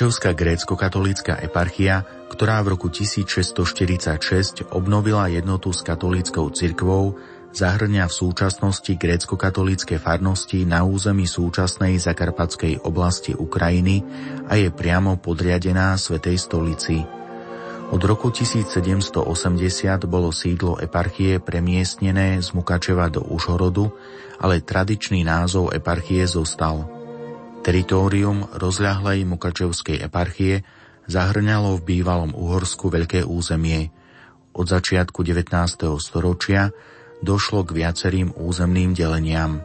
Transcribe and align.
Mukačevská 0.00 0.32
grécko-katolícka 0.32 1.44
eparchia, 1.44 2.08
ktorá 2.32 2.64
v 2.64 2.72
roku 2.72 2.88
1646 2.88 4.64
obnovila 4.72 5.28
jednotu 5.28 5.76
s 5.76 5.84
katolíckou 5.84 6.48
cirkvou, 6.56 7.20
zahrňa 7.52 8.08
v 8.08 8.14
súčasnosti 8.24 8.96
grécko-katolícke 8.96 10.00
farnosti 10.00 10.64
na 10.64 10.88
území 10.88 11.28
súčasnej 11.28 12.00
zakarpatskej 12.00 12.80
oblasti 12.80 13.36
Ukrajiny 13.36 14.00
a 14.48 14.56
je 14.56 14.72
priamo 14.72 15.20
podriadená 15.20 15.92
Svetej 16.00 16.48
stolici. 16.48 17.04
Od 17.92 18.00
roku 18.00 18.32
1780 18.32 19.20
bolo 20.08 20.32
sídlo 20.32 20.80
eparchie 20.80 21.44
premiestnené 21.44 22.40
z 22.40 22.48
Mukačeva 22.56 23.12
do 23.12 23.20
Užhorodu, 23.28 23.92
ale 24.40 24.64
tradičný 24.64 25.28
názov 25.28 25.76
eparchie 25.76 26.24
zostal– 26.24 26.88
Teritórium 27.60 28.48
rozľahlej 28.56 29.28
Mukačevskej 29.28 30.00
eparchie 30.00 30.64
zahrňalo 31.04 31.76
v 31.76 31.84
bývalom 31.92 32.32
Uhorsku 32.32 32.88
veľké 32.88 33.28
územie. 33.28 33.92
Od 34.56 34.64
začiatku 34.64 35.20
19. 35.20 35.52
storočia 36.00 36.72
došlo 37.20 37.68
k 37.68 37.84
viacerým 37.84 38.32
územným 38.32 38.96
deleniam. 38.96 39.60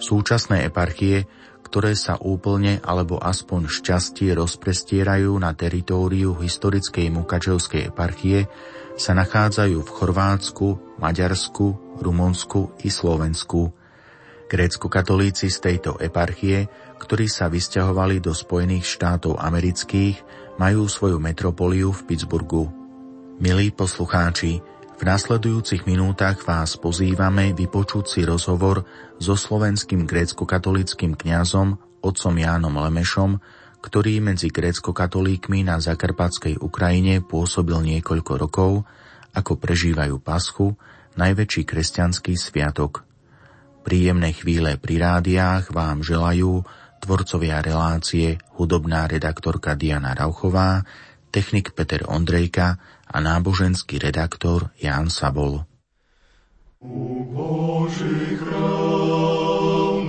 Súčasné 0.00 0.64
eparchie, 0.64 1.28
ktoré 1.60 1.92
sa 1.92 2.16
úplne 2.16 2.80
alebo 2.80 3.20
aspoň 3.20 3.68
šťastie 3.68 4.32
rozprestierajú 4.32 5.36
na 5.36 5.52
teritóriu 5.52 6.32
historickej 6.40 7.12
Mukačevskej 7.12 7.92
eparchie, 7.92 8.48
sa 8.96 9.12
nachádzajú 9.12 9.76
v 9.76 9.90
Chorvátsku, 9.92 10.96
Maďarsku, 10.96 12.00
Rumunsku 12.00 12.80
i 12.80 12.88
Slovensku. 12.88 13.76
Grécko-katolíci 14.44 15.50
z 15.50 15.58
tejto 15.58 15.98
eparchie 15.98 16.68
ktorí 16.98 17.26
sa 17.26 17.50
vysťahovali 17.50 18.22
do 18.22 18.32
Spojených 18.32 18.86
štátov 18.86 19.38
amerických, 19.40 20.20
majú 20.58 20.86
svoju 20.86 21.18
metropoliu 21.18 21.90
v 21.90 22.00
Pittsburghu. 22.06 22.70
Milí 23.42 23.74
poslucháči, 23.74 24.62
v 24.94 25.02
nasledujúcich 25.02 25.90
minútach 25.90 26.38
vás 26.46 26.78
pozývame 26.78 27.50
vypočuť 27.50 28.04
si 28.06 28.20
rozhovor 28.22 28.86
so 29.18 29.34
slovenským 29.34 30.06
grécko-katolickým 30.06 31.18
kňazom 31.18 31.74
otcom 31.98 32.34
Jánom 32.38 32.78
Lemešom, 32.78 33.42
ktorý 33.82 34.22
medzi 34.22 34.54
grécko-katolíkmi 34.54 35.66
na 35.66 35.82
zakarpatskej 35.82 36.62
Ukrajine 36.62 37.20
pôsobil 37.20 37.76
niekoľko 37.82 38.32
rokov, 38.38 38.72
ako 39.34 39.58
prežívajú 39.58 40.22
Paschu, 40.22 40.78
najväčší 41.18 41.66
kresťanský 41.66 42.38
sviatok. 42.38 43.02
Príjemné 43.84 44.32
chvíle 44.32 44.80
pri 44.80 45.02
rádiách 45.02 45.74
vám 45.74 46.00
želajú 46.00 46.64
tvorcovia 47.04 47.60
relácie 47.60 48.40
hudobná 48.56 49.04
redaktorka 49.04 49.76
Diana 49.76 50.16
Rauchová, 50.16 50.88
technik 51.28 51.76
Peter 51.76 52.00
Ondrejka 52.08 52.80
a 53.04 53.16
náboženský 53.20 54.00
redaktor 54.00 54.72
Jan 54.80 55.12
Sabol. 55.12 55.68
U 56.80 57.24
Boží 57.28 58.40
chrám, 58.40 60.08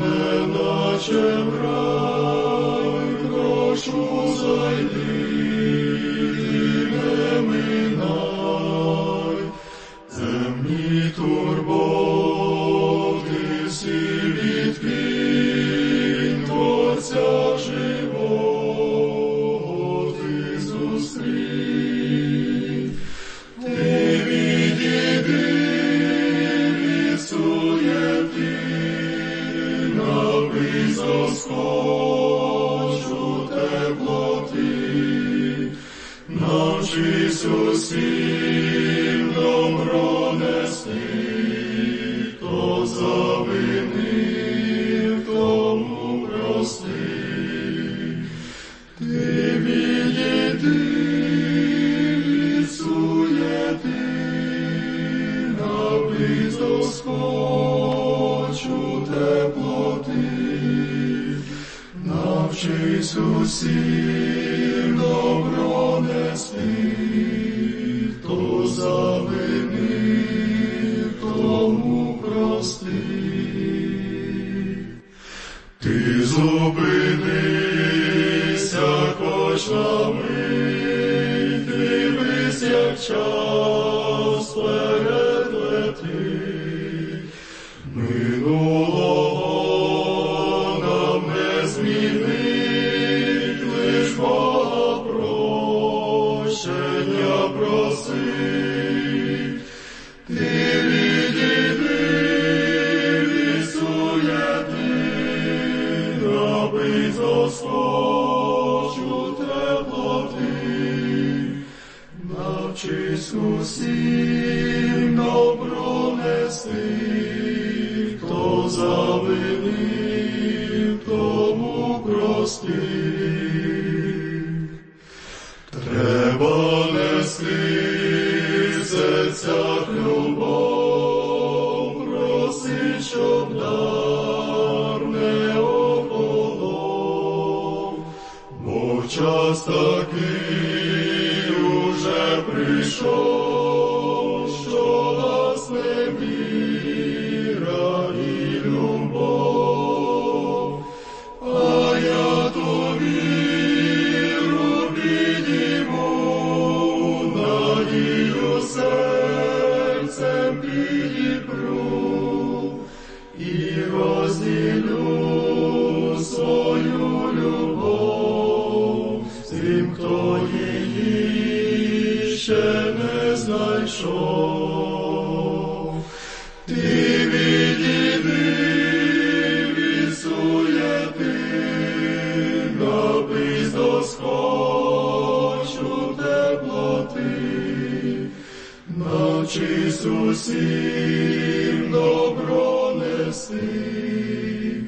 Nač 188.95 189.59
Isus 189.59 190.56
im 190.56 191.92
dobro 191.92 192.95
nesti, 192.95 194.88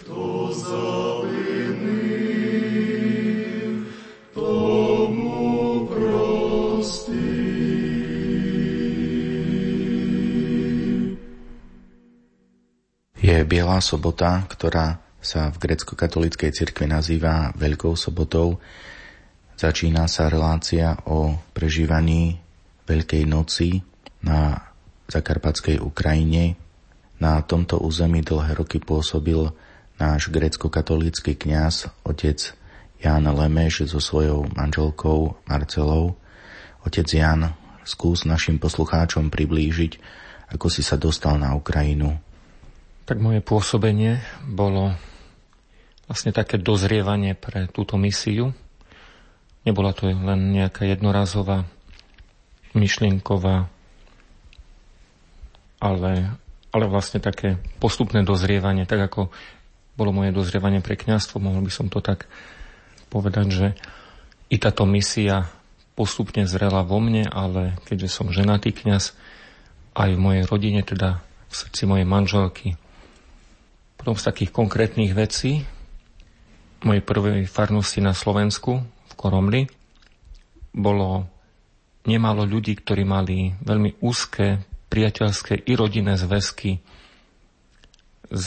kto 0.00 0.48
zavinil, 0.56 1.92
tomu 4.32 5.84
prosti. 5.84 7.28
Je 13.20 13.36
Biela 13.44 13.84
sobota, 13.84 14.48
ktorá 14.48 14.96
sa 15.20 15.52
v 15.52 15.60
grecko-katolíckej 15.60 16.56
cirkvi 16.56 16.88
nazýva 16.88 17.52
Veľkou 17.52 18.00
sobotou. 18.00 18.56
Začína 19.60 20.08
sa 20.08 20.32
relácia 20.32 20.96
o 21.04 21.36
prežívaní 21.52 22.40
Veľkej 22.92 23.24
noci 23.24 23.80
na 24.20 24.68
zakarpatskej 25.08 25.80
Ukrajine. 25.80 26.60
Na 27.24 27.40
tomto 27.40 27.80
území 27.80 28.20
dlhé 28.20 28.52
roky 28.52 28.84
pôsobil 28.84 29.48
náš 29.96 30.28
grecko-katolícky 30.28 31.32
kňaz, 31.32 31.88
otec 32.04 32.52
Jan 33.00 33.24
Lemeš 33.24 33.88
so 33.88 33.96
svojou 33.96 34.44
manželkou 34.52 35.40
Marcelou. 35.48 36.20
Otec 36.84 37.08
Jan, 37.08 37.56
skús 37.88 38.28
našim 38.28 38.60
poslucháčom 38.60 39.32
priblížiť, 39.32 39.96
ako 40.52 40.68
si 40.68 40.84
sa 40.84 41.00
dostal 41.00 41.40
na 41.40 41.56
Ukrajinu. 41.56 42.20
Tak 43.08 43.16
moje 43.24 43.40
pôsobenie 43.40 44.20
bolo 44.44 44.92
vlastne 46.04 46.36
také 46.36 46.60
dozrievanie 46.60 47.32
pre 47.32 47.72
túto 47.72 47.96
misiu. 47.96 48.52
Nebola 49.64 49.96
to 49.96 50.12
len 50.12 50.52
nejaká 50.52 50.84
jednorazová 50.84 51.64
myšlienková 52.72 53.68
ale, 55.82 56.38
ale 56.70 56.84
vlastne 56.86 57.18
také 57.18 57.58
postupné 57.82 58.22
dozrievanie, 58.22 58.86
tak 58.86 59.10
ako 59.10 59.34
bolo 59.98 60.14
moje 60.14 60.30
dozrievanie 60.30 60.78
pre 60.78 60.94
kňazstvo, 60.94 61.42
mohol 61.42 61.66
by 61.66 61.72
som 61.74 61.90
to 61.90 61.98
tak 61.98 62.30
povedať, 63.10 63.46
že 63.50 63.66
i 64.48 64.56
táto 64.62 64.86
misia 64.86 65.50
postupne 65.98 66.46
zrela 66.46 66.86
vo 66.86 67.02
mne, 67.02 67.26
ale 67.28 67.76
keďže 67.84 68.08
som 68.08 68.32
ženatý 68.32 68.72
kňaz, 68.72 69.12
aj 69.92 70.10
v 70.16 70.22
mojej 70.22 70.44
rodine, 70.48 70.80
teda 70.80 71.20
v 71.50 71.52
srdci 71.52 71.84
mojej 71.84 72.08
manželky. 72.08 72.80
Potom 74.00 74.16
z 74.16 74.24
takých 74.24 74.54
konkrétnych 74.54 75.12
vecí, 75.12 75.68
mojej 76.80 77.04
prvej 77.04 77.44
farnosti 77.44 78.00
na 78.00 78.16
Slovensku, 78.16 78.80
v 78.82 79.12
Koromli, 79.20 79.62
bolo 80.72 81.28
nemalo 82.06 82.42
ľudí, 82.42 82.78
ktorí 82.78 83.06
mali 83.06 83.54
veľmi 83.62 84.02
úzke 84.02 84.62
priateľské 84.90 85.64
i 85.64 85.72
rodinné 85.78 86.18
zväzky 86.18 86.82
s 88.28 88.46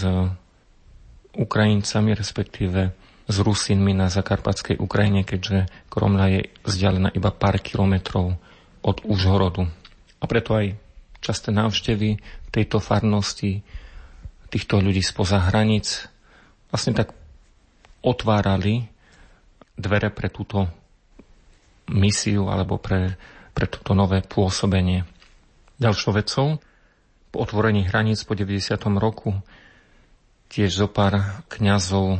Ukrajincami, 1.36 2.12
respektíve 2.16 2.94
s 3.26 3.36
Rusinmi 3.42 3.98
na 3.98 4.08
zakarpatskej 4.08 4.78
Ukrajine, 4.78 5.26
keďže 5.26 5.66
Kromla 5.90 6.30
je 6.30 6.42
vzdialená 6.62 7.10
iba 7.18 7.34
pár 7.34 7.58
kilometrov 7.58 8.38
od 8.86 8.98
Užhorodu. 9.02 9.66
A 10.22 10.24
preto 10.30 10.54
aj 10.54 10.78
časté 11.26 11.50
návštevy 11.50 12.22
tejto 12.54 12.78
farnosti 12.78 13.66
týchto 14.54 14.78
ľudí 14.78 15.02
spoza 15.02 15.42
hranic 15.50 16.06
vlastne 16.70 16.94
tak 16.94 17.18
otvárali 18.06 18.86
dvere 19.74 20.14
pre 20.14 20.30
túto 20.30 20.70
misiu 21.90 22.48
alebo 22.48 22.78
pre, 22.78 23.18
pre 23.56 23.72
toto 23.72 23.96
nové 23.96 24.20
pôsobenie. 24.20 25.08
Ďalšou 25.80 26.12
vecou, 26.12 26.48
po 27.32 27.38
otvorení 27.40 27.88
hraníc 27.88 28.28
po 28.28 28.36
90. 28.36 28.76
roku 29.00 29.40
tiež 30.52 30.84
zo 30.84 30.88
pár 30.92 31.44
kňazov 31.52 32.20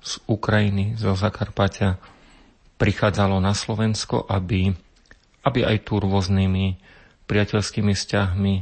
z 0.00 0.12
Ukrajiny, 0.28 0.96
zo 0.96 1.12
Zakarpatia 1.12 2.00
prichádzalo 2.80 3.36
na 3.40 3.52
Slovensko, 3.52 4.24
aby, 4.24 4.72
aby 5.44 5.60
aj 5.60 5.76
tu 5.84 6.00
rôznymi 6.00 6.80
priateľskými 7.28 7.92
vzťahmi 7.92 8.54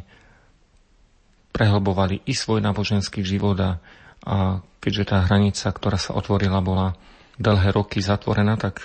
prehlbovali 1.55 2.27
i 2.27 2.35
svoj 2.35 2.59
náboženský 2.59 3.23
život 3.23 3.59
a, 3.63 3.79
a 4.27 4.59
keďže 4.83 5.15
tá 5.15 5.23
hranica, 5.27 5.71
ktorá 5.71 5.99
sa 5.99 6.19
otvorila, 6.19 6.59
bola 6.59 6.99
dlhé 7.39 7.71
roky 7.71 8.03
zatvorená, 8.03 8.59
tak 8.59 8.83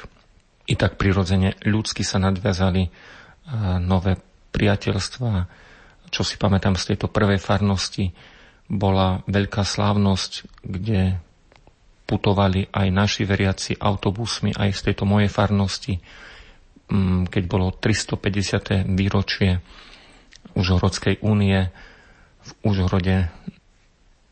i 0.64 0.74
tak 0.80 0.96
prirodzene 0.96 1.60
ľudsky 1.68 2.08
sa 2.08 2.24
nadviazali 2.24 2.88
nové 3.84 4.16
priateľstva. 4.56 5.32
Čo 6.08 6.22
si 6.24 6.40
pamätám 6.40 6.80
z 6.80 6.94
tejto 6.94 7.12
prvej 7.12 7.42
farnosti, 7.42 8.16
bola 8.72 9.20
veľká 9.28 9.66
slávnosť, 9.68 10.64
kde 10.64 11.20
putovali 12.08 12.68
aj 12.72 12.88
naši 12.92 13.24
veriaci 13.24 13.72
autobusmi 13.80 14.56
aj 14.56 14.70
z 14.76 14.82
tejto 14.92 15.04
mojej 15.08 15.32
farnosti, 15.32 16.00
mm, 16.92 17.32
keď 17.32 17.44
bolo 17.48 17.72
350. 17.76 18.88
výročie 18.94 19.64
Užhorodskej 20.54 21.24
únie 21.24 21.72
v 22.44 22.52
Užhorode 22.68 23.32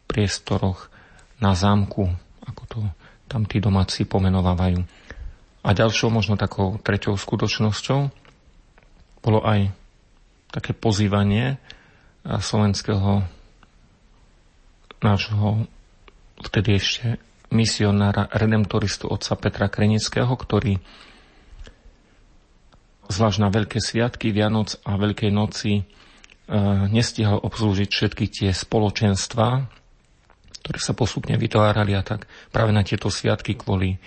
priestoroch 0.05 0.91
na 1.39 1.55
zámku, 1.55 2.11
ako 2.43 2.63
to 2.67 2.79
tam 3.31 3.47
tí 3.47 3.63
domáci 3.63 4.03
pomenovávajú. 4.03 4.83
A 5.61 5.77
ďalšou 5.77 6.09
možno 6.09 6.37
takou 6.41 6.81
treťou 6.81 7.13
skutočnosťou 7.17 7.99
bolo 9.21 9.39
aj 9.45 9.69
také 10.49 10.73
pozývanie 10.73 11.61
slovenského 12.25 13.25
nášho 15.01 15.65
vtedy 16.41 16.77
ešte 16.77 17.17
misionára, 17.51 18.31
redemptoristu 18.31 19.09
otca 19.09 19.37
Petra 19.37 19.67
Krenického, 19.67 20.29
ktorý 20.29 20.79
zvlášť 23.11 23.39
na 23.43 23.49
Veľké 23.51 23.83
sviatky, 23.83 24.31
Vianoc 24.31 24.79
a 24.87 24.95
Veľkej 24.95 25.31
noci 25.35 25.73
e, 25.77 25.83
nestihal 26.87 27.43
obslúžiť 27.43 27.89
všetky 27.91 28.25
tie 28.31 28.49
spoločenstva, 28.55 29.67
ktoré 30.63 30.79
sa 30.79 30.95
postupne 30.95 31.35
vytvárali 31.35 31.91
a 31.91 32.01
tak 32.07 32.29
práve 32.55 32.71
na 32.71 32.87
tieto 32.87 33.11
sviatky 33.11 33.59
kvôli 33.59 33.99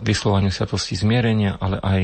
vyslovaniu 0.00 0.52
sviatosti 0.52 0.96
zmierenia, 0.96 1.56
ale 1.56 1.80
aj 1.80 2.00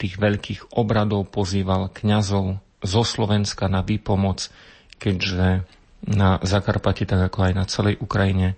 tých 0.00 0.16
veľkých 0.16 0.72
obradov 0.72 1.28
pozýval 1.28 1.92
kňazov 1.92 2.56
zo 2.80 3.02
Slovenska 3.04 3.68
na 3.68 3.84
výpomoc, 3.84 4.48
keďže 4.96 5.68
na 6.08 6.40
Zakarpati, 6.40 7.04
tak 7.04 7.28
ako 7.28 7.38
aj 7.44 7.52
na 7.52 7.64
celej 7.68 8.00
Ukrajine, 8.00 8.56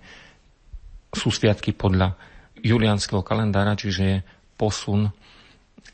sú 1.11 1.29
sviatky 1.29 1.75
podľa 1.75 2.15
julianského 2.63 3.19
kalendára, 3.19 3.75
čiže 3.75 4.01
je 4.01 4.17
posun 4.55 5.11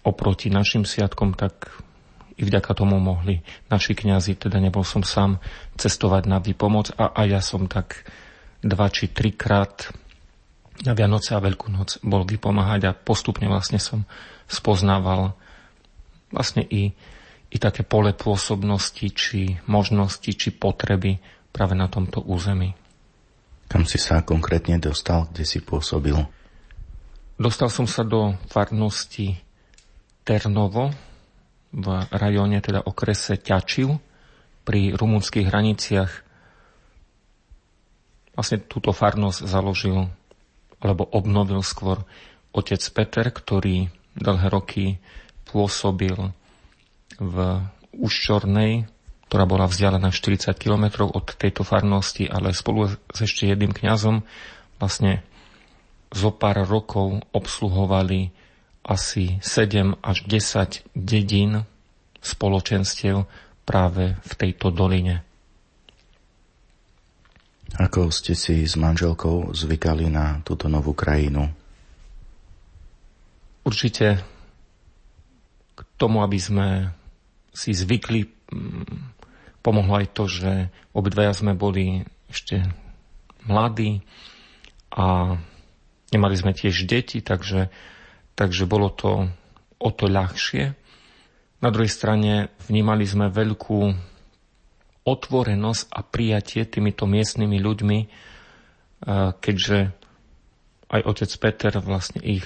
oproti 0.06 0.54
našim 0.54 0.86
sviatkom, 0.86 1.34
tak 1.34 1.74
i 2.40 2.46
vďaka 2.46 2.72
tomu 2.72 3.02
mohli 3.02 3.44
naši 3.68 3.98
kňazi, 3.98 4.38
teda 4.38 4.62
nebol 4.64 4.86
som 4.86 5.04
sám, 5.04 5.42
cestovať 5.76 6.24
na 6.30 6.38
výpomoc 6.40 6.94
a 6.96 7.12
aj 7.12 7.28
ja 7.28 7.42
som 7.44 7.68
tak 7.68 8.08
dva 8.64 8.88
či 8.88 9.12
trikrát 9.12 9.92
na 10.84 10.94
Vianoce 10.96 11.36
a 11.36 11.44
Veľkú 11.44 11.68
noc 11.72 12.00
bol 12.06 12.24
vypomáhať 12.24 12.82
a 12.88 12.96
postupne 12.96 13.52
vlastne 13.52 13.82
som 13.82 14.08
spoznával 14.48 15.36
vlastne 16.32 16.64
i, 16.64 16.94
i 17.52 17.58
také 17.58 17.84
pole 17.84 18.16
pôsobnosti, 18.16 19.06
či 19.12 19.60
možnosti, 19.68 20.30
či 20.30 20.50
potreby 20.54 21.20
práve 21.52 21.74
na 21.76 21.90
tomto 21.90 22.24
území. 22.24 22.78
Kam 23.70 23.86
si 23.86 24.02
sa 24.02 24.26
konkrétne 24.26 24.82
dostal, 24.82 25.30
kde 25.30 25.46
si 25.46 25.62
pôsobil? 25.62 26.18
Dostal 27.38 27.70
som 27.70 27.86
sa 27.86 28.02
do 28.02 28.36
farnosti 28.50 29.38
Ternovo 30.26 30.92
v 31.70 31.88
rajóne, 32.10 32.60
teda 32.60 32.82
okrese 32.82 33.38
Ťačiv 33.38 33.94
pri 34.66 34.94
rumunských 34.98 35.48
hraniciach. 35.48 36.12
Vlastne 38.34 38.58
túto 38.66 38.90
farnosť 38.90 39.46
založil 39.46 40.10
alebo 40.80 41.08
obnovil 41.12 41.64
skôr 41.64 42.04
otec 42.56 42.82
Peter, 42.96 43.26
ktorý 43.30 43.92
dlhé 44.18 44.48
roky 44.50 44.86
pôsobil 45.48 46.16
v 47.20 47.36
Uščornej, 48.00 48.88
ktorá 49.30 49.46
bola 49.46 49.70
vzdialená 49.70 50.10
40 50.10 50.56
km 50.58 51.06
od 51.06 51.26
tejto 51.38 51.62
farnosti, 51.62 52.26
ale 52.26 52.56
spolu 52.56 52.90
s 52.90 53.20
ešte 53.22 53.46
jedným 53.50 53.74
kňazom 53.74 54.26
vlastne 54.82 55.22
zo 56.10 56.34
pár 56.34 56.66
rokov 56.66 57.22
obsluhovali 57.30 58.34
asi 58.82 59.38
7 59.46 60.02
až 60.02 60.26
10 60.26 60.82
dedín 60.98 61.68
spoločenstiev 62.26 63.30
práve 63.70 64.18
v 64.26 64.32
tejto 64.34 64.74
doline. 64.74 65.22
Ako 67.78 68.10
ste 68.10 68.34
si 68.34 68.66
s 68.66 68.74
manželkou 68.74 69.54
zvykali 69.54 70.10
na 70.10 70.42
túto 70.42 70.66
novú 70.66 70.98
krajinu? 70.98 71.46
Určite 73.62 74.26
k 75.78 75.80
tomu, 76.00 76.26
aby 76.26 76.40
sme 76.42 76.68
si 77.54 77.76
zvykli, 77.76 78.26
mm, 78.26 79.14
pomohlo 79.62 80.02
aj 80.02 80.08
to, 80.16 80.26
že 80.26 80.52
obidvaja 80.96 81.36
sme 81.38 81.54
boli 81.54 82.02
ešte 82.32 82.66
mladí 83.46 84.02
a 84.90 85.38
nemali 86.10 86.36
sme 86.36 86.58
tiež 86.58 86.90
deti, 86.90 87.22
takže, 87.22 87.70
takže 88.34 88.66
bolo 88.66 88.90
to 88.90 89.30
o 89.80 89.90
to 89.94 90.10
ľahšie. 90.10 90.74
Na 91.60 91.70
druhej 91.70 91.92
strane 91.92 92.52
vnímali 92.72 93.04
sme 93.04 93.28
veľkú 93.28 93.80
otvorenosť 95.10 95.90
a 95.90 96.06
prijatie 96.06 96.70
týmito 96.70 97.10
miestnymi 97.10 97.58
ľuďmi, 97.58 98.00
keďže 99.42 99.78
aj 100.90 101.02
otec 101.06 101.32
Peter 101.42 101.74
vlastne 101.82 102.22
ich 102.22 102.46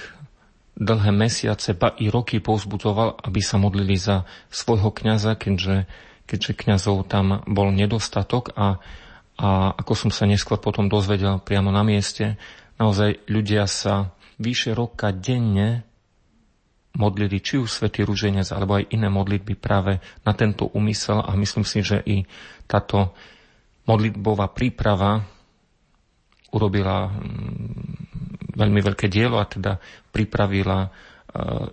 dlhé 0.74 1.10
mesiace, 1.14 1.76
ba 1.78 1.94
i 2.00 2.10
roky 2.10 2.42
povzbudzoval, 2.42 3.22
aby 3.22 3.40
sa 3.40 3.56
modlili 3.62 3.94
za 3.94 4.26
svojho 4.50 4.90
kňaza, 4.90 5.38
keďže, 5.38 5.86
keďže 6.26 6.52
kňazov 6.52 7.06
tam 7.06 7.46
bol 7.46 7.70
nedostatok 7.70 8.50
a, 8.58 8.82
a 9.38 9.48
ako 9.78 9.92
som 9.94 10.10
sa 10.10 10.26
neskôr 10.26 10.58
potom 10.58 10.90
dozvedel 10.90 11.38
priamo 11.38 11.70
na 11.70 11.86
mieste, 11.86 12.34
naozaj 12.82 13.22
ľudia 13.30 13.70
sa 13.70 14.10
vyše 14.42 14.74
roka 14.74 15.14
denne 15.14 15.86
modlili 16.94 17.42
či 17.42 17.58
už 17.58 17.70
Svetý 17.70 18.06
Rúženec 18.06 18.46
alebo 18.54 18.78
aj 18.78 18.90
iné 18.94 19.10
modlitby 19.10 19.58
práve 19.58 19.98
na 20.22 20.32
tento 20.32 20.70
úmysel. 20.70 21.18
A 21.22 21.34
myslím 21.34 21.66
si, 21.66 21.82
že 21.82 21.98
i 22.06 22.22
táto 22.70 23.12
modlitbová 23.84 24.50
príprava 24.54 25.26
urobila 26.54 27.10
mm, 27.10 28.54
veľmi 28.54 28.80
veľké 28.80 29.10
dielo 29.10 29.42
a 29.42 29.50
teda 29.50 29.82
pripravila 30.14 30.86
e, 30.86 30.88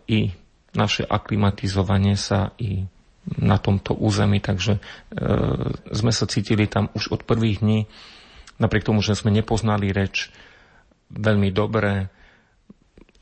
i 0.09 0.19
naše 0.73 1.05
aklimatizovanie 1.05 2.17
sa 2.17 2.57
i 2.57 2.81
na 3.37 3.61
tomto 3.61 3.93
území, 3.93 4.41
takže 4.41 4.77
e, 4.77 4.81
sme 5.93 6.09
sa 6.09 6.25
cítili 6.25 6.65
tam 6.65 6.89
už 6.97 7.13
od 7.13 7.21
prvých 7.21 7.61
dní, 7.61 7.85
napriek 8.57 8.89
tomu, 8.89 9.05
že 9.05 9.13
sme 9.13 9.29
nepoznali 9.29 9.93
reč 9.93 10.33
veľmi 11.13 11.53
dobre, 11.53 12.09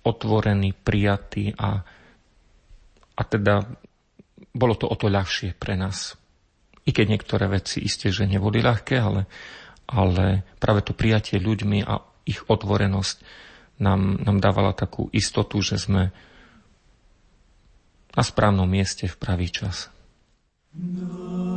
otvorený, 0.03 0.74
prijatý 0.74 1.51
a, 1.56 1.84
a 3.15 3.22
teda 3.27 3.68
bolo 4.56 4.74
to 4.75 4.88
o 4.88 4.96
to 4.96 5.12
ľahšie 5.12 5.56
pre 5.56 5.75
nás. 5.75 6.15
I 6.88 6.96
keď 6.96 7.06
niektoré 7.06 7.46
veci 7.51 7.84
isté, 7.86 8.10
že 8.10 8.25
neboli 8.25 8.63
ľahké, 8.63 8.96
ale, 8.98 9.29
ale 9.86 10.48
práve 10.58 10.82
to 10.82 10.98
prijatie 10.98 11.38
ľuďmi 11.38 11.86
a 11.86 12.01
ich 12.25 12.41
otvorenosť 12.48 13.18
nám, 13.79 14.22
nám 14.25 14.38
dávala 14.41 14.74
takú 14.74 15.08
istotu, 15.13 15.62
že 15.62 15.77
sme 15.79 16.12
na 18.13 18.24
správnom 18.25 18.68
mieste 18.68 19.06
v 19.06 19.15
pravý 19.15 19.48
čas. 19.53 19.94
No. 20.74 21.49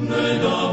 nedá 0.00 0.65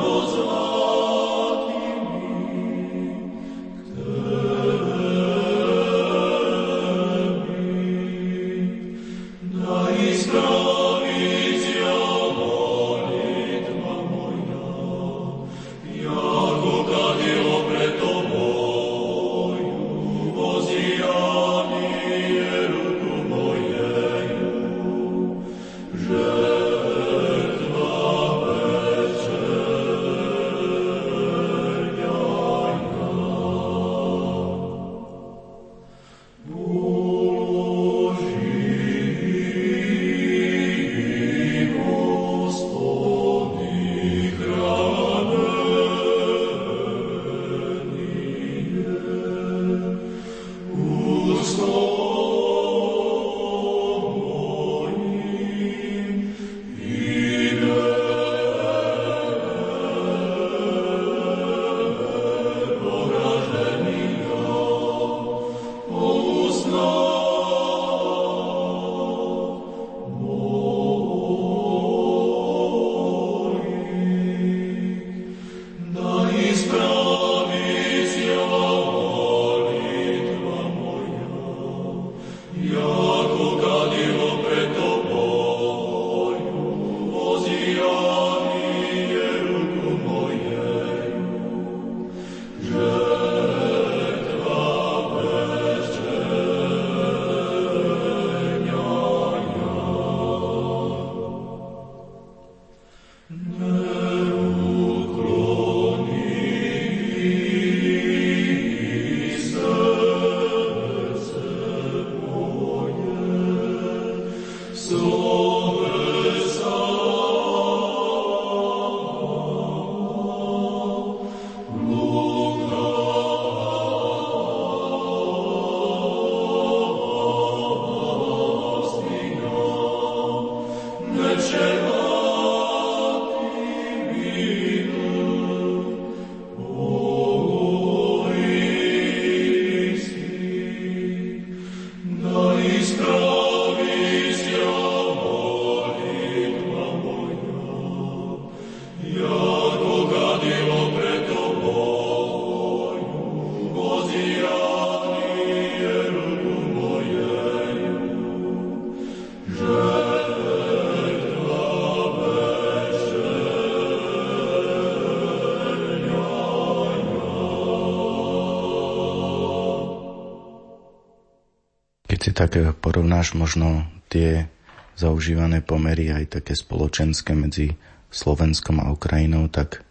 tak 172.31 172.55
porovnáš 172.79 173.35
možno 173.35 173.89
tie 174.07 174.47
zaužívané 174.95 175.59
pomery 175.65 176.13
aj 176.13 176.39
také 176.39 176.53
spoločenské 176.53 177.33
medzi 177.33 177.75
Slovenskom 178.13 178.77
a 178.79 178.93
Ukrajinou, 178.93 179.49
tak 179.49 179.81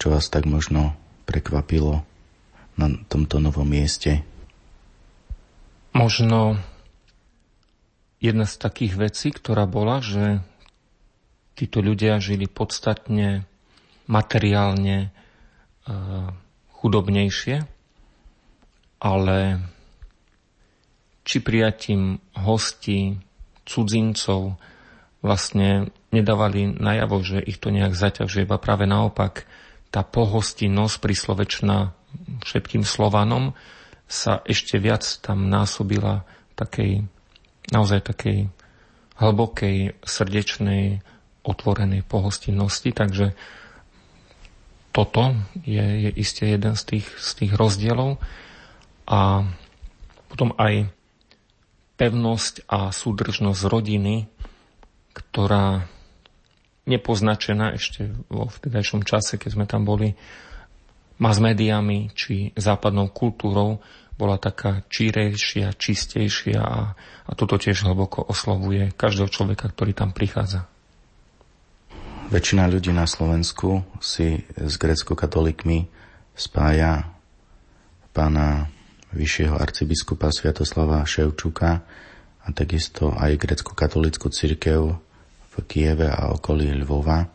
čo 0.00 0.10
vás 0.16 0.32
tak 0.32 0.48
možno 0.48 0.96
prekvapilo 1.28 2.02
na 2.80 2.86
tomto 3.12 3.36
novom 3.36 3.68
mieste? 3.68 4.24
Možno 5.92 6.56
jedna 8.16 8.48
z 8.48 8.54
takých 8.56 8.94
vecí, 8.96 9.28
ktorá 9.28 9.68
bola, 9.68 10.00
že 10.00 10.40
títo 11.52 11.84
ľudia 11.84 12.16
žili 12.16 12.48
podstatne 12.48 13.44
materiálne 14.08 14.96
e, 15.04 15.08
chudobnejšie, 16.80 17.68
ale 19.04 19.36
či 21.24 21.38
prijatím 21.44 22.18
hostí, 22.34 23.20
cudzincov 23.68 24.58
vlastne 25.20 25.92
nedávali 26.10 26.74
najavo, 26.74 27.22
že 27.22 27.38
ich 27.44 27.60
to 27.60 27.70
nejak 27.70 27.94
zaťažuje, 27.94 28.48
iba 28.48 28.58
práve 28.58 28.88
naopak 28.88 29.46
tá 29.92 30.02
pohostinnosť 30.02 30.96
príslovečná 30.98 31.92
všetkým 32.42 32.82
Slovanom 32.82 33.54
sa 34.10 34.42
ešte 34.42 34.82
viac 34.82 35.06
tam 35.22 35.46
násobila 35.46 36.26
takej, 36.58 37.06
naozaj 37.70 38.10
takej 38.10 38.50
hlbokej, 39.20 39.94
srdečnej, 40.02 41.04
otvorenej 41.46 42.02
pohostinnosti, 42.04 42.90
takže 42.90 43.36
toto 44.90 45.38
je, 45.62 46.08
je 46.08 46.10
iste 46.18 46.42
jeden 46.42 46.74
z 46.74 46.82
tých, 46.82 47.06
z 47.06 47.30
tých 47.38 47.52
rozdielov. 47.54 48.18
A 49.06 49.46
potom 50.30 50.54
aj 50.58 50.90
pevnosť 52.00 52.64
a 52.64 52.88
súdržnosť 52.88 53.68
rodiny, 53.68 54.24
ktorá 55.12 55.84
nepoznačená 56.88 57.76
ešte 57.76 58.08
vo 58.32 58.48
vtedajšom 58.48 59.04
čase, 59.04 59.36
keď 59.36 59.50
sme 59.52 59.66
tam 59.68 59.84
boli 59.84 60.16
mass 61.20 61.36
médiami 61.36 62.08
či 62.16 62.56
západnou 62.56 63.12
kultúrou, 63.12 63.84
bola 64.16 64.40
taká 64.40 64.84
čírejšia, 64.88 65.76
čistejšia 65.76 66.60
a, 66.60 66.96
a 67.28 67.32
toto 67.36 67.60
tiež 67.60 67.84
hlboko 67.84 68.24
oslovuje 68.24 68.96
každého 68.96 69.28
človeka, 69.28 69.68
ktorý 69.68 69.92
tam 69.92 70.16
prichádza. 70.16 70.64
Väčšina 72.32 72.68
ľudí 72.68 72.92
na 72.96 73.04
Slovensku 73.04 73.84
si 74.00 74.44
s 74.56 74.74
grecko-katolíkmi 74.80 75.88
spája 76.36 77.12
pána 78.16 78.70
vyššieho 79.10 79.58
arcibiskupa 79.58 80.30
Sviatoslava 80.30 81.02
Ševčuka 81.02 81.70
a 82.40 82.48
takisto 82.54 83.10
aj 83.14 83.36
grecko-katolickú 83.36 84.30
cirkev 84.30 84.96
v 85.50 85.54
Kieve 85.66 86.08
a 86.08 86.30
okolí 86.30 86.70
Lvova. 86.82 87.26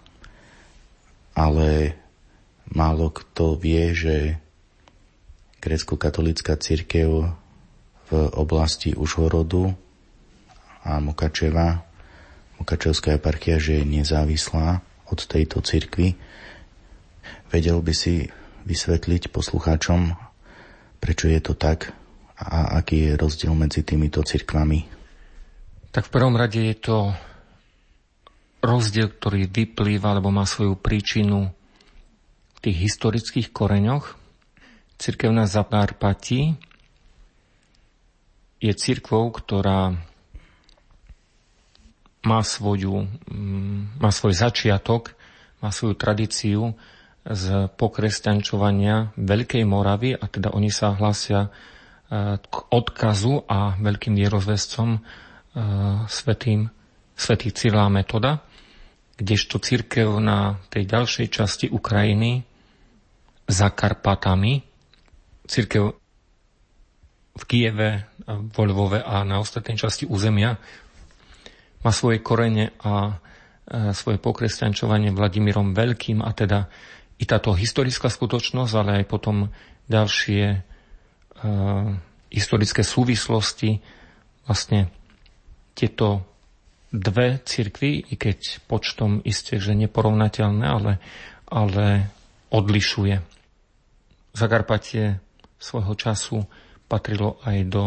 Ale 1.36 2.00
málo 2.72 3.12
kto 3.12 3.60
vie, 3.60 3.92
že 3.92 4.40
grecko-katolická 5.60 6.56
cirkev 6.56 7.36
v 8.08 8.12
oblasti 8.38 8.96
Užhorodu 8.96 9.74
a 10.86 11.02
Mukačeva, 11.04 11.84
Mukačevská 12.56 13.20
eparchia, 13.20 13.60
že 13.60 13.82
je 13.82 13.84
nezávislá 13.84 14.80
od 15.12 15.20
tejto 15.28 15.60
cirkvy. 15.60 16.16
Vedel 17.52 17.78
by 17.84 17.94
si 17.94 18.32
vysvetliť 18.66 19.30
poslucháčom, 19.30 20.25
Prečo 21.00 21.30
je 21.30 21.40
to 21.44 21.54
tak 21.54 21.94
a 22.36 22.80
aký 22.80 23.12
je 23.12 23.12
rozdiel 23.16 23.56
medzi 23.56 23.86
týmito 23.86 24.20
cirkvami? 24.24 24.84
Tak 25.96 26.12
v 26.12 26.14
prvom 26.14 26.36
rade 26.36 26.60
je 26.60 26.76
to 26.76 27.16
rozdiel, 28.60 29.14
ktorý 29.14 29.48
vyplýva 29.48 30.18
alebo 30.18 30.34
má 30.34 30.44
svoju 30.44 30.76
príčinu 30.76 31.54
v 32.56 32.60
tých 32.60 32.78
historických 32.92 33.54
koreňoch. 33.54 34.18
Cirkevná 35.00 35.48
Zakarpati 35.48 36.56
je 38.60 38.74
cirkvou, 38.74 39.32
ktorá 39.32 39.96
má, 42.26 42.42
svoju, 42.42 43.06
mm, 43.30 44.02
má 44.02 44.10
svoj 44.10 44.34
začiatok, 44.34 45.14
má 45.62 45.70
svoju 45.70 45.94
tradíciu 45.94 46.74
z 47.26 47.74
pokresťančovania 47.74 49.18
Veľkej 49.18 49.66
Moravy 49.66 50.14
a 50.14 50.26
teda 50.30 50.54
oni 50.54 50.70
sa 50.70 50.94
hlásia 50.94 51.50
e, 51.50 51.50
k 52.38 52.56
odkazu 52.70 53.50
a 53.50 53.74
veľkým 53.82 54.14
vierozvescom 54.14 54.90
e, 54.94 55.00
svetým, 56.06 56.70
svetý 57.18 57.50
Cyrila 57.50 57.90
Metoda, 57.90 58.46
kdežto 59.18 59.58
církev 59.58 60.22
na 60.22 60.62
tej 60.70 60.86
ďalšej 60.86 61.28
časti 61.34 61.66
Ukrajiny 61.74 62.46
za 63.50 63.74
Karpatami, 63.74 64.62
církev 65.50 65.84
v 67.36 67.44
Kieve, 67.50 68.16
vo 68.26 68.64
Lvove 68.64 69.02
a 69.02 69.26
na 69.26 69.42
ostatnej 69.42 69.76
časti 69.76 70.06
územia 70.06 70.56
má 71.82 71.90
svoje 71.90 72.22
korene 72.22 72.78
a 72.86 73.18
e, 73.66 73.94
svoje 73.98 74.22
pokresťančovanie 74.22 75.10
Vladimírom 75.10 75.74
Veľkým 75.74 76.22
a 76.22 76.30
teda 76.38 76.70
i 77.15 77.23
táto 77.23 77.56
historická 77.56 78.12
skutočnosť, 78.12 78.73
ale 78.75 78.91
aj 79.01 79.06
potom 79.08 79.47
ďalšie 79.88 80.43
uh, 80.51 81.89
historické 82.28 82.84
súvislosti, 82.84 83.80
vlastne 84.43 84.91
tieto 85.71 86.28
dve 86.91 87.39
cirkvy, 87.43 88.12
i 88.12 88.15
keď 88.15 88.63
počtom 88.67 89.23
isté, 89.23 89.60
že 89.60 89.75
neporovnateľné, 89.75 90.65
ale, 90.67 90.93
ale 91.47 92.12
odlišuje. 92.51 93.15
Zakarpatie 94.36 95.19
svojho 95.60 95.95
času 95.95 96.43
patrilo 96.91 97.39
aj 97.47 97.58
do 97.67 97.84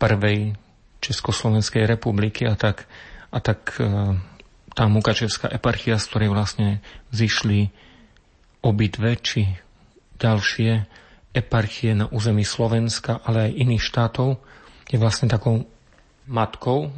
prvej 0.00 0.56
Československej 1.00 1.84
republiky 1.84 2.48
a 2.48 2.56
tak, 2.56 2.88
a 3.32 3.38
tak 3.40 3.76
uh, 3.76 4.16
tá 4.72 4.84
Mukačevská 4.88 5.52
eparchia, 5.52 6.00
z 6.00 6.08
ktorej 6.08 6.30
vlastne 6.32 6.68
zišli 7.12 7.68
obidve 8.60 9.16
či 9.20 9.48
ďalšie 10.20 10.84
eparchie 11.32 11.96
na 11.96 12.06
území 12.10 12.44
Slovenska, 12.44 13.22
ale 13.22 13.50
aj 13.50 13.58
iných 13.58 13.84
štátov, 13.84 14.28
je 14.90 14.98
vlastne 14.98 15.30
takou 15.30 15.64
matkou 16.26 16.90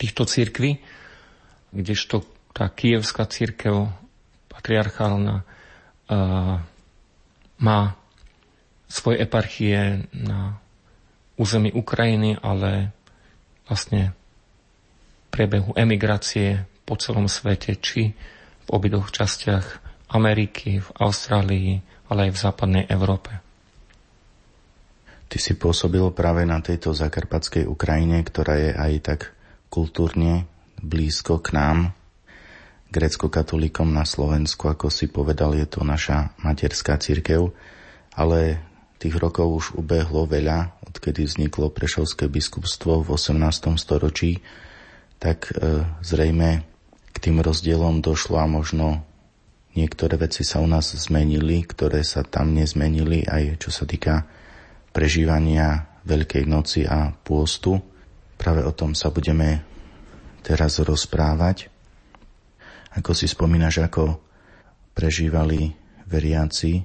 týchto 0.00 0.24
církví, 0.24 0.80
kdežto 1.70 2.24
tá 2.56 2.72
kievská 2.72 3.28
církev 3.28 3.92
patriarchálna 4.48 5.44
uh, 5.44 6.58
má 7.60 7.80
svoje 8.88 9.20
eparchie 9.20 10.08
na 10.16 10.56
území 11.36 11.70
Ukrajiny, 11.70 12.40
ale 12.40 12.90
vlastne 13.68 14.16
priebehu 15.28 15.76
emigrácie 15.76 16.64
po 16.88 16.96
celom 16.96 17.28
svete, 17.28 17.76
či 17.76 18.16
v 18.64 18.68
obidvoch 18.72 19.12
častiach 19.12 19.87
Ameriky, 20.12 20.80
v 20.80 20.88
Austrálii, 21.00 21.70
ale 22.08 22.28
aj 22.28 22.32
v 22.32 22.42
západnej 22.42 22.84
Európe. 22.88 23.30
Ty 25.28 25.36
si 25.36 25.60
pôsobil 25.60 26.00
práve 26.16 26.48
na 26.48 26.64
tejto 26.64 26.96
zakarpatskej 26.96 27.68
Ukrajine, 27.68 28.24
ktorá 28.24 28.56
je 28.56 28.70
aj 28.72 28.92
tak 29.04 29.20
kultúrne 29.68 30.48
blízko 30.80 31.44
k 31.44 31.52
nám, 31.52 31.78
grecko-katolíkom 32.88 33.92
na 33.92 34.08
Slovensku, 34.08 34.72
ako 34.72 34.88
si 34.88 35.12
povedal, 35.12 35.52
je 35.52 35.68
to 35.68 35.84
naša 35.84 36.32
materská 36.40 36.96
církev, 36.96 37.52
ale 38.16 38.64
tých 38.96 39.14
rokov 39.20 39.46
už 39.52 39.66
ubehlo 39.76 40.24
veľa, 40.24 40.80
odkedy 40.88 41.28
vzniklo 41.28 41.68
Prešovské 41.68 42.26
biskupstvo 42.26 43.04
v 43.04 43.14
18. 43.14 43.76
storočí, 43.76 44.40
tak 45.20 45.52
e, 45.52 45.84
zrejme 46.00 46.64
k 47.12 47.16
tým 47.20 47.44
rozdielom 47.44 48.00
došlo 48.00 48.40
a 48.40 48.46
možno 48.48 49.04
niektoré 49.78 50.18
veci 50.18 50.42
sa 50.42 50.58
u 50.58 50.66
nás 50.66 50.90
zmenili, 50.90 51.62
ktoré 51.62 52.02
sa 52.02 52.26
tam 52.26 52.50
nezmenili, 52.50 53.22
aj 53.22 53.62
čo 53.62 53.70
sa 53.70 53.86
týka 53.86 54.26
prežívania 54.90 55.86
Veľkej 56.02 56.44
noci 56.48 56.82
a 56.88 57.12
pôstu. 57.12 57.78
Práve 58.34 58.64
o 58.64 58.72
tom 58.72 58.96
sa 58.96 59.12
budeme 59.12 59.62
teraz 60.42 60.80
rozprávať. 60.80 61.68
Ako 62.96 63.12
si 63.12 63.28
spomínaš, 63.28 63.84
ako 63.84 64.16
prežívali 64.96 65.76
veriaci 66.08 66.82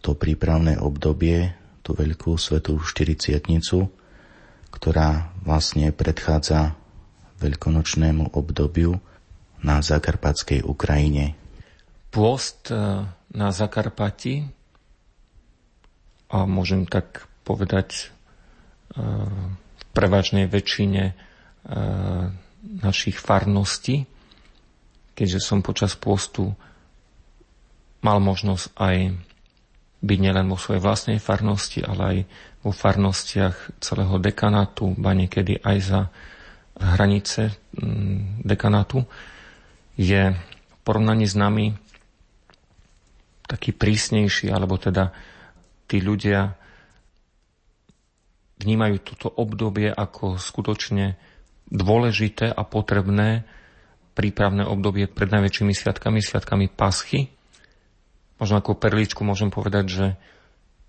to 0.00 0.16
prípravné 0.16 0.80
obdobie, 0.80 1.52
tú 1.84 1.92
veľkú 1.92 2.36
svetú 2.40 2.80
štyriciatnicu, 2.80 3.88
ktorá 4.72 5.32
vlastne 5.44 5.92
predchádza 5.92 6.76
veľkonočnému 7.44 8.32
obdobiu 8.32 8.96
na 9.60 9.84
zakarpatskej 9.84 10.64
Ukrajine. 10.64 11.36
Pôst 12.14 12.70
e, 12.70 13.02
na 13.34 13.48
Zakarpati, 13.50 14.46
a 16.30 16.46
môžem 16.46 16.86
tak 16.86 17.26
povedať 17.42 17.90
e, 17.94 18.02
v 19.74 19.82
prevažnej 19.90 20.46
väčšine 20.46 21.10
e, 21.10 21.14
našich 22.82 23.18
farností, 23.18 24.06
keďže 25.18 25.40
som 25.42 25.62
počas 25.62 25.98
pôstu 25.98 26.54
mal 28.02 28.18
možnosť 28.18 28.66
aj 28.78 28.96
byť 30.04 30.18
nielen 30.20 30.46
vo 30.50 30.60
svojej 30.60 30.82
vlastnej 30.82 31.18
farnosti, 31.18 31.80
ale 31.80 32.02
aj 32.04 32.18
vo 32.60 32.70
farnostiach 32.70 33.80
celého 33.80 34.20
dekanátu, 34.20 34.92
ba 34.94 35.16
niekedy 35.16 35.58
aj 35.64 35.76
za 35.80 36.00
hranice 36.76 37.54
dekanátu, 38.44 39.06
je 39.94 40.34
v 40.34 40.76
porovnaní 40.82 41.24
s 41.24 41.38
nami 41.38 41.83
taký 43.54 43.70
prísnejší, 43.70 44.50
alebo 44.50 44.74
teda 44.74 45.14
tí 45.86 46.02
ľudia 46.02 46.58
vnímajú 48.58 48.96
toto 49.06 49.30
obdobie 49.30 49.94
ako 49.94 50.42
skutočne 50.42 51.14
dôležité 51.70 52.50
a 52.50 52.66
potrebné 52.66 53.46
prípravné 54.18 54.66
obdobie 54.66 55.06
pred 55.06 55.30
najväčšími 55.30 55.70
sviatkami, 55.74 56.18
sviatkami 56.18 56.66
Paschy, 56.70 57.30
možno 58.42 58.58
ako 58.58 58.78
perličku 58.78 59.22
môžem 59.22 59.54
povedať, 59.54 59.84
že 59.86 60.06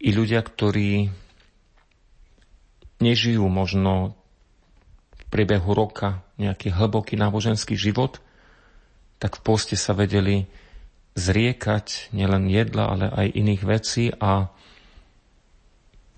i 0.02 0.10
ľudia, 0.14 0.42
ktorí 0.42 1.10
nežijú 3.02 3.46
možno 3.50 4.18
v 5.14 5.24
priebehu 5.30 5.74
roka 5.74 6.22
nejaký 6.38 6.74
hlboký 6.74 7.18
náboženský 7.18 7.78
život, 7.78 8.22
tak 9.18 9.42
v 9.42 9.42
poste 9.42 9.76
sa 9.80 9.98
vedeli 9.98 10.46
zriekať 11.16 12.12
nielen 12.12 12.52
jedla, 12.52 12.92
ale 12.92 13.06
aj 13.08 13.28
iných 13.36 13.64
vecí 13.64 14.12
a 14.20 14.52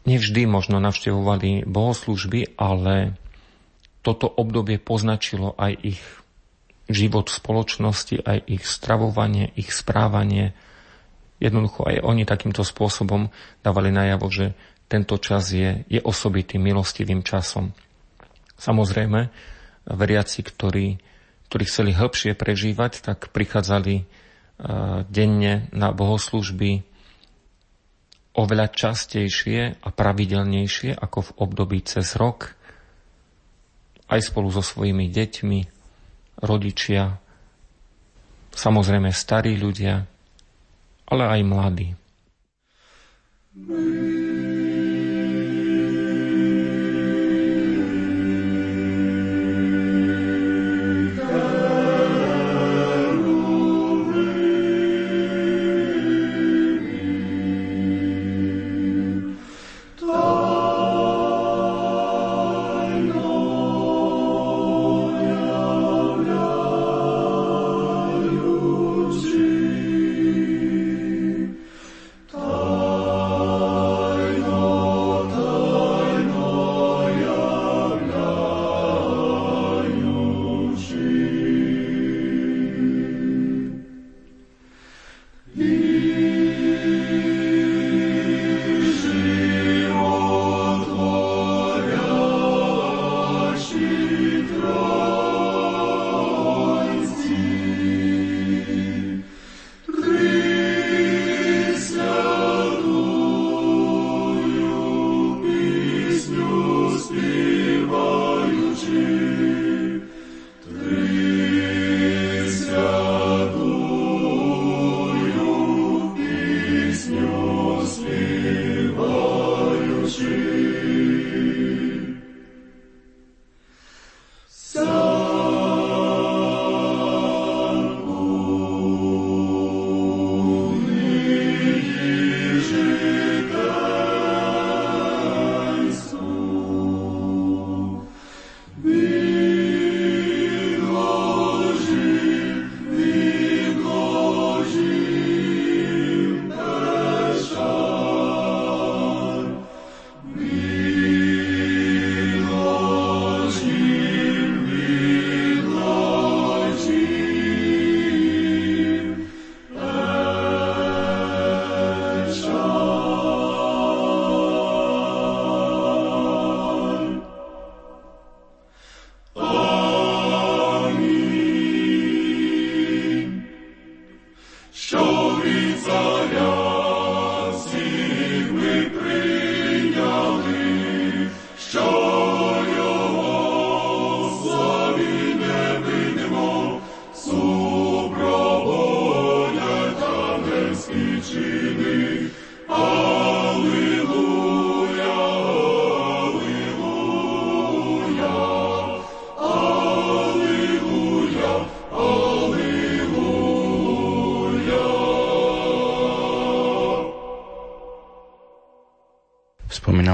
nevždy 0.10 0.50
možno 0.50 0.82
navštevovali 0.82 1.70
bohoslužby, 1.70 2.58
ale 2.58 3.14
toto 4.02 4.26
obdobie 4.26 4.82
poznačilo 4.82 5.54
aj 5.56 5.74
ich 5.86 6.02
život 6.90 7.30
v 7.30 7.38
spoločnosti, 7.38 8.16
aj 8.24 8.38
ich 8.48 8.64
stravovanie, 8.66 9.52
ich 9.54 9.70
správanie, 9.70 10.58
Jednoducho 11.38 11.86
aj 11.86 12.02
oni 12.02 12.26
takýmto 12.26 12.66
spôsobom 12.66 13.30
dávali 13.62 13.94
najavo, 13.94 14.26
že 14.34 14.58
tento 14.90 15.22
čas 15.22 15.54
je, 15.54 15.86
je 15.86 16.02
osobitým 16.02 16.66
milostivým 16.66 17.22
časom. 17.22 17.78
Samozrejme, 18.58 19.30
veriaci, 19.86 20.42
ktorí, 20.42 20.98
ktorí 21.50 21.64
chceli 21.70 21.94
hĺbšie 21.94 22.34
prežívať, 22.34 23.06
tak 23.06 23.30
prichádzali 23.30 24.10
denne 25.14 25.70
na 25.70 25.94
bohoslužby 25.94 26.82
oveľa 28.38 28.68
častejšie 28.70 29.82
a 29.82 29.88
pravidelnejšie 29.90 30.94
ako 30.94 31.20
v 31.26 31.36
období 31.42 31.82
cez 31.82 32.14
rok, 32.14 32.54
aj 34.08 34.30
spolu 34.30 34.54
so 34.54 34.62
svojimi 34.62 35.10
deťmi, 35.10 35.60
rodičia, 36.46 37.18
samozrejme 38.54 39.10
starí 39.10 39.58
ľudia, 39.58 40.06
ale 41.10 41.24
aj 41.26 41.42
mladí. 41.44 41.90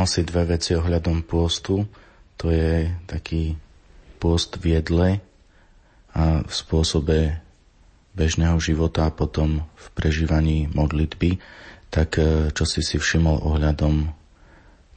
Spomínal 0.04 0.20
si 0.20 0.32
dve 0.36 0.44
veci 0.60 0.76
ohľadom 0.76 1.24
pôstu. 1.24 1.88
To 2.36 2.52
je 2.52 2.92
taký 3.08 3.56
pôst 4.20 4.60
v 4.60 4.76
jedle 4.76 5.24
a 6.12 6.44
v 6.44 6.52
spôsobe 6.52 7.40
bežného 8.12 8.60
života 8.60 9.08
a 9.08 9.16
potom 9.16 9.64
v 9.64 9.86
prežívaní 9.96 10.68
modlitby. 10.76 11.40
Tak 11.88 12.20
e, 12.20 12.52
čo 12.52 12.68
si 12.68 12.84
si 12.84 13.00
všimol 13.00 13.48
ohľadom 13.48 14.12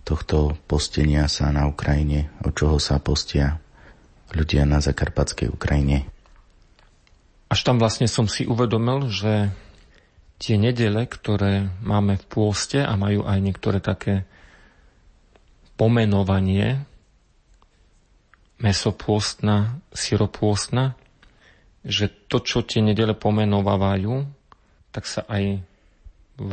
tohto 0.03 0.59
postenia 0.67 1.31
sa 1.31 1.55
na 1.55 1.71
Ukrajine, 1.71 2.35
od 2.43 2.59
čoho 2.59 2.83
sa 2.83 2.99
postia 2.99 3.63
ľudia 4.35 4.67
na 4.67 4.83
zakarpatskej 4.83 5.55
Ukrajine? 5.55 6.11
Až 7.47 7.63
tam 7.63 7.79
vlastne 7.79 8.11
som 8.11 8.27
si 8.27 8.43
uvedomil, 8.43 9.07
že 9.07 9.55
tie 10.43 10.59
nedele, 10.59 11.07
ktoré 11.07 11.71
máme 11.87 12.19
v 12.19 12.27
pôste 12.27 12.83
a 12.83 12.99
majú 12.99 13.23
aj 13.23 13.39
niektoré 13.39 13.79
také 13.79 14.27
pomenovanie 15.77 16.83
mesopôstna, 18.57 19.81
syropôstna, 19.93 20.97
že 21.87 22.09
to, 22.27 22.43
čo 22.43 22.65
tie 22.65 22.81
nedele 22.83 23.13
pomenovávajú, 23.13 24.27
tak 24.91 25.05
sa 25.05 25.23
aj 25.29 25.61
v 26.41 26.53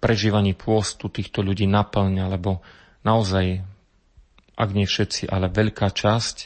prežívaní 0.00 0.56
pôstu 0.56 1.12
týchto 1.12 1.44
ľudí 1.44 1.68
naplňa, 1.68 2.24
lebo 2.32 2.64
naozaj, 3.04 3.62
ak 4.56 4.70
nie 4.72 4.88
všetci, 4.88 5.28
ale 5.28 5.52
veľká 5.52 5.92
časť 5.92 6.36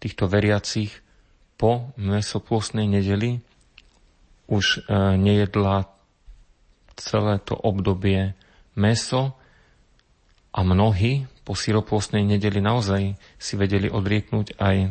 týchto 0.00 0.24
veriacich 0.28 1.04
po 1.60 1.94
mesopôstnej 2.00 2.88
nedeli 2.88 3.40
už 4.48 4.84
e, 4.84 4.92
nejedla 5.16 5.88
celé 6.98 7.40
to 7.40 7.56
obdobie 7.56 8.36
meso, 8.76 9.36
a 10.54 10.60
mnohí 10.62 11.26
po 11.42 11.58
syropôstnej 11.58 12.22
nedeli 12.22 12.62
naozaj 12.62 13.18
si 13.36 13.54
vedeli 13.58 13.90
odrieknúť 13.90 14.54
aj 14.56 14.76
e, 14.80 14.88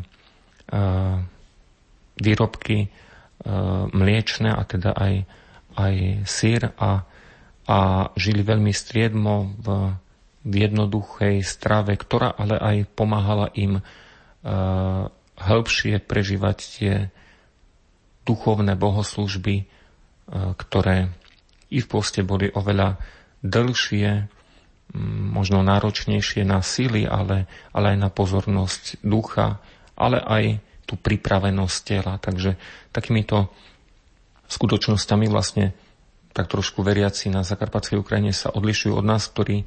výrobky 2.19 2.78
e, 2.84 2.88
mliečne 3.89 4.52
a 4.52 4.62
teda 4.67 4.91
aj, 4.91 5.15
aj 5.80 5.95
sír 6.28 6.67
a, 6.76 7.08
a 7.65 7.78
žili 8.19 8.43
veľmi 8.43 8.76
striedmo 8.76 9.56
v, 9.63 9.67
v 10.43 10.54
jednoduchej 10.67 11.41
strave, 11.41 11.95
ktorá 11.95 12.36
ale 12.36 12.60
aj 12.60 12.78
pomáhala 12.93 13.47
im 13.56 13.80
e, 13.80 13.84
hĺbšie 15.34 16.04
prežívať 16.04 16.58
tie 16.60 16.93
duchovné 18.23 18.80
bohoslužby, 18.80 19.67
ktoré 20.32 21.12
i 21.67 21.84
v 21.84 21.88
poste 21.91 22.23
boli 22.23 22.47
oveľa 22.47 22.95
dlhšie, 23.43 24.32
možno 25.34 25.65
náročnejšie 25.65 26.45
na 26.45 26.62
síly, 26.62 27.10
ale, 27.10 27.49
ale 27.73 27.97
aj 27.97 27.97
na 27.97 28.10
pozornosť 28.13 29.01
ducha, 29.01 29.58
ale 29.97 30.21
aj 30.21 30.43
tú 30.86 30.93
pripravenosť 31.01 31.77
tela. 31.82 32.21
Takže 32.21 32.56
takýmito 32.93 33.49
skutočnosťami 34.53 35.25
vlastne 35.34 35.73
tak 36.34 36.49
trošku 36.49 36.82
veriaci 36.82 37.29
na 37.29 37.45
Zakarpatskej 37.45 38.01
Ukrajine 38.01 38.34
sa 38.34 38.53
odlišujú 38.53 38.93
od 38.97 39.06
nás, 39.06 39.25
ktorí 39.29 39.65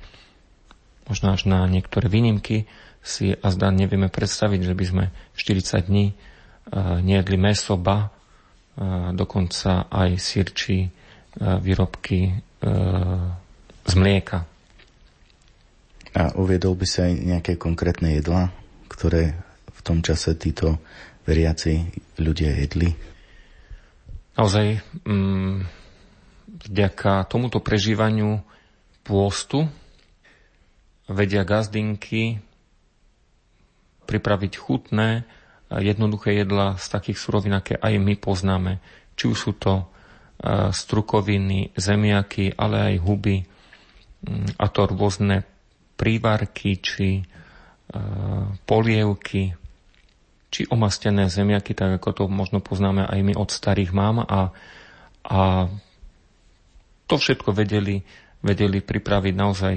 možno 1.06 1.34
až 1.34 1.46
na 1.46 1.62
niektoré 1.70 2.10
výnimky 2.10 2.66
si 3.02 3.38
a 3.38 3.46
zdá 3.54 3.70
nevieme 3.70 4.10
predstaviť, 4.10 4.60
že 4.66 4.74
by 4.74 4.84
sme 4.86 5.04
40 5.38 5.86
dní 5.86 6.06
uh, 6.10 6.98
nejedli 6.98 7.38
meso, 7.38 7.78
ba 7.78 8.10
uh, 8.10 9.14
dokonca 9.14 9.86
aj 9.86 10.18
sírči 10.18 10.86
uh, 10.86 11.58
výrobky 11.62 12.42
z 13.86 13.94
mlieka. 13.94 14.55
A 16.16 16.33
uviedol 16.33 16.72
by 16.72 16.87
sa 16.88 17.05
aj 17.05 17.12
nejaké 17.12 17.52
konkrétne 17.61 18.16
jedlá, 18.16 18.48
ktoré 18.88 19.37
v 19.68 19.81
tom 19.85 20.00
čase 20.00 20.33
títo 20.33 20.81
veriaci 21.29 21.92
ľudia 22.16 22.57
jedli? 22.57 22.96
Naozaj, 24.40 24.81
mm, 25.05 25.57
vďaka 26.72 27.29
tomuto 27.29 27.61
prežívaniu 27.61 28.40
pôstu 29.05 29.68
vedia 31.05 31.44
gazdinky 31.44 32.40
pripraviť 34.09 34.52
chutné, 34.57 35.29
jednoduché 35.68 36.33
jedla 36.33 36.81
z 36.81 36.87
takých 36.96 37.20
surovín, 37.20 37.52
aké 37.52 37.76
aj 37.76 37.92
my 38.00 38.16
poznáme. 38.16 38.81
Či 39.20 39.24
už 39.29 39.38
sú 39.38 39.52
to 39.52 39.85
strukoviny, 40.72 41.72
zemiaky, 41.76 42.57
ale 42.57 42.92
aj 42.92 42.94
huby 43.05 43.37
mm, 44.24 44.61
a 44.61 44.64
to 44.68 44.81
rôzne 44.88 45.48
prívarky 45.96 46.78
či 46.78 47.20
e, 47.20 47.22
polievky 48.64 49.56
či 50.56 50.64
omastené 50.70 51.28
zemiaky, 51.28 51.74
tak 51.76 52.00
ako 52.00 52.09
to 52.14 52.24
možno 52.30 52.62
poznáme 52.62 53.04
aj 53.04 53.20
my 53.20 53.35
od 53.37 53.50
starých 53.50 53.92
mám 53.92 54.24
a, 54.24 54.54
a 55.26 55.68
to 57.04 57.14
všetko 57.18 57.52
vedeli, 57.52 58.00
vedeli 58.40 58.80
pripraviť 58.80 59.35
naozaj 59.37 59.74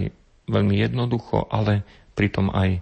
veľmi 0.47 0.75
jednoducho, 0.79 1.51
ale 1.51 1.83
pritom 2.13 2.53
aj 2.53 2.69
e, 2.77 2.79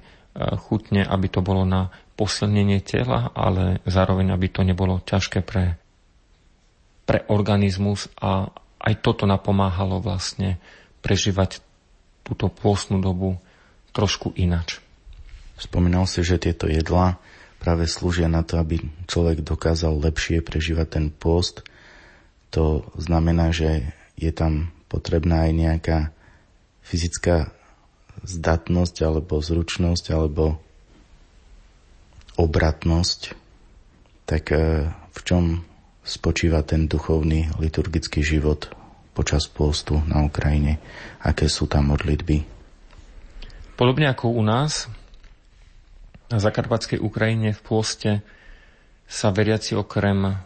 chutne, 0.68 1.04
aby 1.04 1.28
to 1.32 1.42
bolo 1.42 1.66
na 1.66 1.90
posilnenie 2.14 2.86
tela, 2.86 3.34
ale 3.34 3.82
zároveň, 3.90 4.34
aby 4.34 4.48
to 4.50 4.62
nebolo 4.62 5.02
ťažké 5.02 5.42
pre, 5.42 5.78
pre 7.10 7.24
organizmus 7.34 8.14
a 8.20 8.50
aj 8.78 8.94
toto 9.02 9.26
napomáhalo 9.26 10.00
vlastne 10.00 10.62
prežívať 11.02 11.66
túto 12.28 12.52
pôstnu 12.52 13.00
dobu 13.00 13.40
trošku 13.96 14.36
inač. 14.36 14.84
Spomínal 15.56 16.04
si, 16.06 16.22
že 16.28 16.38
tieto 16.38 16.68
jedlá 16.68 17.16
práve 17.58 17.88
slúžia 17.88 18.28
na 18.28 18.44
to, 18.44 18.60
aby 18.60 18.84
človek 19.08 19.42
dokázal 19.42 19.96
lepšie 19.98 20.44
prežívať 20.44 20.88
ten 20.92 21.06
post. 21.10 21.64
To 22.52 22.86
znamená, 23.00 23.56
že 23.56 23.96
je 24.20 24.30
tam 24.36 24.76
potrebná 24.92 25.48
aj 25.48 25.52
nejaká 25.56 25.98
fyzická 26.84 27.50
zdatnosť 28.22 28.96
alebo 29.08 29.40
zručnosť 29.42 30.06
alebo 30.14 30.62
obratnosť. 32.38 33.34
Tak 34.28 34.44
e, 34.54 34.58
v 34.92 35.20
čom 35.26 35.66
spočíva 36.06 36.64
ten 36.64 36.86
duchovný 36.86 37.52
liturgický 37.58 38.22
život 38.22 38.72
počas 39.18 39.50
pôstu 39.50 39.98
na 40.06 40.22
Ukrajine, 40.22 40.78
aké 41.26 41.50
sú 41.50 41.66
tam 41.66 41.90
modlitby. 41.90 42.46
Podobne 43.74 44.14
ako 44.14 44.38
u 44.38 44.46
nás, 44.46 44.86
na 46.30 46.38
zakarpatskej 46.38 47.02
Ukrajine 47.02 47.58
v 47.58 47.62
pôste 47.66 48.12
sa 49.10 49.34
veriaci 49.34 49.74
okrem 49.74 50.38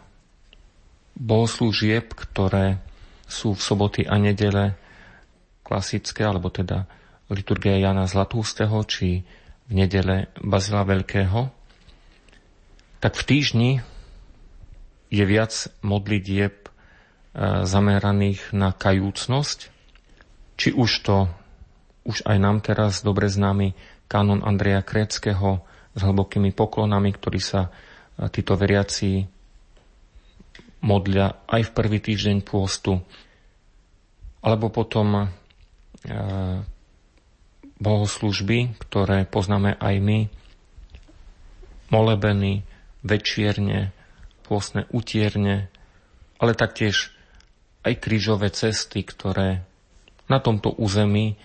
bohoslúžieb, 1.12 2.16
ktoré 2.16 2.80
sú 3.28 3.52
v 3.52 3.60
soboty 3.60 4.02
a 4.08 4.16
nedele 4.16 4.72
klasické, 5.66 6.24
alebo 6.24 6.48
teda 6.48 6.88
liturgia 7.28 7.76
Jana 7.76 8.08
Zlatústeho, 8.08 8.80
či 8.88 9.26
v 9.68 9.72
nedele 9.72 10.32
Bazila 10.40 10.86
Veľkého, 10.86 11.50
tak 13.02 13.18
v 13.18 13.26
týždni 13.26 13.70
je 15.12 15.24
viac 15.26 15.52
modlitieb 15.84 16.71
zameraných 17.38 18.52
na 18.52 18.76
kajúcnosť, 18.76 19.58
či 20.60 20.68
už 20.76 20.90
to 21.00 21.16
už 22.02 22.26
aj 22.26 22.36
nám 22.38 22.58
teraz 22.60 23.00
dobre 23.06 23.30
známy 23.30 23.78
kanon 24.10 24.42
Andreja 24.42 24.82
Kreckého 24.82 25.62
s 25.94 26.00
hlbokými 26.02 26.50
poklonami, 26.50 27.14
ktorý 27.14 27.40
sa 27.40 27.60
e, 27.68 27.70
títo 28.28 28.58
veriaci 28.58 29.22
modlia 30.82 31.46
aj 31.46 31.70
v 31.70 31.74
prvý 31.74 31.98
týždeň 32.02 32.42
pôstu, 32.42 32.98
alebo 34.42 34.66
potom 34.74 35.14
e, 35.14 35.26
bohoslužby, 37.78 38.82
ktoré 38.82 39.24
poznáme 39.30 39.78
aj 39.78 39.94
my, 40.02 40.18
molebeny, 41.94 42.66
večierne, 43.06 43.94
pôstne 44.42 44.90
utierne, 44.90 45.70
ale 46.42 46.58
taktiež 46.58 47.14
aj 47.82 47.94
krížové 47.98 48.50
cesty, 48.54 49.02
ktoré 49.02 49.66
na 50.30 50.38
tomto 50.38 50.70
území 50.78 51.34
e, 51.34 51.36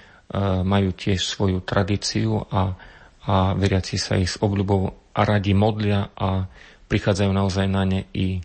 majú 0.62 0.94
tiež 0.94 1.26
svoju 1.26 1.66
tradíciu 1.66 2.46
a, 2.48 2.78
a 3.26 3.58
veriaci 3.58 3.98
sa 3.98 4.16
ich 4.16 4.38
s 4.38 4.42
obľubou 4.42 4.94
a 5.18 5.22
radi 5.26 5.58
modlia 5.58 6.14
a 6.14 6.46
prichádzajú 6.88 7.32
naozaj 7.34 7.66
na 7.68 7.84
ne 7.84 8.02
i 8.14 8.40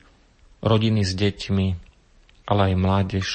rodiny 0.65 1.05
s 1.05 1.13
deťmi, 1.13 1.67
ale 2.49 2.61
aj 2.73 2.75
mládež, 2.75 3.29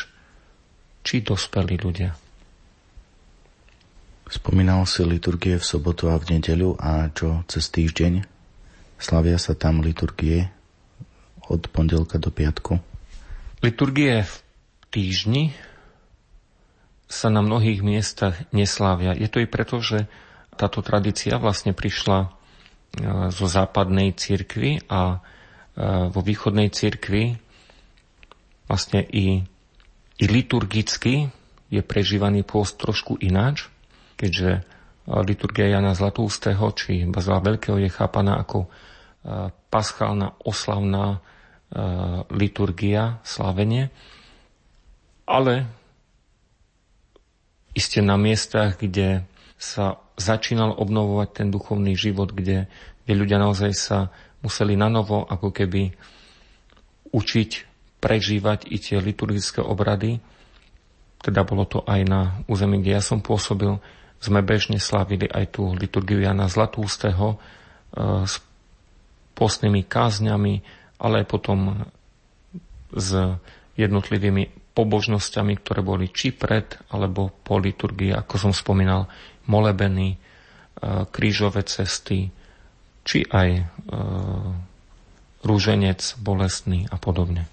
či 1.05 1.23
dospelí 1.23 1.79
ľudia. 1.79 2.17
Spomínal 4.27 4.83
si 4.83 5.07
liturgie 5.07 5.55
v 5.55 5.63
sobotu 5.63 6.11
a 6.11 6.19
v 6.19 6.35
nedeľu 6.35 6.75
a 6.75 7.07
čo 7.15 7.47
cez 7.47 7.71
týždeň? 7.71 8.27
Slavia 8.99 9.39
sa 9.39 9.55
tam 9.55 9.79
liturgie 9.79 10.51
od 11.47 11.63
pondelka 11.71 12.19
do 12.19 12.27
piatku? 12.27 12.75
Liturgie 13.63 14.27
v 14.27 14.33
týždni 14.89 15.55
sa 17.07 17.31
na 17.31 17.39
mnohých 17.39 17.79
miestach 17.79 18.35
neslávia. 18.51 19.15
Je 19.15 19.31
to 19.31 19.39
i 19.39 19.47
preto, 19.47 19.79
že 19.79 20.11
táto 20.59 20.83
tradícia 20.83 21.39
vlastne 21.39 21.71
prišla 21.71 22.17
e, 22.19 22.27
zo 23.31 23.47
západnej 23.47 24.11
cirkvi 24.17 24.83
a 24.91 25.01
e, 25.15 25.17
vo 26.11 26.19
východnej 26.19 26.67
cirkvi 26.67 27.39
vlastne 28.67 29.07
i, 29.07 29.39
i 30.19 30.25
liturgicky 30.27 31.31
je 31.71 31.81
prežívaný 31.83 32.43
pôst 32.43 32.75
trošku 32.75 33.15
ináč, 33.23 33.71
keďže 34.19 34.51
e, 34.51 34.61
liturgia 35.23 35.71
Jana 35.71 35.95
Zlatústého 35.95 36.67
či 36.75 37.07
Bazila 37.07 37.39
Veľkého 37.39 37.79
je 37.79 37.87
chápaná 37.91 38.43
ako 38.43 38.67
paschálna 39.67 40.39
oslavná 40.39 41.19
liturgia, 42.31 43.19
slávenie, 43.27 43.91
ale 45.27 45.67
iste 47.75 47.99
na 47.99 48.15
miestach, 48.15 48.79
kde 48.79 49.27
sa 49.59 50.01
začínal 50.17 50.73
obnovovať 50.73 51.29
ten 51.43 51.47
duchovný 51.53 51.93
život, 51.93 52.33
kde, 52.33 52.65
kde 53.05 53.13
ľudia 53.13 53.37
naozaj 53.37 53.71
sa 53.75 54.09
museli 54.41 54.73
na 54.73 54.89
novo 54.89 55.27
ako 55.27 55.53
keby 55.53 55.93
učiť, 57.13 57.51
prežívať 58.01 58.69
i 58.71 58.77
tie 58.81 58.97
liturgické 58.97 59.61
obrady. 59.61 60.23
Teda 61.21 61.45
bolo 61.45 61.65
to 61.65 61.83
aj 61.85 62.01
na 62.05 62.21
území, 62.49 62.81
kde 62.81 62.97
ja 62.97 63.03
som 63.03 63.21
pôsobil. 63.21 63.77
Sme 64.17 64.41
bežne 64.41 64.81
slávili 64.81 65.29
aj 65.29 65.57
tú 65.57 65.73
liturgiu 65.77 66.21
Jana 66.21 66.49
Zlatústeho 66.49 67.37
e, 67.37 67.37
s 68.25 68.41
postnými 69.37 69.85
kázňami, 69.85 70.65
ale 70.97 71.21
aj 71.21 71.25
potom 71.29 71.85
s 72.89 73.37
jednotlivými 73.77 74.49
pobožnosťami, 74.77 75.57
ktoré 75.57 75.81
boli 75.81 76.13
či 76.13 76.29
pred 76.37 76.77
alebo 76.93 77.33
po 77.33 77.57
liturgii, 77.57 78.13
ako 78.13 78.35
som 78.37 78.53
spomínal, 78.53 79.09
molebeny, 79.49 80.13
e, 80.13 80.17
krížové 81.09 81.65
cesty, 81.65 82.29
či 83.01 83.25
aj 83.25 83.49
e, 83.57 83.63
rúženec 85.41 85.99
bolestný 86.21 86.85
a 86.93 87.01
podobne. 87.01 87.49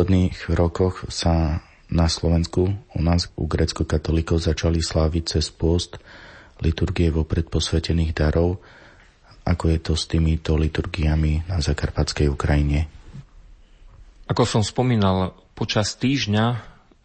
Posledných 0.00 0.56
rokoch 0.56 1.12
sa 1.12 1.60
na 1.92 2.08
Slovensku 2.08 2.72
u 2.72 3.00
nás 3.04 3.28
u 3.36 3.44
grecko-katolíkov 3.44 4.40
začali 4.40 4.80
sláviť 4.80 5.36
cez 5.36 5.52
post 5.52 6.00
liturgie 6.64 7.12
vo 7.12 7.28
predposvetených 7.28 8.16
darov. 8.16 8.64
Ako 9.44 9.68
je 9.68 9.76
to 9.76 9.92
s 10.00 10.08
týmito 10.08 10.56
liturgiami 10.56 11.44
na 11.52 11.60
zakarpatskej 11.60 12.32
Ukrajine? 12.32 12.88
Ako 14.24 14.48
som 14.48 14.64
spomínal, 14.64 15.36
počas 15.52 15.92
týždňa 16.00 16.44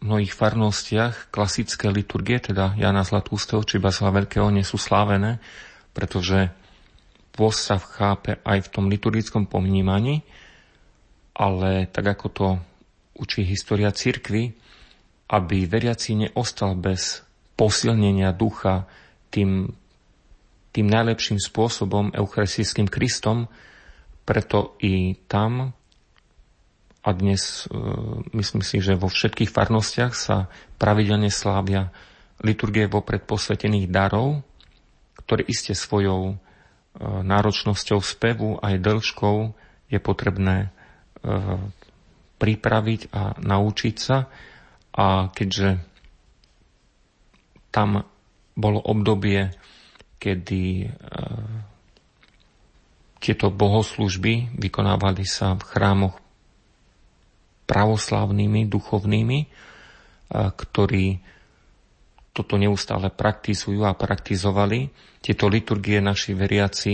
mnohých 0.00 0.32
farnostiach 0.32 1.28
klasické 1.28 1.92
liturgie, 1.92 2.40
teda 2.40 2.80
Jana 2.80 3.04
Zlatústeho 3.04 3.60
či 3.60 3.76
Basila 3.76 4.08
Veľkého, 4.08 4.48
nie 4.48 4.64
sú 4.64 4.80
slávené, 4.80 5.36
pretože 5.92 6.48
post 7.36 7.60
sa 7.60 7.76
chápe 7.76 8.40
aj 8.40 8.64
v 8.64 8.72
tom 8.72 8.88
liturgickom 8.88 9.44
pomnímaní, 9.44 10.24
ale 11.36 11.92
tak 11.92 12.16
ako 12.16 12.28
to 12.32 12.46
učí 13.16 13.42
história 13.42 13.90
cirkvy, 13.90 14.52
aby 15.26 15.66
veriaci 15.66 16.14
neostal 16.14 16.78
bez 16.78 17.26
posilnenia 17.58 18.30
ducha 18.36 18.86
tým, 19.32 19.72
tým 20.70 20.86
najlepším 20.86 21.40
spôsobom 21.40 22.14
eucharistickým 22.14 22.86
Kristom, 22.86 23.48
preto 24.28 24.78
i 24.82 25.16
tam, 25.26 25.72
a 27.06 27.14
dnes 27.14 27.70
myslím 28.34 28.66
si, 28.66 28.82
že 28.82 28.98
vo 28.98 29.06
všetkých 29.06 29.54
farnostiach 29.54 30.10
sa 30.10 30.50
pravidelne 30.74 31.30
slávia 31.30 31.94
liturgie 32.42 32.90
vopred 32.90 33.22
posvetených 33.22 33.86
darov, 33.86 34.42
ktoré 35.22 35.46
iste 35.46 35.78
svojou 35.78 36.34
náročnosťou 36.98 38.02
spevu 38.02 38.58
aj 38.58 38.82
dĺžkou 38.82 39.36
je 39.86 39.98
potrebné 40.02 40.74
pripraviť 42.36 43.00
a 43.12 43.36
naučiť 43.40 43.96
sa. 43.96 44.28
A 44.96 45.28
keďže 45.28 45.76
tam 47.68 48.04
bolo 48.56 48.80
obdobie, 48.80 49.52
kedy 50.16 50.88
tieto 53.20 53.46
bohoslužby 53.52 54.56
vykonávali 54.56 55.28
sa 55.28 55.56
v 55.56 55.62
chrámoch 55.66 56.16
pravoslavnými, 57.66 58.64
duchovnými, 58.70 59.38
ktorí 60.32 61.06
toto 62.32 62.54
neustále 62.60 63.12
praktizujú 63.12 63.84
a 63.84 63.96
praktizovali. 63.96 64.92
Tieto 65.20 65.48
liturgie 65.48 66.00
naši 66.00 66.32
veriaci 66.36 66.92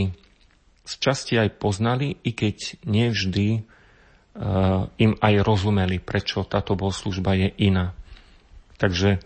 z 0.82 0.92
časti 0.98 1.38
aj 1.38 1.58
poznali, 1.62 2.18
i 2.26 2.34
keď 2.34 2.82
nevždy 2.86 3.62
im 4.96 5.12
aj 5.20 5.34
rozumeli, 5.44 6.00
prečo 6.00 6.48
táto 6.48 6.72
bohoslužba 6.72 7.36
je 7.36 7.48
iná. 7.68 7.92
Takže 8.80 9.20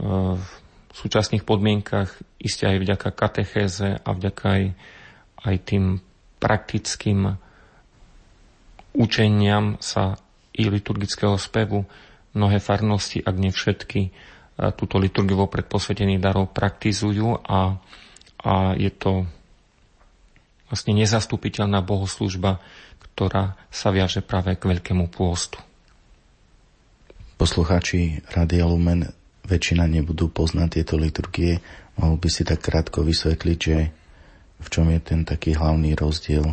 v 0.00 0.94
súčasných 0.96 1.44
podmienkach, 1.44 2.08
iste 2.40 2.64
aj 2.64 2.80
vďaka 2.80 3.08
katechéze 3.12 4.00
a 4.00 4.08
vďaka 4.16 4.44
aj, 4.48 4.64
aj 5.44 5.56
tým 5.68 5.84
praktickým 6.40 7.36
učeniam 8.96 9.76
sa 9.80 10.16
i 10.56 10.64
liturgického 10.72 11.36
spevu 11.36 11.84
mnohé 12.32 12.60
farnosti, 12.60 13.20
ak 13.20 13.36
nie 13.36 13.52
všetky, 13.52 14.00
e, 14.08 14.10
túto 14.76 14.96
liturgiu 15.00 15.40
pred 15.48 15.64
posvetených 15.68 16.20
darov 16.20 16.52
praktizujú 16.52 17.44
a, 17.44 17.76
a 18.44 18.52
je 18.76 18.92
to 18.92 19.28
vlastne 20.70 20.92
nezastupiteľná 20.98 21.82
bohoslužba, 21.82 22.58
ktorá 23.00 23.56
sa 23.72 23.94
viaže 23.94 24.20
práve 24.20 24.58
k 24.58 24.68
veľkému 24.68 25.08
pôstu. 25.08 25.62
Poslucháči 27.36 28.24
Radia 28.32 28.64
Lumen 28.64 29.12
väčšina 29.44 29.84
nebudú 29.86 30.32
poznať 30.32 30.80
tieto 30.80 30.96
liturgie. 30.96 31.60
Mohol 32.00 32.16
by 32.18 32.28
si 32.32 32.42
tak 32.42 32.64
krátko 32.64 33.04
vysvetliť, 33.04 33.58
že 33.60 33.78
v 34.56 34.68
čom 34.72 34.88
je 34.88 35.00
ten 35.00 35.22
taký 35.22 35.54
hlavný 35.54 35.92
rozdiel 35.94 36.44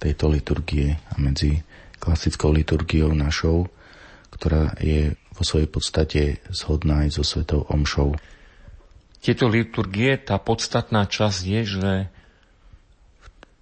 tejto 0.00 0.28
liturgie 0.28 0.96
a 1.12 1.14
medzi 1.20 1.60
klasickou 2.00 2.52
liturgiou 2.52 3.12
našou, 3.16 3.68
ktorá 4.32 4.76
je 4.80 5.16
vo 5.36 5.42
svojej 5.44 5.68
podstate 5.68 6.20
zhodná 6.52 7.04
aj 7.04 7.20
so 7.20 7.24
svetou 7.24 7.64
omšou. 7.68 8.16
Tieto 9.20 9.48
liturgie, 9.48 10.16
tá 10.20 10.36
podstatná 10.40 11.04
časť 11.08 11.40
je, 11.44 11.60
že 11.64 11.90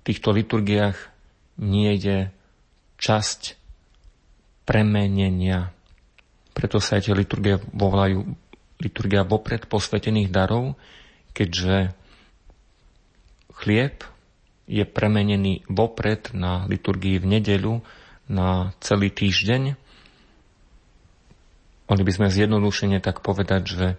týchto 0.05 0.37
liturgiách 0.37 0.97
nie 1.59 1.97
je 1.97 2.29
časť 3.01 3.57
premenenia. 4.69 5.73
Preto 6.55 6.79
sa 6.79 7.01
aj 7.01 7.11
tie 7.11 7.15
liturgie 7.17 7.59
volajú 7.73 8.25
liturgia 8.79 9.25
vopred 9.25 9.67
posvetených 9.67 10.31
darov, 10.31 10.77
keďže 11.35 11.97
Chlieb 13.55 14.03
je 14.67 14.83
premenený 14.83 15.63
vopred 15.71 16.33
na 16.35 16.67
liturgii 16.67 17.21
v 17.23 17.27
nedeľu 17.39 17.75
na 18.27 18.73
celý 18.81 19.13
týždeň. 19.13 19.77
Mohli 21.85 22.03
by 22.03 22.13
sme 22.17 22.33
zjednodušene 22.33 22.99
tak 23.05 23.21
povedať, 23.21 23.63
že 23.69 23.87
e, 23.93 23.97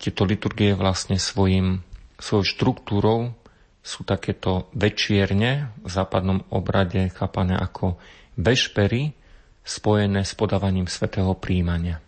tieto 0.00 0.24
liturgie 0.24 0.72
vlastne 0.72 1.20
svojim, 1.20 1.84
svojou 2.16 2.44
štruktúrou 2.48 3.36
sú 3.84 4.00
takéto 4.08 4.72
večierne 4.72 5.68
v 5.84 5.90
západnom 5.92 6.40
obrade 6.48 7.12
chápané 7.12 7.52
ako 7.52 8.00
vešpery 8.40 9.12
spojené 9.60 10.24
s 10.24 10.32
podávaním 10.32 10.88
svetého 10.88 11.36
príjmania. 11.36 12.00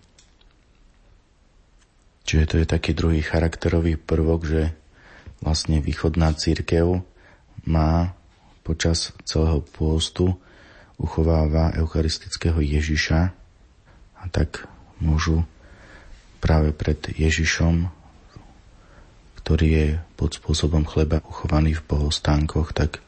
Čiže 2.26 2.44
to 2.48 2.54
je 2.58 2.66
taký 2.66 2.90
druhý 2.96 3.20
charakterový 3.20 4.00
prvok, 4.00 4.40
že 4.48 4.62
vlastne 5.44 5.78
východná 5.84 6.32
církev 6.32 7.04
má 7.68 8.16
počas 8.64 9.14
celého 9.28 9.62
pôstu 9.62 10.34
uchováva 10.96 11.76
eucharistického 11.76 12.58
Ježiša 12.58 13.20
a 14.16 14.24
tak 14.32 14.64
môžu 14.98 15.44
práve 16.40 16.72
pred 16.72 16.98
Ježišom, 17.14 17.92
ktorý 19.38 19.68
je 19.68 19.88
pod 20.16 20.40
spôsobom 20.40 20.88
chleba 20.88 21.20
uchovaný 21.20 21.76
v 21.76 21.86
bohostánkoch, 21.86 22.72
tak 22.72 23.04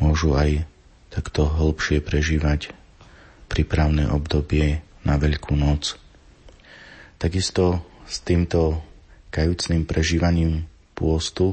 môžu 0.00 0.34
aj 0.34 0.64
takto 1.12 1.44
hlbšie 1.44 2.00
prežívať 2.00 2.72
prípravné 3.52 4.08
obdobie 4.08 4.80
na 5.04 5.20
Veľkú 5.20 5.52
noc. 5.54 6.00
Takisto 7.20 7.84
s 8.08 8.24
týmto 8.24 8.80
kajúcným 9.28 9.84
prežívaním 9.84 10.64
pôstu 10.96 11.52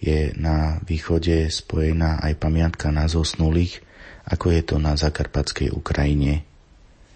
je 0.00 0.32
na 0.34 0.80
východe 0.82 1.52
spojená 1.52 2.24
aj 2.24 2.40
pamiatka 2.40 2.88
na 2.90 3.06
zosnulých, 3.06 3.84
ako 4.26 4.46
je 4.50 4.62
to 4.64 4.76
na 4.80 4.96
zakarpatskej 4.96 5.70
Ukrajine. 5.70 6.42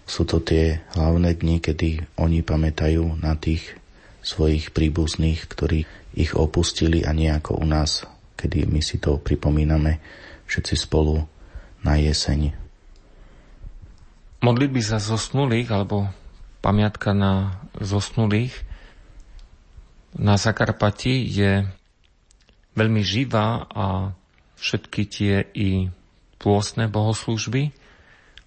Sú 0.04 0.28
to 0.28 0.44
tie 0.44 0.84
hlavné 0.92 1.32
dni, 1.40 1.64
kedy 1.64 2.04
oni 2.20 2.44
pamätajú 2.44 3.24
na 3.24 3.40
tých 3.40 3.72
svojich 4.24 4.72
príbuzných, 4.72 5.44
ktorí 5.44 5.84
ich 6.16 6.32
opustili 6.32 7.04
a 7.04 7.12
nie 7.12 7.28
ako 7.28 7.60
u 7.60 7.66
nás, 7.68 8.08
kedy 8.40 8.64
my 8.64 8.80
si 8.80 8.96
to 8.96 9.20
pripomíname 9.20 10.00
všetci 10.48 10.74
spolu 10.80 11.28
na 11.84 12.00
jeseň. 12.00 12.56
Modlitby 14.40 14.80
za 14.80 14.96
zosnulých 14.96 15.68
alebo 15.68 16.08
pamiatka 16.64 17.12
na 17.12 17.60
zosnulých 17.76 18.52
na 20.16 20.40
Zakarpati 20.40 21.26
je 21.28 21.68
veľmi 22.78 23.02
živá 23.04 23.68
a 23.68 24.16
všetky 24.56 25.02
tie 25.04 25.34
i 25.52 25.92
pôstne 26.40 26.88
bohoslúžby 26.88 27.74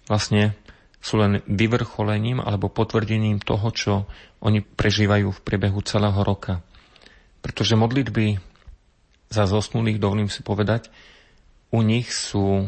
vlastne 0.08 0.56
sú 0.98 1.20
len 1.20 1.44
vyvrcholením 1.46 2.42
alebo 2.42 2.72
potvrdením 2.72 3.38
toho, 3.38 3.68
čo 3.70 3.94
oni 4.38 4.62
prežívajú 4.62 5.34
v 5.34 5.44
priebehu 5.44 5.80
celého 5.82 6.18
roka. 6.22 6.62
Pretože 7.42 7.78
modlitby 7.78 8.38
za 9.30 9.44
zosnulých, 9.46 9.98
dovolím 10.00 10.30
si 10.30 10.42
povedať, 10.42 10.90
u 11.68 11.84
nich 11.84 12.10
sú 12.10 12.66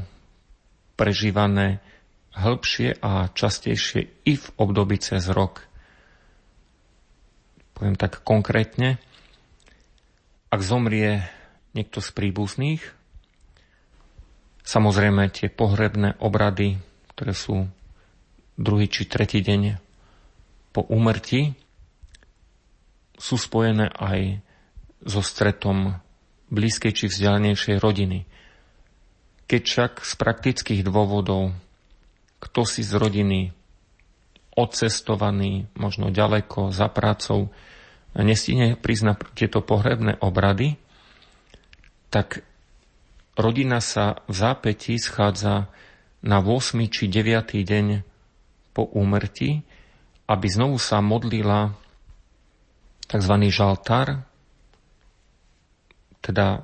prežívané 0.95 1.81
hĺbšie 2.37 3.01
a 3.01 3.33
častejšie 3.33 4.13
i 4.29 4.35
v 4.37 4.47
období 4.61 5.01
cez 5.01 5.27
rok 5.33 5.71
poviem 7.81 7.97
tak 7.97 8.21
konkrétne, 8.29 9.01
ak 10.53 10.61
zomrie 10.61 11.25
niekto 11.73 12.05
z 12.05 12.13
príbuzných, 12.13 12.85
samozrejme 14.69 15.33
tie 15.33 15.49
pohrebné 15.49 16.21
obrady, 16.21 16.77
ktoré 17.17 17.33
sú 17.33 17.73
druhý 18.61 18.85
či 18.85 19.09
tretí 19.09 19.41
deň 19.41 19.81
po 20.71 20.87
úmrti, 20.87 21.55
sú 23.21 23.37
spojené 23.37 23.93
aj 23.93 24.41
so 25.05 25.21
stretom 25.21 26.01
blízkej 26.49 26.93
či 26.97 27.05
vzdialenejšej 27.09 27.77
rodiny. 27.79 28.25
Keď 29.45 29.63
však 29.67 29.93
z 30.07 30.13
praktických 30.17 30.83
dôvodov 30.87 31.53
kto 32.41 32.65
si 32.65 32.81
z 32.81 32.97
rodiny 32.97 33.53
odcestovaný, 34.57 35.69
možno 35.77 36.09
ďaleko 36.11 36.73
za 36.73 36.89
prácou, 36.89 37.53
nestihne 38.17 38.75
na 38.81 39.15
tieto 39.37 39.63
pohrebné 39.63 40.19
obrady, 40.19 40.81
tak 42.11 42.43
rodina 43.39 43.79
sa 43.79 44.25
v 44.27 44.35
zápätí 44.35 44.99
schádza 44.99 45.71
na 46.25 46.43
8. 46.43 46.91
či 46.91 47.07
9. 47.07 47.63
deň 47.63 47.87
po 48.75 48.89
úmrti, 48.91 49.63
aby 50.31 50.47
znovu 50.47 50.79
sa 50.79 51.03
modlila 51.03 51.75
tzv. 53.11 53.35
žaltár, 53.51 54.23
teda 56.23 56.63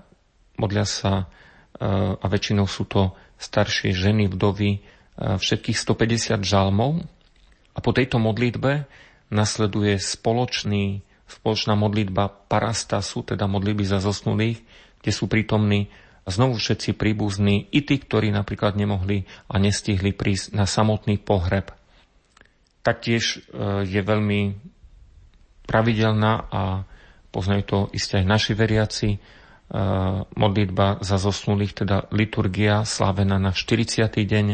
modlia 0.54 0.86
sa, 0.86 1.26
e, 1.74 1.86
a 2.14 2.26
väčšinou 2.30 2.70
sú 2.70 2.86
to 2.86 3.18
staršie 3.42 3.90
ženy, 3.90 4.30
vdovy, 4.30 4.78
e, 4.78 4.80
všetkých 5.18 5.74
150 5.74 6.46
žalmov. 6.46 7.02
A 7.74 7.78
po 7.82 7.90
tejto 7.90 8.22
modlitbe 8.22 8.86
nasleduje 9.34 9.98
spoločný 9.98 11.02
spoločná 11.26 11.74
modlitba 11.74 12.30
parastasu, 12.46 13.26
teda 13.26 13.50
modlitby 13.50 13.82
za 13.82 13.98
zosnulých, 13.98 14.62
kde 15.02 15.10
sú 15.10 15.26
prítomní 15.26 15.90
znovu 16.22 16.58
všetci 16.58 16.94
príbuzní, 16.94 17.70
i 17.70 17.82
tí, 17.82 17.98
ktorí 17.98 18.30
napríklad 18.30 18.78
nemohli 18.78 19.26
a 19.50 19.58
nestihli 19.58 20.14
prísť 20.14 20.54
na 20.54 20.66
samotný 20.66 21.18
pohreb. 21.18 21.74
Taktiež 22.86 23.42
e, 23.42 23.82
je 23.82 23.98
veľmi 23.98 24.54
pravidelná 25.66 26.46
a 26.46 26.86
poznajú 27.34 27.62
to 27.66 27.78
isté 27.90 28.22
aj 28.22 28.26
naši 28.30 28.52
veriaci, 28.54 29.08
e, 29.10 29.18
modlitba 30.38 31.02
za 31.02 31.18
zosnulých, 31.18 31.82
teda 31.82 32.06
liturgia 32.14 32.86
slávená 32.86 33.42
na 33.42 33.50
40. 33.50 34.06
deň 34.06 34.46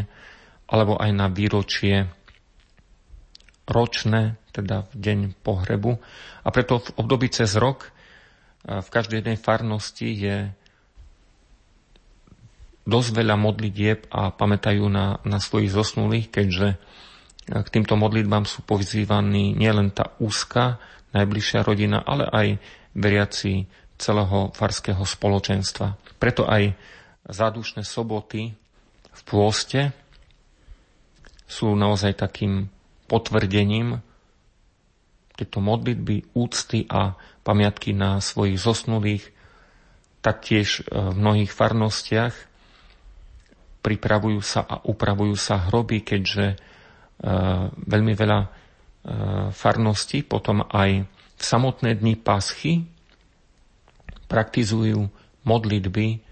alebo 0.73 0.97
aj 0.97 1.11
na 1.13 1.29
výročie 1.29 2.09
ročné, 3.69 4.41
teda 4.57 4.89
v 4.89 4.95
deň 4.97 5.19
pohrebu. 5.45 6.01
A 6.43 6.49
preto 6.49 6.81
v 6.81 6.89
období 6.97 7.29
cez 7.29 7.53
rok 7.61 7.93
e, 8.65 8.81
v 8.81 8.89
každej 8.89 9.21
jednej 9.21 9.37
farnosti 9.37 10.09
je 10.09 10.37
dosť 12.83 13.09
veľa 13.15 13.37
modlitieb 13.39 14.11
a 14.11 14.35
pamätajú 14.35 14.89
na, 14.91 15.23
na 15.23 15.39
svojich 15.39 15.71
zosnulých, 15.71 16.35
keďže 16.35 16.81
k 17.43 17.69
týmto 17.69 17.99
modlitbám 17.99 18.47
sú 18.47 18.63
povzývaní 18.63 19.59
nielen 19.59 19.91
tá 19.91 20.15
úzka, 20.23 20.79
najbližšia 21.11 21.61
rodina, 21.67 21.99
ale 22.01 22.25
aj 22.31 22.49
veriaci 22.95 23.67
celého 23.99 24.55
farského 24.55 25.03
spoločenstva. 25.03 25.99
Preto 26.23 26.47
aj 26.47 26.75
zádušné 27.27 27.83
soboty 27.83 28.55
v 29.13 29.21
pôste 29.27 29.93
sú 31.47 31.75
naozaj 31.77 32.17
takým 32.17 32.71
potvrdením 33.11 34.01
tieto 35.37 35.59
modlitby, 35.61 36.33
úcty 36.39 36.87
a 36.89 37.19
pamiatky 37.43 37.93
na 37.93 38.23
svojich 38.23 38.57
zosnulých, 38.61 39.25
taktiež 40.23 40.81
e, 40.81 40.95
v 40.95 41.17
mnohých 41.19 41.51
farnostiach 41.51 42.35
pripravujú 43.83 44.41
sa 44.41 44.63
a 44.63 44.79
upravujú 44.87 45.35
sa 45.35 45.59
hroby, 45.69 46.05
keďže 46.07 46.57
veľmi 47.87 48.13
veľa 48.19 48.41
e, 48.43 48.49
farností 49.55 50.27
potom 50.27 50.67
aj 50.67 51.07
v 51.07 51.43
samotné 51.43 51.99
dni 51.99 52.19
paschy 52.19 52.83
praktizujú 54.27 55.07
modlitby 55.47 56.23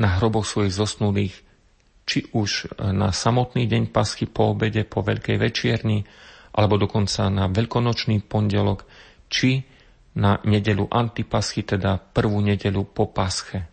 na 0.00 0.08
hroboch 0.18 0.48
svojich 0.48 0.74
zosnulých, 0.74 1.34
či 2.02 2.26
už 2.34 2.76
na 2.78 3.14
samotný 3.14 3.70
deň 3.70 3.94
paschy 3.94 4.26
po 4.26 4.52
obede, 4.52 4.82
po 4.82 5.04
Veľkej 5.04 5.38
večierni, 5.38 6.02
alebo 6.52 6.76
dokonca 6.76 7.30
na 7.32 7.48
veľkonočný 7.48 8.26
pondelok, 8.26 8.84
či 9.32 9.64
na 10.18 10.36
nedelu 10.44 10.84
antipaschy, 10.92 11.64
teda 11.64 11.96
prvú 11.96 12.44
nedelu 12.44 12.84
po 12.84 13.08
pasche. 13.08 13.64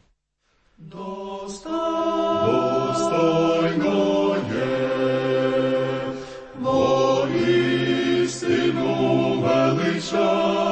Dostal 10.11 10.68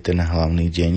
ten 0.00 0.18
hlavný 0.18 0.66
deň 0.72 0.94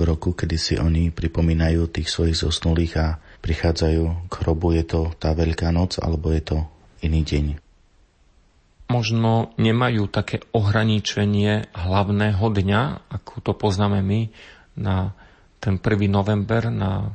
v 0.00 0.02
roku, 0.08 0.32
kedy 0.32 0.56
si 0.56 0.74
oni 0.80 1.12
pripomínajú 1.12 1.90
tých 1.92 2.08
svojich 2.08 2.40
zosnulých 2.40 2.92
a 2.96 3.06
prichádzajú 3.44 4.32
k 4.32 4.32
hrobu. 4.40 4.72
Je 4.72 4.84
to 4.88 5.12
tá 5.20 5.36
Veľká 5.36 5.68
noc 5.74 6.00
alebo 6.00 6.32
je 6.32 6.40
to 6.40 6.58
iný 7.04 7.20
deň? 7.20 7.46
Možno 8.90 9.54
nemajú 9.54 10.10
také 10.10 10.42
ohraničenie 10.50 11.70
hlavného 11.70 12.42
dňa, 12.42 12.82
ako 13.12 13.32
to 13.38 13.52
poznáme 13.54 14.02
my, 14.02 14.34
na 14.74 15.14
ten 15.62 15.78
1. 15.78 16.10
november, 16.10 16.72
na 16.72 17.14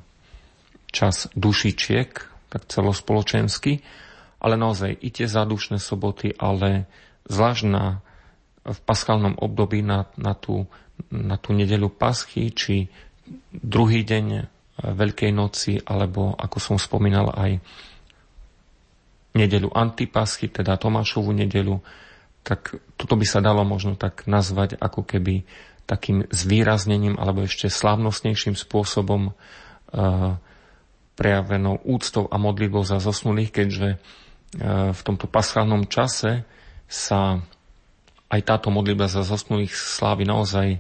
čas 0.94 1.28
dušičiek, 1.36 2.12
tak 2.48 2.62
celospoločensky, 2.72 3.84
ale 4.40 4.56
naozaj 4.56 4.96
i 5.04 5.10
tie 5.12 5.28
zádušné 5.28 5.82
soboty, 5.82 6.32
ale 6.40 6.88
zvlášť 7.28 7.64
na, 7.68 8.00
v 8.64 8.80
paschálnom 8.86 9.36
období 9.36 9.84
na, 9.84 10.08
na 10.16 10.38
tú 10.38 10.70
na 11.12 11.36
tú 11.40 11.56
nedeľu 11.56 11.92
paschy, 11.94 12.52
či 12.52 12.88
druhý 13.52 14.04
deň 14.04 14.26
e, 14.32 14.42
Veľkej 14.76 15.32
noci, 15.32 15.80
alebo 15.80 16.36
ako 16.36 16.58
som 16.60 16.76
spomínal 16.76 17.32
aj 17.32 17.64
nedeľu 19.36 19.72
antipaschy, 19.72 20.52
teda 20.52 20.80
Tomášovú 20.80 21.32
nedeľu, 21.36 21.84
tak 22.46 22.78
toto 22.96 23.16
by 23.20 23.26
sa 23.28 23.44
dalo 23.44 23.66
možno 23.68 24.00
tak 24.00 24.28
nazvať 24.30 24.78
ako 24.80 25.04
keby 25.04 25.44
takým 25.86 26.26
zvýraznením 26.30 27.18
alebo 27.18 27.46
ešte 27.46 27.70
slávnostnejším 27.70 28.58
spôsobom 28.58 29.30
e, 29.30 29.32
prejavenou 31.16 31.80
úctou 31.88 32.28
a 32.28 32.36
modlitbou 32.36 32.84
za 32.84 33.00
zosnulých, 33.00 33.52
keďže 33.54 33.88
e, 33.96 33.98
v 34.94 35.02
tomto 35.02 35.26
paschálnom 35.30 35.88
čase 35.88 36.46
sa 36.86 37.42
aj 38.30 38.42
táto 38.42 38.74
modlitba 38.74 39.06
za 39.06 39.22
zosnulých 39.22 39.74
slávy 39.74 40.26
naozaj 40.26 40.68
e, 40.76 40.80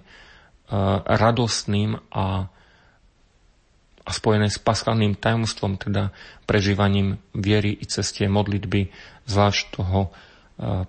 radostným 1.05 2.01
a, 2.09 2.49
a 4.01 4.09
spojené 4.11 4.49
s 4.49 4.57
paschálnym 4.57 5.13
tajomstvom, 5.13 5.77
teda 5.77 6.09
prežívaním 6.49 7.21
viery 7.37 7.77
i 7.77 7.85
cestie 7.85 8.25
modlitby, 8.25 8.89
zvlášť 9.29 9.63
toho 9.77 9.99
e, 10.05 10.09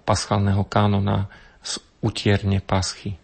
paschálneho 0.00 0.64
kánona 0.64 1.28
z 1.60 1.78
utierne 2.00 2.64
paschy. 2.64 3.20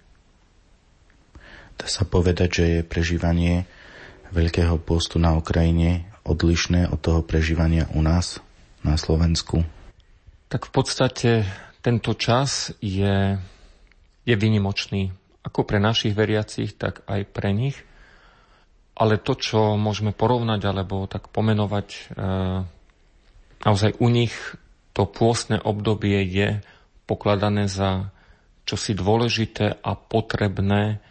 Dá 1.80 1.88
sa 1.88 2.04
povedať, 2.04 2.48
že 2.52 2.64
je 2.68 2.80
prežívanie 2.86 3.64
Veľkého 4.32 4.80
postu 4.80 5.20
na 5.20 5.36
Ukrajine 5.36 6.08
odlišné 6.24 6.88
od 6.88 6.96
toho 7.04 7.20
prežívania 7.20 7.84
u 7.92 8.00
nás 8.00 8.40
na 8.80 8.96
Slovensku? 8.96 9.60
Tak 10.48 10.68
v 10.68 10.72
podstate 10.72 11.30
tento 11.82 12.14
čas 12.14 12.70
je, 12.78 13.36
je 14.22 14.34
vynimočný 14.38 15.10
ako 15.42 15.66
pre 15.66 15.82
našich 15.82 16.14
veriacich, 16.14 16.78
tak 16.78 17.02
aj 17.10 17.26
pre 17.26 17.50
nich. 17.50 17.76
Ale 18.94 19.18
to, 19.18 19.34
čo 19.34 19.74
môžeme 19.74 20.14
porovnať 20.14 20.62
alebo 20.62 21.10
tak 21.10 21.26
pomenovať, 21.34 21.88
e, 21.90 22.00
naozaj 23.66 23.98
u 23.98 24.06
nich 24.06 24.34
to 24.94 25.08
pôstne 25.10 25.58
obdobie 25.58 26.22
je 26.22 26.62
pokladané 27.10 27.66
za 27.66 28.14
čosi 28.62 28.94
dôležité 28.94 29.82
a 29.82 29.98
potrebné, 29.98 31.02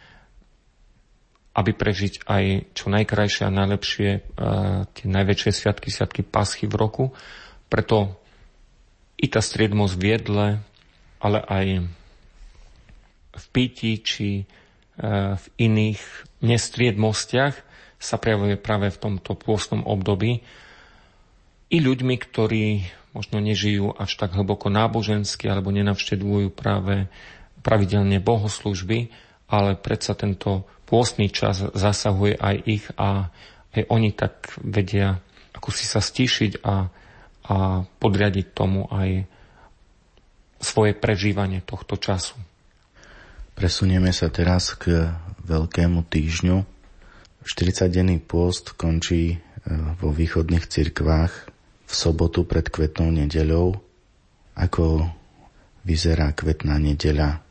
aby 1.52 1.70
prežiť 1.76 2.24
aj 2.24 2.72
čo 2.72 2.88
najkrajšie 2.88 3.44
a 3.44 3.52
najlepšie 3.52 4.10
e, 4.16 4.20
tie 4.88 5.06
najväčšie 5.12 5.50
sviatky, 5.52 5.92
sviatky 5.92 6.22
paschy 6.24 6.64
v 6.64 6.80
roku. 6.80 7.04
Preto 7.68 8.21
i 9.22 9.26
tá 9.30 9.38
striednosť 9.38 9.94
v 9.94 10.04
jedle, 10.04 10.46
ale 11.22 11.38
aj 11.46 11.66
v 13.32 13.44
pití 13.54 14.02
či 14.02 14.28
e, 14.42 14.44
v 15.38 15.46
iných 15.62 16.02
nestriedmostiach 16.42 17.54
sa 18.02 18.16
prejavuje 18.18 18.58
práve 18.58 18.90
v 18.90 18.98
tomto 18.98 19.38
pôstnom 19.38 19.86
období. 19.86 20.42
I 21.70 21.78
ľuďmi, 21.78 22.14
ktorí 22.18 22.90
možno 23.14 23.38
nežijú 23.38 23.94
až 23.94 24.18
tak 24.18 24.34
hlboko 24.34 24.68
nábožensky 24.68 25.46
alebo 25.46 25.70
nenavštedujú 25.70 26.50
práve 26.50 27.06
pravidelne 27.62 28.18
bohoslužby, 28.18 29.14
ale 29.46 29.78
predsa 29.78 30.18
tento 30.18 30.66
pôstny 30.90 31.30
čas 31.30 31.62
zasahuje 31.62 32.36
aj 32.36 32.56
ich 32.66 32.84
a 32.98 33.30
aj 33.72 33.82
oni 33.88 34.10
tak 34.12 34.50
vedia 34.60 35.22
ako 35.52 35.68
si 35.70 35.84
sa 35.86 36.00
stíšiť 36.02 36.64
a, 36.64 36.88
a 37.46 37.82
podriadiť 37.98 38.46
tomu 38.54 38.86
aj 38.90 39.26
svoje 40.62 40.94
prežívanie 40.94 41.58
tohto 41.62 41.98
času. 41.98 42.38
Presunieme 43.52 44.14
sa 44.14 44.30
teraz 44.32 44.78
k 44.78 45.12
Veľkému 45.42 46.06
týždňu. 46.06 46.62
40-denný 47.42 48.22
pôst 48.22 48.78
končí 48.78 49.34
e, 49.34 49.36
vo 49.98 50.14
východných 50.14 50.70
cirkvách 50.70 51.32
v 51.84 51.92
sobotu 51.92 52.46
pred 52.46 52.70
kvetnou 52.70 53.10
nedeľou. 53.10 53.74
Ako 54.54 55.10
vyzerá 55.82 56.30
kvetná 56.30 56.78
nedeľa 56.78 57.42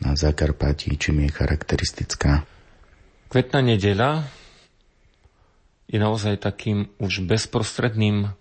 na 0.00 0.10
Zakarpatí, 0.16 0.96
čím 0.96 1.28
je 1.28 1.30
charakteristická? 1.36 2.48
Kvetná 3.28 3.60
nedeľa 3.60 4.24
je 5.86 5.98
naozaj 6.00 6.40
takým 6.40 6.88
už 6.96 7.28
bezprostredným 7.28 8.32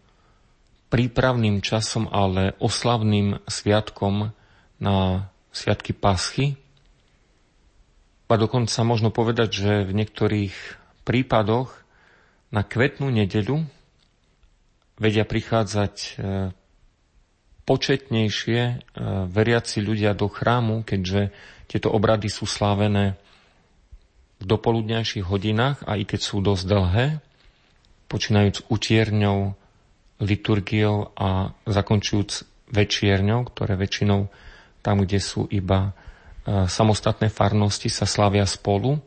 prípravným 0.89 1.59
časom, 1.65 2.07
ale 2.11 2.53
oslavným 2.61 3.41
sviatkom 3.49 4.31
na 4.79 4.95
sviatky 5.55 5.95
Paschy, 5.95 6.59
a 8.25 8.41
dokonca 8.41 8.81
možno 8.81 9.13
povedať, 9.13 9.49
že 9.53 9.71
v 9.87 9.95
niektorých 9.95 10.55
prípadoch 11.07 11.71
na 12.49 12.65
kvetnú 12.65 13.13
nedeľu 13.13 13.63
vedia 14.97 15.23
prichádzať 15.23 15.95
e, 15.95 16.09
početnejšie 17.63 18.59
e, 18.59 18.75
veriaci 19.29 19.79
ľudia 19.79 20.17
do 20.17 20.25
chrámu, 20.27 20.83
keďže 20.83 21.31
tieto 21.69 21.93
obrady 21.93 22.27
sú 22.27 22.49
slávené 22.49 23.15
v 24.41 24.43
dopoludňajších 24.43 25.25
hodinách 25.25 25.85
a 25.85 25.95
i 25.95 26.03
keď 26.03 26.19
sú 26.19 26.41
dosť 26.41 26.63
dlhé, 26.65 27.05
počínajúc 28.09 28.67
utierňou, 28.67 29.53
liturgiou 30.21 31.11
a 31.15 31.51
zakončujúc 31.67 32.29
večierňou, 32.71 33.47
ktoré 33.51 33.75
väčšinou 33.75 34.31
tam, 34.79 35.03
kde 35.03 35.19
sú 35.19 35.49
iba 35.51 35.95
E, 36.45 36.69
samostatné 36.69 37.33
farnosti 37.33 37.89
sa 37.89 38.05
slavia 38.05 38.45
spolu, 38.45 39.01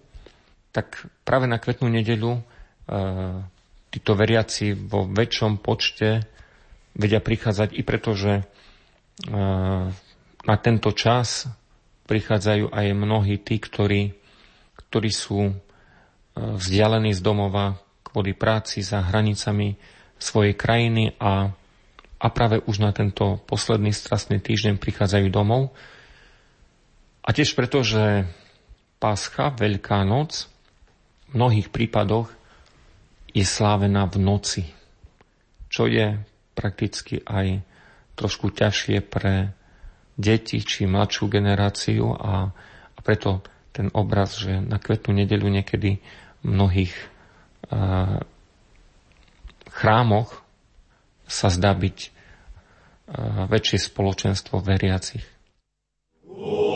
tak 0.75 1.07
práve 1.23 1.47
na 1.47 1.63
kvetnú 1.63 1.87
nedeľu 1.87 2.35
e, 2.35 2.41
títo 3.95 4.19
veriaci 4.19 4.75
vo 4.75 5.07
väčšom 5.07 5.63
počte 5.63 6.27
vedia 6.99 7.23
prichádzať 7.23 7.79
i 7.79 7.83
preto, 7.87 8.11
že 8.19 8.43
e, 8.43 8.45
na 10.43 10.57
tento 10.59 10.91
čas 10.91 11.47
prichádzajú 12.11 12.75
aj 12.75 12.87
mnohí 12.99 13.39
tí, 13.39 13.63
ktorí, 13.63 14.19
ktorí 14.75 15.11
sú 15.13 15.55
vzdialení 16.39 17.13
z 17.13 17.21
domova 17.21 17.77
kvôli 18.01 18.33
práci 18.33 18.81
za 18.81 19.03
hranicami 19.05 19.77
svojej 20.19 20.55
krajiny 20.55 21.15
a, 21.23 21.55
a 22.19 22.27
práve 22.35 22.59
už 22.67 22.83
na 22.83 22.91
tento 22.91 23.39
posledný 23.47 23.95
strastný 23.95 24.43
týždeň 24.43 24.77
prichádzajú 24.77 25.27
domov. 25.31 25.71
A 27.23 27.31
tiež 27.31 27.55
preto, 27.55 27.87
že 27.87 28.27
Pascha, 28.99 29.55
Veľká 29.55 30.03
noc, 30.03 30.51
v 31.31 31.39
mnohých 31.39 31.71
prípadoch 31.71 32.35
je 33.31 33.45
slávená 33.47 34.09
v 34.11 34.17
noci, 34.19 34.63
čo 35.71 35.87
je 35.87 36.19
prakticky 36.59 37.23
aj 37.23 37.63
trošku 38.19 38.51
ťažšie 38.51 38.99
pre 39.07 39.55
deti 40.19 40.59
či 40.59 40.91
mladšiu 40.91 41.31
generáciu 41.31 42.11
a, 42.11 42.51
a 42.91 42.99
preto 43.07 43.47
ten 43.71 43.95
obraz, 43.95 44.35
že 44.35 44.59
na 44.59 44.83
kvetnú 44.83 45.15
nedeľu 45.15 45.47
niekedy 45.47 46.03
mnohých 46.43 46.91
uh, 47.71 48.19
chrámoch 49.79 50.43
sa 51.31 51.47
zdá 51.55 51.71
byť 51.71 51.99
uh, 52.03 53.47
väčšie 53.47 53.79
spoločenstvo 53.87 54.59
veriacich. 54.59 55.23
Počas 56.27 56.68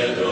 nosotros. 0.00 0.29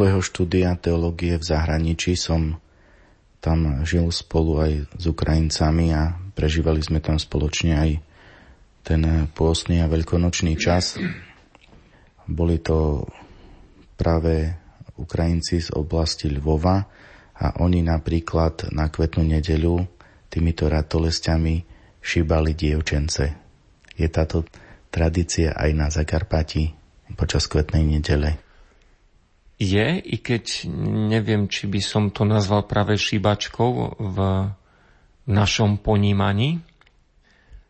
Svojho 0.00 0.24
štúdia 0.24 0.80
teológie 0.80 1.36
v 1.36 1.44
zahraničí 1.44 2.16
som 2.16 2.56
tam 3.44 3.84
žil 3.84 4.08
spolu 4.08 4.56
aj 4.56 4.72
s 4.96 5.04
Ukrajincami 5.04 5.92
a 5.92 6.16
prežívali 6.32 6.80
sme 6.80 7.04
tam 7.04 7.20
spoločne 7.20 7.76
aj 7.76 7.90
ten 8.80 9.28
pôstny 9.36 9.84
a 9.84 9.92
veľkonočný 9.92 10.56
čas. 10.56 10.96
Boli 12.24 12.64
to 12.64 13.04
práve 14.00 14.48
Ukrajinci 14.96 15.60
z 15.60 15.68
oblasti 15.76 16.32
Lvova 16.32 16.80
a 17.36 17.60
oni 17.60 17.84
napríklad 17.84 18.72
na 18.72 18.88
kvetnú 18.88 19.28
nedeľu 19.28 19.84
týmito 20.32 20.64
ratolestiami 20.64 21.60
šíbali 22.00 22.56
dievčence. 22.56 23.36
Je 24.00 24.08
táto 24.08 24.48
tradícia 24.88 25.52
aj 25.52 25.70
na 25.76 25.92
Zakarpati 25.92 26.72
počas 27.20 27.44
kvetnej 27.52 27.84
nedele? 27.84 28.49
Je, 29.60 30.00
i 30.00 30.16
keď 30.16 30.64
neviem, 31.12 31.44
či 31.44 31.68
by 31.68 31.80
som 31.84 32.08
to 32.08 32.24
nazval 32.24 32.64
práve 32.64 32.96
šíbačkou 32.96 34.00
v 34.00 34.18
našom 35.28 35.76
ponímaní. 35.76 36.64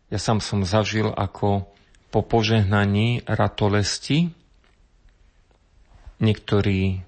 Ja 0.06 0.22
sám 0.22 0.38
som 0.38 0.62
zažil, 0.62 1.10
ako 1.10 1.66
po 2.14 2.20
požehnaní 2.22 3.26
ratolesti 3.26 4.30
niektorí 6.22 7.02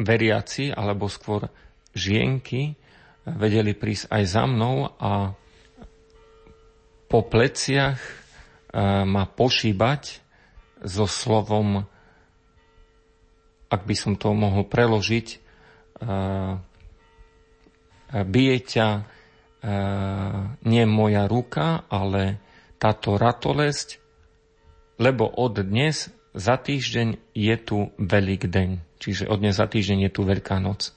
veriaci, 0.00 0.72
alebo 0.72 1.12
skôr 1.12 1.52
žienky, 1.92 2.80
vedeli 3.28 3.76
prísť 3.76 4.08
aj 4.08 4.22
za 4.24 4.44
mnou 4.48 4.96
a 4.96 5.36
po 7.10 7.20
pleciach 7.26 8.00
e, 8.00 8.12
ma 9.04 9.26
pošíbať 9.28 10.22
so 10.86 11.04
slovom, 11.04 11.84
ak 13.70 13.86
by 13.86 13.94
som 13.94 14.18
to 14.18 14.34
mohol 14.34 14.66
preložiť, 14.66 15.26
e, 15.30 15.38
bije 18.10 18.56
ťa 18.66 18.88
e, 18.98 19.02
nie 20.66 20.84
moja 20.90 21.30
ruka, 21.30 21.86
ale 21.86 22.42
táto 22.82 23.14
ratolesť, 23.14 24.02
lebo 24.98 25.30
od 25.30 25.62
dnes 25.62 26.10
za 26.34 26.58
týždeň 26.58 27.34
je 27.34 27.56
tu 27.62 27.94
veľký 27.98 28.48
deň. 28.50 28.70
Čiže 29.00 29.30
od 29.30 29.40
dnes 29.40 29.56
za 29.56 29.66
týždeň 29.66 30.06
je 30.06 30.10
tu 30.12 30.22
Veľká 30.22 30.60
noc. 30.60 30.92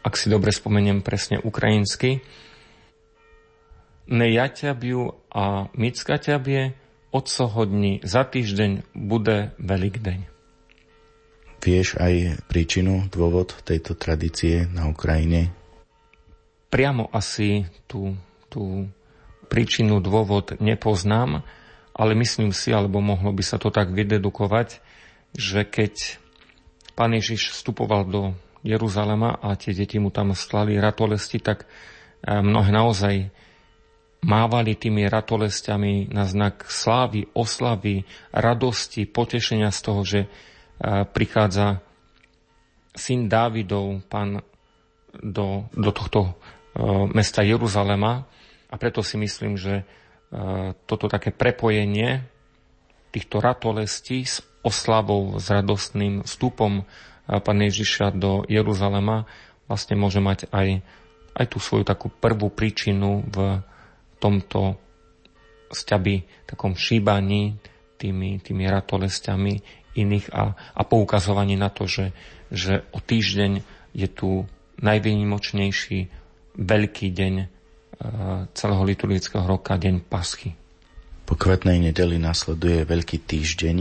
Ak 0.00 0.14
si 0.16 0.32
dobre 0.32 0.54
spomeniem 0.54 1.04
presne 1.04 1.36
ukrajinsky, 1.42 2.24
nejaťabiu 4.08 5.28
a 5.28 5.68
mickaťabie 5.76 6.72
odsohodni 7.12 8.00
za 8.00 8.24
týždeň 8.24 8.88
bude 8.96 9.52
veľký 9.60 10.00
deň. 10.00 10.37
Vieš 11.58 11.98
aj 11.98 12.44
príčinu, 12.46 13.10
dôvod 13.10 13.52
tejto 13.66 13.98
tradície 13.98 14.70
na 14.70 14.86
Ukrajine? 14.86 15.50
Priamo 16.70 17.10
asi 17.10 17.66
tú, 17.90 18.14
tú 18.46 18.86
príčinu, 19.50 19.98
dôvod 19.98 20.54
nepoznám, 20.62 21.42
ale 21.96 22.12
myslím 22.14 22.54
si, 22.54 22.70
alebo 22.70 23.02
mohlo 23.02 23.34
by 23.34 23.42
sa 23.42 23.58
to 23.58 23.74
tak 23.74 23.90
vydedukovať, 23.90 24.78
že 25.34 25.66
keď 25.66 26.22
pán 26.94 27.16
Ježiš 27.16 27.56
vstupoval 27.56 28.06
do 28.06 28.22
Jeruzalema 28.62 29.38
a 29.38 29.58
tie 29.58 29.74
deti 29.74 29.98
mu 29.98 30.14
tam 30.14 30.34
stlali 30.34 30.78
ratolesti, 30.78 31.42
tak 31.42 31.66
eh, 31.66 32.38
mnohé 32.38 32.70
naozaj 32.70 33.14
mávali 34.22 34.74
tými 34.74 35.06
ratolestiami 35.06 36.10
na 36.10 36.26
znak 36.26 36.66
slávy, 36.66 37.30
oslavy, 37.34 38.02
radosti, 38.34 39.06
potešenia 39.06 39.70
z 39.70 39.80
toho, 39.82 40.02
že 40.02 40.20
e, 40.26 40.28
prichádza 41.10 41.82
syn 42.94 43.26
Dávidov, 43.26 44.02
pán 44.06 44.42
do, 45.14 45.66
do 45.74 45.90
tohto 45.90 46.20
e, 46.22 46.32
mesta 47.14 47.42
Jeruzalema. 47.42 48.26
A 48.68 48.74
preto 48.76 49.02
si 49.02 49.18
myslím, 49.18 49.58
že 49.58 49.82
e, 49.82 49.84
toto 50.86 51.10
také 51.10 51.34
prepojenie 51.34 52.22
týchto 53.10 53.42
ratolestí 53.42 54.22
s 54.26 54.44
oslavou, 54.62 55.38
s 55.38 55.48
radostným 55.48 56.26
vstupom 56.26 56.84
Pána 57.28 57.68
Ježiša 57.68 58.16
do 58.16 58.40
Jeruzalema 58.48 59.28
vlastne 59.68 60.00
môže 60.00 60.16
mať 60.16 60.48
aj, 60.48 60.80
aj 61.36 61.46
tú 61.52 61.60
svoju 61.60 61.84
takú 61.84 62.08
prvú 62.08 62.48
príčinu 62.48 63.20
v 63.28 63.60
tomto 64.16 64.80
sťaby, 65.68 66.48
takom 66.48 66.72
šíbaní 66.72 67.60
tými, 68.00 68.40
tými 68.40 68.64
ratolestiami 68.64 69.60
iných 69.98 70.30
a, 70.30 70.54
a 70.54 70.82
poukazovaní 70.86 71.58
na 71.58 71.68
to, 71.68 71.90
že, 71.90 72.14
že 72.54 72.86
o 72.94 73.02
týždeň 73.02 73.62
je 73.96 74.08
tu 74.08 74.46
najvýnimočnejší 74.78 75.98
veľký 76.58 77.06
deň 77.10 77.34
e, 77.38 77.46
celého 78.54 78.82
liturgického 78.86 79.42
roka, 79.46 79.74
deň 79.74 80.06
Paschy. 80.06 80.54
Po 81.28 81.36
kvetnej 81.36 81.82
nedeli 81.82 82.16
nasleduje 82.16 82.88
Veľký 82.88 83.20
týždeň. 83.20 83.76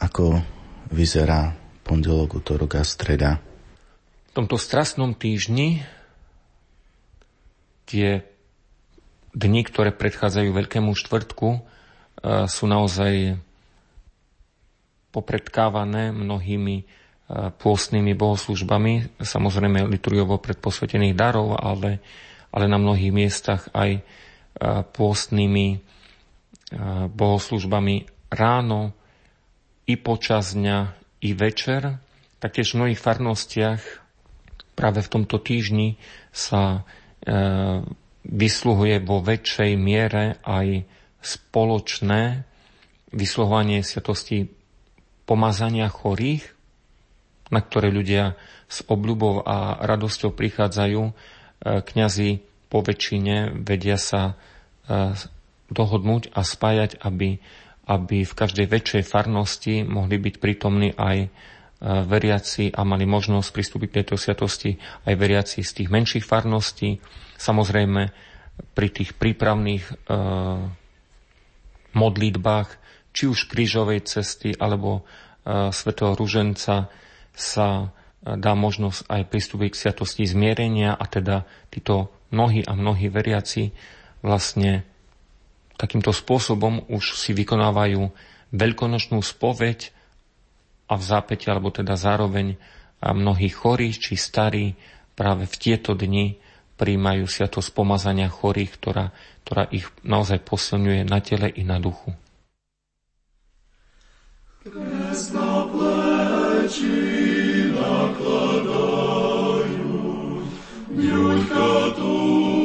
Ako 0.00 0.40
vyzerá 0.88 1.52
pondelok, 1.84 2.40
útorok 2.40 2.80
a 2.80 2.84
streda? 2.86 3.36
V 4.30 4.32
tomto 4.32 4.56
strastnom 4.56 5.12
týždni 5.12 5.84
tie 7.84 8.22
dni, 9.34 9.62
ktoré 9.66 9.90
predchádzajú 9.90 10.50
Veľkému 10.54 10.94
štvrtku, 10.94 11.48
e, 11.50 11.60
sú 12.46 12.64
naozaj 12.70 13.36
popredkávané 15.10 16.14
mnohými 16.14 16.76
e, 16.80 16.84
pôstnymi 17.50 18.12
bohoslužbami, 18.14 19.20
samozrejme 19.22 19.86
liturgiovo 19.90 20.38
predposvetených 20.38 21.18
darov, 21.18 21.58
ale, 21.58 22.02
ale 22.54 22.64
na 22.70 22.78
mnohých 22.78 23.12
miestach 23.14 23.68
aj 23.74 23.98
e, 23.98 24.02
pôstnymi 24.94 25.92
bohoslužbami 27.10 28.06
ráno, 28.30 28.94
i 29.90 29.98
počas 29.98 30.54
dňa, 30.54 30.94
i 31.26 31.34
večer. 31.34 31.98
Taktiež 32.38 32.72
v 32.72 32.78
mnohých 32.78 33.02
farnostiach 33.02 33.82
práve 34.78 35.02
v 35.02 35.10
tomto 35.10 35.42
týždni 35.42 35.98
sa 36.30 36.86
vysluhuje 38.24 39.02
vo 39.02 39.18
väčšej 39.20 39.70
miere 39.74 40.38
aj 40.46 40.86
spoločné 41.20 42.46
vysluhovanie 43.12 43.82
sviatosti 43.82 44.48
pomazania 45.30 45.86
chorých, 45.86 46.42
na 47.54 47.62
ktoré 47.62 47.94
ľudia 47.94 48.34
s 48.66 48.82
obľubou 48.82 49.46
a 49.46 49.78
radosťou 49.86 50.34
prichádzajú. 50.34 51.02
E, 51.06 51.12
kňazi 51.62 52.42
po 52.66 52.82
väčšine 52.82 53.62
vedia 53.62 53.94
sa 53.94 54.34
e, 54.34 55.14
dohodnúť 55.70 56.34
a 56.34 56.42
spájať, 56.42 56.98
aby, 56.98 57.38
aby 57.86 58.26
v 58.26 58.34
každej 58.34 58.66
väčšej 58.66 59.02
farnosti 59.06 59.86
mohli 59.86 60.18
byť 60.18 60.34
prítomní 60.42 60.90
aj 60.98 61.18
e, 61.22 61.28
veriaci 61.86 62.74
a 62.74 62.82
mali 62.82 63.06
možnosť 63.06 63.54
pristúpiť 63.54 63.88
k 63.90 63.96
tejto 64.02 64.18
sviatosti 64.18 64.82
aj 65.06 65.14
veriaci 65.14 65.62
z 65.62 65.70
tých 65.70 65.88
menších 65.94 66.26
farností, 66.26 66.98
Samozrejme, 67.40 68.12
pri 68.76 68.88
tých 68.92 69.16
prípravných 69.16 69.80
e, 69.88 69.92
modlitbách, 71.96 72.68
či 73.10 73.26
už 73.26 73.50
krížovej 73.50 74.06
cesty 74.06 74.54
alebo 74.54 75.00
e, 75.00 75.72
svätého 75.74 76.14
Ruženca 76.14 76.90
sa 77.34 77.68
e, 77.70 77.86
dá 78.38 78.52
možnosť 78.54 79.06
aj 79.10 79.22
pristúpiť 79.28 79.68
k 79.74 79.80
sviatosti 79.86 80.24
zmierenia 80.26 80.94
a 80.94 81.04
teda 81.06 81.48
títo 81.70 82.10
mnohí 82.30 82.62
a 82.66 82.72
mnohí 82.74 83.10
veriaci 83.10 83.74
vlastne 84.22 84.86
takýmto 85.80 86.12
spôsobom 86.12 86.86
už 86.92 87.16
si 87.16 87.32
vykonávajú 87.32 88.12
veľkonočnú 88.52 89.18
spoveď 89.22 89.96
a 90.90 90.98
v 90.98 91.02
zápäti, 91.02 91.46
alebo 91.48 91.70
teda 91.70 91.94
zároveň 91.94 92.58
a 93.00 93.16
mnohí 93.16 93.48
chorí 93.48 93.96
či 93.96 94.14
starí 94.14 94.76
práve 95.16 95.48
v 95.48 95.56
tieto 95.56 95.96
dni 95.96 96.36
príjmajú 96.76 97.24
sviatosť 97.24 97.72
pomazania 97.72 98.28
chorých, 98.28 98.76
ktorá, 98.76 99.12
ktorá 99.44 99.68
ich 99.72 99.88
naozaj 100.04 100.44
posilňuje 100.44 101.08
na 101.08 101.20
tele 101.24 101.48
i 101.48 101.64
na 101.64 101.80
duchu. 101.80 102.12
Kres 104.60 105.32
na 105.32 105.64
pleči 105.72 106.92
nakladajú, 107.72 108.84
ňuďka 110.92 111.96
tu 111.96 112.59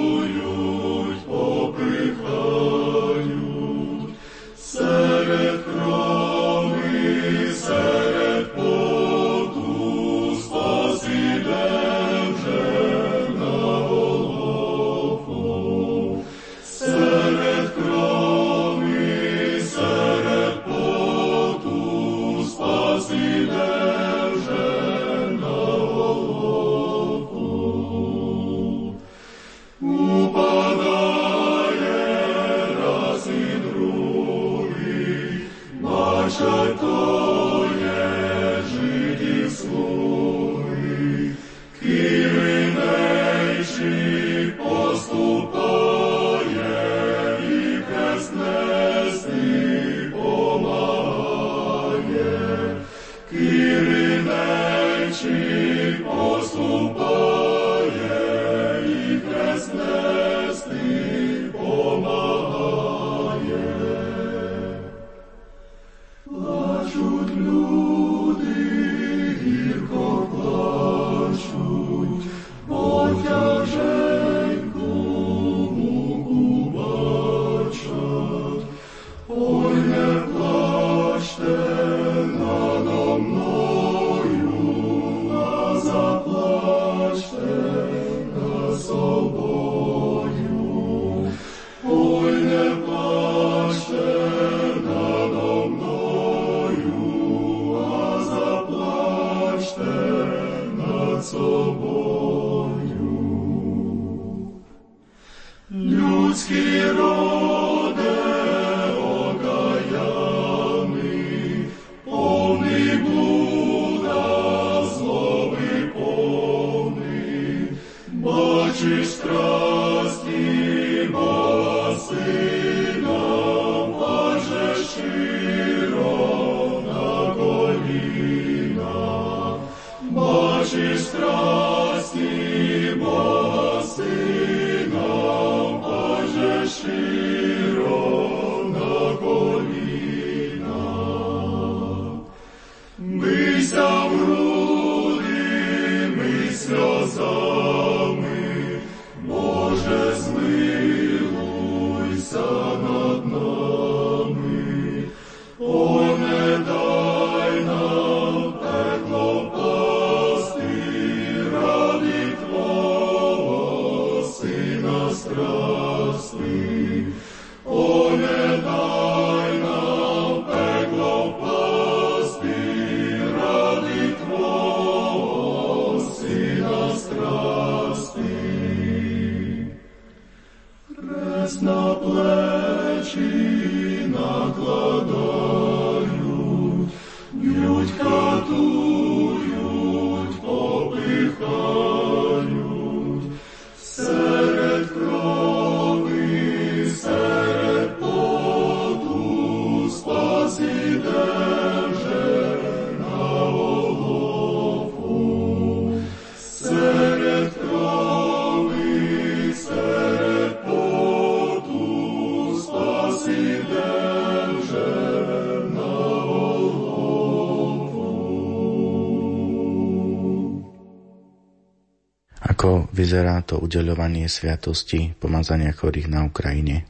to 223.55 223.63
udeľovanie 223.63 224.27
sviatosti 224.27 225.15
pomazania 225.15 225.71
chorých 225.71 226.11
na 226.11 226.27
Ukrajine? 226.27 226.83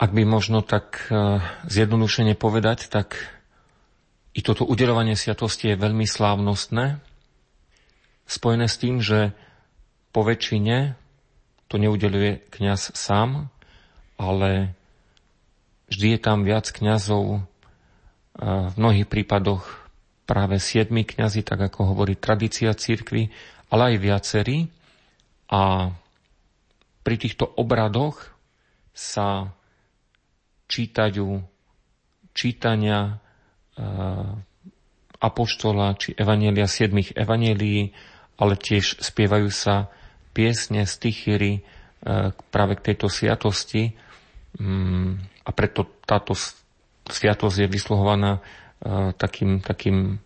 Ak 0.00 0.16
by 0.16 0.24
možno 0.24 0.64
tak 0.64 1.12
e, 1.12 1.44
zjednodušene 1.68 2.32
povedať, 2.40 2.88
tak 2.88 3.20
i 4.32 4.40
toto 4.40 4.64
udeľovanie 4.64 5.12
sviatosti 5.12 5.76
je 5.76 5.76
veľmi 5.76 6.08
slávnostné, 6.08 7.04
spojené 8.24 8.64
s 8.64 8.80
tým, 8.80 9.04
že 9.04 9.36
po 10.16 10.24
väčšine 10.24 10.96
to 11.68 11.76
neudeluje 11.76 12.40
kňaz 12.48 12.96
sám, 12.96 13.52
ale 14.16 14.72
vždy 15.92 16.16
je 16.16 16.20
tam 16.24 16.48
viac 16.48 16.64
kňazov, 16.72 17.24
e, 17.28 17.40
v 18.40 18.74
mnohých 18.80 19.04
prípadoch 19.04 19.68
práve 20.24 20.56
siedmi 20.64 21.04
kňazi, 21.04 21.44
tak 21.44 21.60
ako 21.60 21.92
hovorí 21.92 22.16
tradícia 22.16 22.72
církvy, 22.72 23.28
ale 23.70 23.94
aj 23.94 23.96
viacerí. 23.98 24.58
A 25.46 25.94
pri 27.06 27.16
týchto 27.22 27.46
obradoch 27.46 28.18
sa 28.90 29.54
čítajú 30.66 31.38
čítania 32.34 32.98
e, 33.06 33.14
apoštola 35.22 35.94
či 35.96 36.18
evanielia 36.18 36.66
siedmých 36.66 37.14
evanielií, 37.14 37.94
ale 38.36 38.54
tiež 38.58 39.00
spievajú 39.00 39.48
sa 39.48 39.88
piesne, 40.34 40.82
stichyry 40.84 41.60
e, 41.60 41.62
práve 42.50 42.76
k 42.76 42.92
tejto 42.92 43.06
sviatosti 43.06 43.94
mm, 44.58 45.46
a 45.46 45.50
preto 45.54 45.86
táto 46.04 46.34
sviatosť 47.06 47.56
je 47.64 47.68
vysluhovaná 47.70 48.42
e, 48.42 49.14
takým, 49.14 49.62
takým 49.62 50.18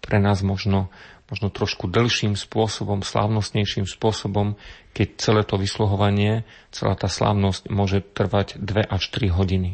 pre 0.00 0.22
nás 0.22 0.40
možno 0.46 0.88
možno 1.26 1.50
trošku 1.50 1.90
dlhším 1.90 2.38
spôsobom, 2.38 3.02
slávnostnejším 3.02 3.86
spôsobom, 3.90 4.54
keď 4.94 5.08
celé 5.18 5.42
to 5.42 5.58
vysluhovanie, 5.58 6.46
celá 6.70 6.94
tá 6.94 7.10
slávnosť 7.10 7.66
môže 7.68 7.98
trvať 8.02 8.62
2 8.62 8.86
až 8.86 9.02
3 9.10 9.34
hodiny. 9.34 9.70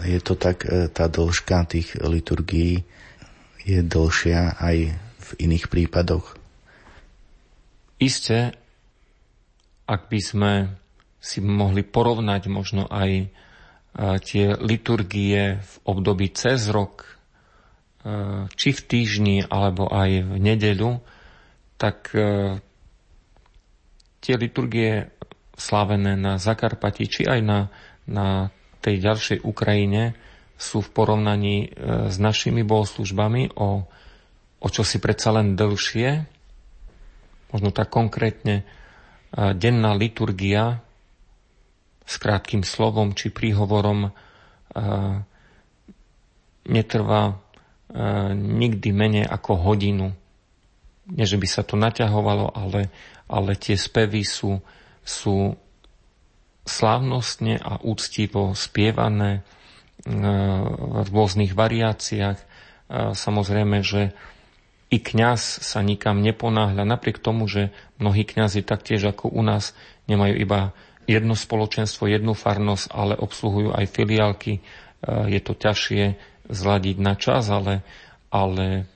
Je 0.00 0.20
to 0.24 0.38
tak, 0.38 0.64
e, 0.64 0.88
tá 0.88 1.10
dĺžka 1.10 1.68
tých 1.68 1.98
liturgií 2.00 2.86
je 3.62 3.80
dlhšia 3.84 4.56
aj 4.58 4.76
v 4.96 5.30
iných 5.42 5.68
prípadoch? 5.68 6.38
Isté, 8.00 8.56
ak 9.86 10.08
by 10.10 10.20
sme 10.22 10.52
si 11.22 11.38
mohli 11.38 11.86
porovnať 11.86 12.42
možno 12.50 12.88
aj 12.90 13.10
e, 13.14 13.26
tie 14.24 14.58
liturgie 14.58 15.62
v 15.62 15.74
období 15.86 16.32
cez 16.34 16.66
rok, 16.72 17.11
či 18.58 18.74
v 18.74 18.80
týždni 18.82 19.46
alebo 19.46 19.86
aj 19.86 20.10
v 20.26 20.34
nedeľu, 20.42 20.98
tak 21.82 22.14
eh, 22.14 22.58
tie 24.22 24.34
liturgie 24.38 25.10
slavené 25.58 26.14
na 26.14 26.38
Zakarpati, 26.38 27.10
či 27.10 27.22
aj 27.26 27.40
na, 27.42 27.66
na 28.06 28.54
tej 28.78 29.02
ďalšej 29.02 29.38
Ukrajine 29.42 30.14
sú 30.54 30.78
v 30.82 30.92
porovnaní 30.94 31.56
eh, 31.66 31.70
s 32.06 32.18
našimi 32.22 32.62
bohoslužbami 32.62 33.58
o, 33.58 33.82
o 34.62 34.68
čo 34.70 34.86
si 34.86 35.02
predsa 35.02 35.34
len 35.34 35.58
dlhšie. 35.58 36.26
Možno 37.52 37.68
tak 37.68 37.92
konkrétne 37.92 38.64
denná 39.32 39.92
liturgia 39.92 40.80
s 42.08 42.16
krátkým 42.16 42.64
slovom 42.64 43.12
či 43.12 43.28
príhovorom 43.28 44.08
netrvá 46.64 47.41
nikdy 48.34 48.88
menej 48.92 49.26
ako 49.28 49.52
hodinu. 49.58 50.16
Nie, 51.12 51.26
že 51.28 51.36
by 51.36 51.48
sa 51.50 51.62
to 51.66 51.76
naťahovalo, 51.76 52.54
ale, 52.54 52.88
ale 53.28 53.52
tie 53.58 53.76
spevy 53.76 54.24
sú, 54.24 54.62
sú 55.02 55.58
slávnostne 56.62 57.58
a 57.58 57.82
úctivo 57.82 58.54
spievané 58.54 59.40
e, 59.40 59.40
v 61.02 61.08
rôznych 61.10 61.52
variáciách. 61.52 62.38
E, 62.38 62.44
samozrejme, 63.12 63.82
že 63.82 64.14
i 64.92 65.00
kňaz 65.00 65.64
sa 65.64 65.80
nikam 65.82 66.22
neponáhľa, 66.22 66.84
napriek 66.86 67.18
tomu, 67.18 67.48
že 67.48 67.72
mnohí 67.98 68.22
kňazi 68.22 68.62
taktiež 68.62 69.08
ako 69.10 69.32
u 69.32 69.42
nás 69.42 69.74
nemajú 70.06 70.36
iba 70.38 70.60
jedno 71.08 71.34
spoločenstvo, 71.34 72.06
jednu 72.06 72.36
farnosť, 72.36 72.92
ale 72.92 73.18
obsluhujú 73.18 73.74
aj 73.74 73.90
filiálky. 73.90 74.60
Je 75.02 75.40
to 75.42 75.56
ťažšie 75.58 76.14
zladiť 76.48 76.96
na 76.98 77.14
čas, 77.14 77.50
ale, 77.50 77.84
ale 78.32 78.86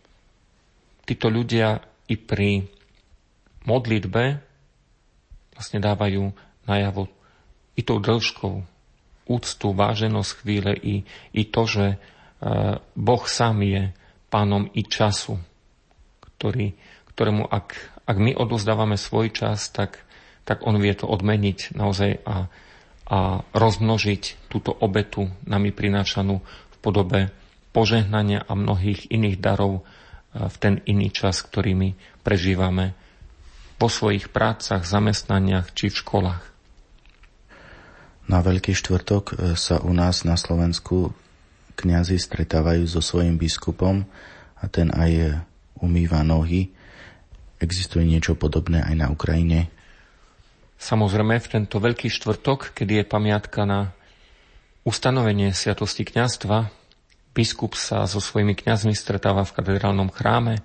títo 1.06 1.30
ľudia 1.30 1.82
i 2.10 2.14
pri 2.18 2.66
modlitbe 3.66 4.24
vlastne 5.54 5.78
dávajú 5.82 6.30
najavo 6.66 7.10
i 7.76 7.82
tou 7.84 7.98
dĺžkou 8.00 8.54
úctu, 9.26 9.66
váženosť 9.74 10.30
chvíle 10.42 10.72
i, 10.74 11.02
i 11.34 11.42
to, 11.46 11.62
že 11.66 11.86
e, 11.90 11.96
Boh 12.94 13.24
sám 13.26 13.62
je 13.66 13.90
pánom 14.30 14.70
i 14.70 14.86
času, 14.86 15.38
ktorý, 16.22 16.78
ktorému 17.14 17.42
ak, 17.46 17.74
ak 18.06 18.16
my 18.16 18.38
odozdávame 18.38 18.94
svoj 18.94 19.34
čas, 19.34 19.70
tak, 19.74 20.06
tak 20.46 20.62
on 20.62 20.78
vie 20.78 20.94
to 20.94 21.10
odmeniť 21.10 21.74
naozaj 21.74 22.22
a, 22.22 22.46
a 23.06 23.18
rozmnožiť 23.50 24.46
túto 24.46 24.70
obetu 24.70 25.26
nami 25.42 25.74
prinášanú 25.74 26.38
podobe 26.86 27.34
požehnania 27.74 28.46
a 28.46 28.54
mnohých 28.54 29.10
iných 29.10 29.42
darov 29.42 29.82
e, 29.82 30.46
v 30.46 30.56
ten 30.62 30.74
iný 30.86 31.10
čas, 31.10 31.42
ktorý 31.42 31.74
my 31.74 31.90
prežívame 32.22 32.94
vo 33.82 33.90
svojich 33.90 34.30
prácach, 34.30 34.86
zamestnaniach 34.86 35.74
či 35.74 35.90
v 35.90 35.98
školách. 35.98 36.42
Na 38.30 38.38
Veľký 38.38 38.70
štvrtok 38.70 39.24
e, 39.26 39.34
sa 39.58 39.82
u 39.82 39.90
nás 39.90 40.22
na 40.22 40.38
Slovensku 40.38 41.10
kňazi 41.74 42.16
stretávajú 42.16 42.86
so 42.86 43.02
svojím 43.02 43.34
biskupom 43.36 44.06
a 44.56 44.64
ten 44.70 44.94
aj 44.94 45.42
umýva 45.82 46.22
nohy. 46.22 46.70
Existuje 47.60 48.06
niečo 48.06 48.38
podobné 48.38 48.80
aj 48.80 48.94
na 48.94 49.06
Ukrajine? 49.12 49.68
Samozrejme, 50.76 51.40
v 51.40 51.48
tento 51.48 51.80
Veľký 51.80 52.12
štvrtok, 52.12 52.76
kedy 52.76 53.00
je 53.00 53.04
pamiatka 53.08 53.64
na 53.64 53.95
ustanovenie 54.86 55.50
Sviatosti 55.50 56.06
kňazstva, 56.06 56.70
biskup 57.34 57.74
sa 57.74 58.06
so 58.06 58.22
svojimi 58.22 58.54
kňazmi 58.54 58.94
stretáva 58.94 59.42
v 59.42 59.54
katedrálnom 59.58 60.14
chráme, 60.14 60.62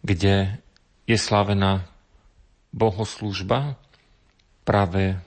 kde 0.00 0.56
je 1.04 1.18
slávená 1.20 1.84
bohoslužba 2.72 3.76
práve 4.64 5.20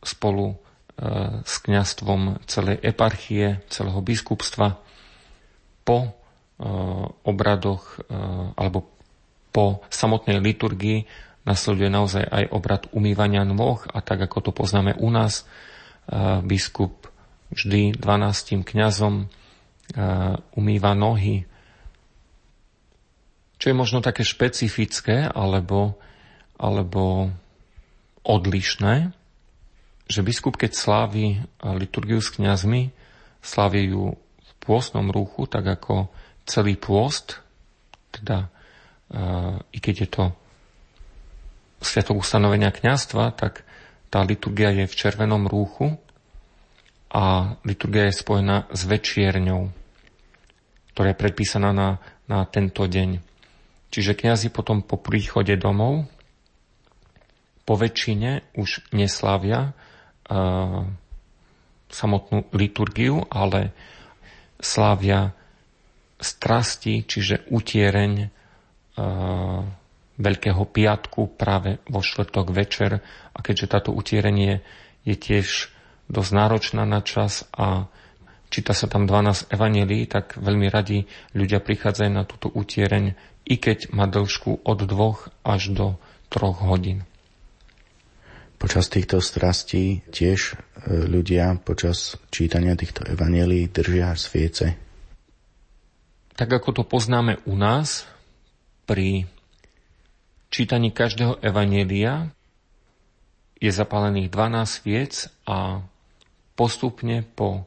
spolu 0.00 0.56
e, 0.56 0.56
s 1.44 1.54
kňastvom 1.60 2.40
celej 2.48 2.80
eparchie, 2.82 3.60
celého 3.68 4.00
biskupstva. 4.00 4.80
Po 5.84 5.98
e, 6.02 6.10
obradoch 7.28 8.00
e, 8.00 8.16
alebo 8.56 8.88
po 9.52 9.84
samotnej 9.92 10.40
liturgii 10.40 11.04
nasleduje 11.44 11.92
naozaj 11.92 12.24
aj 12.26 12.44
obrad 12.50 12.82
umývania 12.96 13.46
nôh 13.46 13.80
a 13.92 13.98
tak 14.02 14.24
ako 14.24 14.50
to 14.50 14.52
poznáme 14.56 14.96
u 14.98 15.08
nás, 15.12 15.44
biskup 16.42 17.06
vždy 17.54 17.94
12 17.94 18.66
kňazom 18.66 19.30
umýva 20.54 20.92
nohy, 20.94 21.46
čo 23.60 23.66
je 23.70 23.76
možno 23.76 24.02
také 24.02 24.26
špecifické 24.26 25.30
alebo, 25.30 25.98
alebo 26.58 27.30
odlišné, 28.26 29.12
že 30.10 30.26
biskup, 30.26 30.58
keď 30.58 30.74
slávi 30.74 31.38
liturgiu 31.62 32.18
s 32.18 32.34
kňazmi, 32.34 32.90
slávi 33.38 33.94
ju 33.94 34.18
v 34.18 34.52
pôstnom 34.64 35.06
ruchu, 35.14 35.46
tak 35.46 35.66
ako 35.66 36.10
celý 36.48 36.74
pôst, 36.74 37.38
teda 38.10 38.50
i 39.70 39.78
keď 39.78 39.94
je 40.02 40.08
to 40.10 40.24
sviatok 41.82 42.22
ustanovenia 42.22 42.74
kňazstva, 42.74 43.34
tak 43.34 43.62
tá 44.10 44.26
liturgia 44.26 44.74
je 44.74 44.90
v 44.90 44.98
červenom 44.98 45.46
rúchu 45.46 45.94
a 47.10 47.54
liturgia 47.62 48.10
je 48.10 48.20
spojená 48.20 48.66
s 48.74 48.82
večierňou, 48.86 49.70
ktorá 50.94 51.14
je 51.14 51.20
predpísaná 51.22 51.70
na, 51.70 52.02
na 52.26 52.42
tento 52.46 52.82
deň. 52.86 53.22
Čiže 53.90 54.18
kňazi 54.18 54.54
potom 54.54 54.82
po 54.82 54.98
príchode 54.98 55.54
domov 55.58 56.06
po 57.66 57.78
väčšine 57.78 58.58
už 58.58 58.90
neslávia 58.90 59.74
samotnú 61.90 62.46
liturgiu, 62.54 63.26
ale 63.30 63.70
slávia 64.58 65.34
strasti, 66.18 67.06
čiže 67.06 67.46
utiereň 67.50 68.30
Veľkého 70.20 70.68
piatku 70.68 71.40
práve 71.40 71.80
vo 71.88 72.04
štvrtok 72.04 72.52
večer. 72.52 73.00
A 73.32 73.38
keďže 73.40 73.72
táto 73.72 73.90
utierenie 73.96 74.60
je 75.08 75.16
tiež 75.16 75.72
dosť 76.12 76.30
náročná 76.36 76.84
na 76.84 77.00
čas 77.00 77.48
a 77.56 77.88
číta 78.52 78.76
sa 78.76 78.84
tam 78.84 79.08
12 79.08 79.48
evanelí, 79.48 80.04
tak 80.04 80.36
veľmi 80.36 80.68
radi 80.68 81.08
ľudia 81.32 81.64
prichádzajú 81.64 82.10
na 82.12 82.28
túto 82.28 82.52
utiereň, 82.52 83.16
i 83.48 83.54
keď 83.56 83.96
má 83.96 84.04
dĺžku 84.04 84.60
od 84.60 84.78
dvoch 84.84 85.32
až 85.40 85.72
do 85.72 85.86
troch 86.28 86.60
hodín. 86.60 87.08
Počas 88.60 88.92
týchto 88.92 89.24
strastí 89.24 90.04
tiež 90.12 90.52
e, 90.52 90.54
ľudia 91.08 91.56
počas 91.64 92.20
čítania 92.28 92.76
týchto 92.76 93.08
evanelí 93.08 93.72
držia 93.72 94.12
sviece. 94.20 94.76
Tak 96.36 96.60
ako 96.60 96.68
to 96.76 96.82
poznáme 96.84 97.40
u 97.48 97.56
nás, 97.56 98.04
pri 98.90 99.30
čítaní 100.50 100.90
každého 100.90 101.38
evanelia 101.40 102.28
je 103.62 103.70
zapálených 103.70 104.28
12 104.28 104.66
sviec 104.66 105.30
a 105.46 105.86
postupne 106.58 107.22
po, 107.22 107.64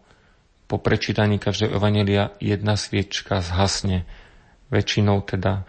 po 0.68 0.78
prečítaní 0.78 1.40
každého 1.40 1.80
evanelia 1.80 2.36
jedna 2.44 2.76
sviečka 2.76 3.40
zhasne. 3.40 4.06
Väčšinou 4.70 5.24
teda 5.24 5.64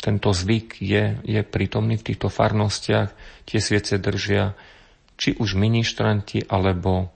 tento 0.00 0.36
zvyk 0.36 0.84
je, 0.84 1.16
je 1.24 1.40
prítomný 1.40 1.96
v 1.96 2.06
týchto 2.12 2.28
farnostiach. 2.28 3.08
Tie 3.48 3.60
sviece 3.62 3.96
držia 3.96 4.52
či 5.14 5.38
už 5.38 5.56
ministranti, 5.56 6.44
alebo 6.44 7.14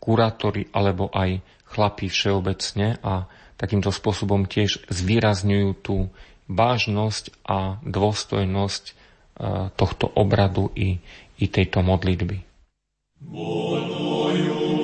kurátori, 0.00 0.66
alebo 0.72 1.12
aj 1.12 1.38
chlapí 1.68 2.10
všeobecne 2.10 2.98
a 3.04 3.28
takýmto 3.54 3.94
spôsobom 3.94 4.50
tiež 4.50 4.90
zvýrazňujú 4.90 5.70
tú 5.84 6.10
vážnosť 6.48 7.24
a 7.48 7.80
dôstojnosť 7.82 8.84
e, 8.84 8.92
tohto 9.74 10.06
obradu 10.12 10.68
i, 10.76 11.00
i 11.40 11.46
tejto 11.48 11.80
modlitby. 11.80 12.44
Bonujú, 13.24 14.83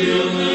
still 0.00 0.49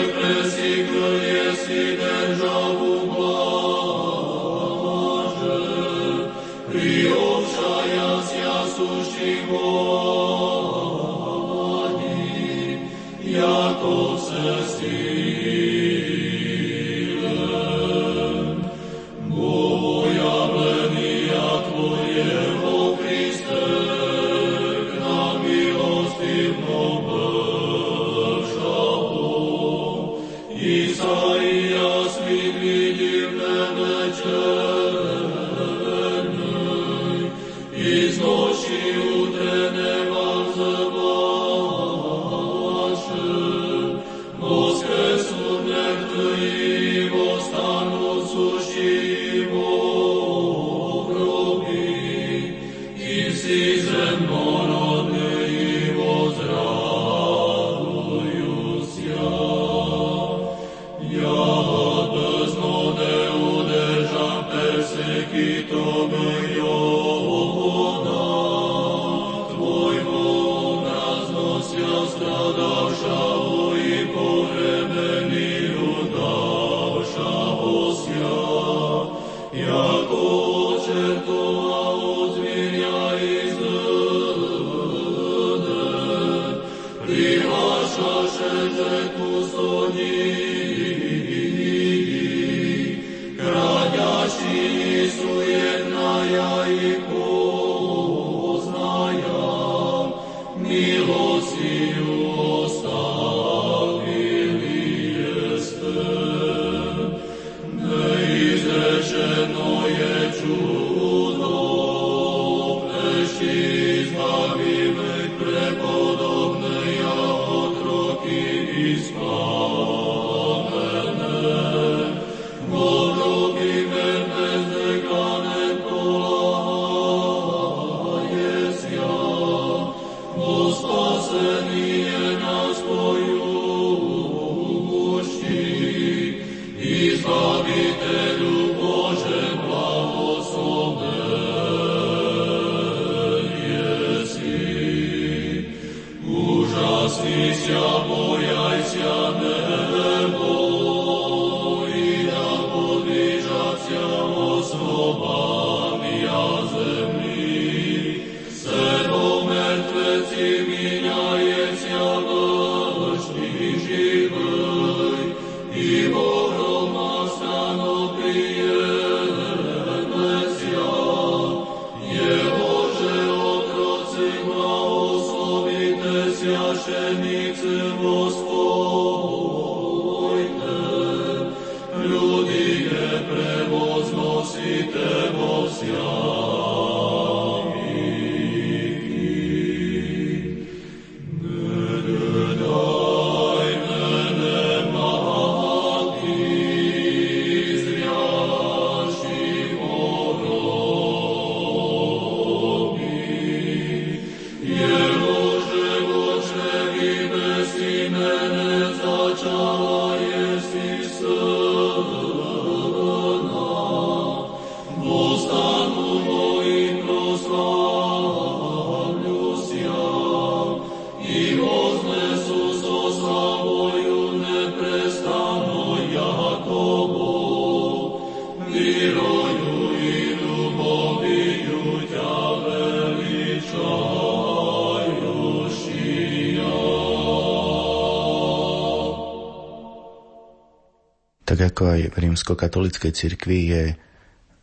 Tak 241.56 241.72
ako 241.72 241.84
aj 241.88 242.02
v 242.12 242.16
rímskokatolíckej 242.20 243.16
cirkvi 243.16 243.60
je 243.72 243.84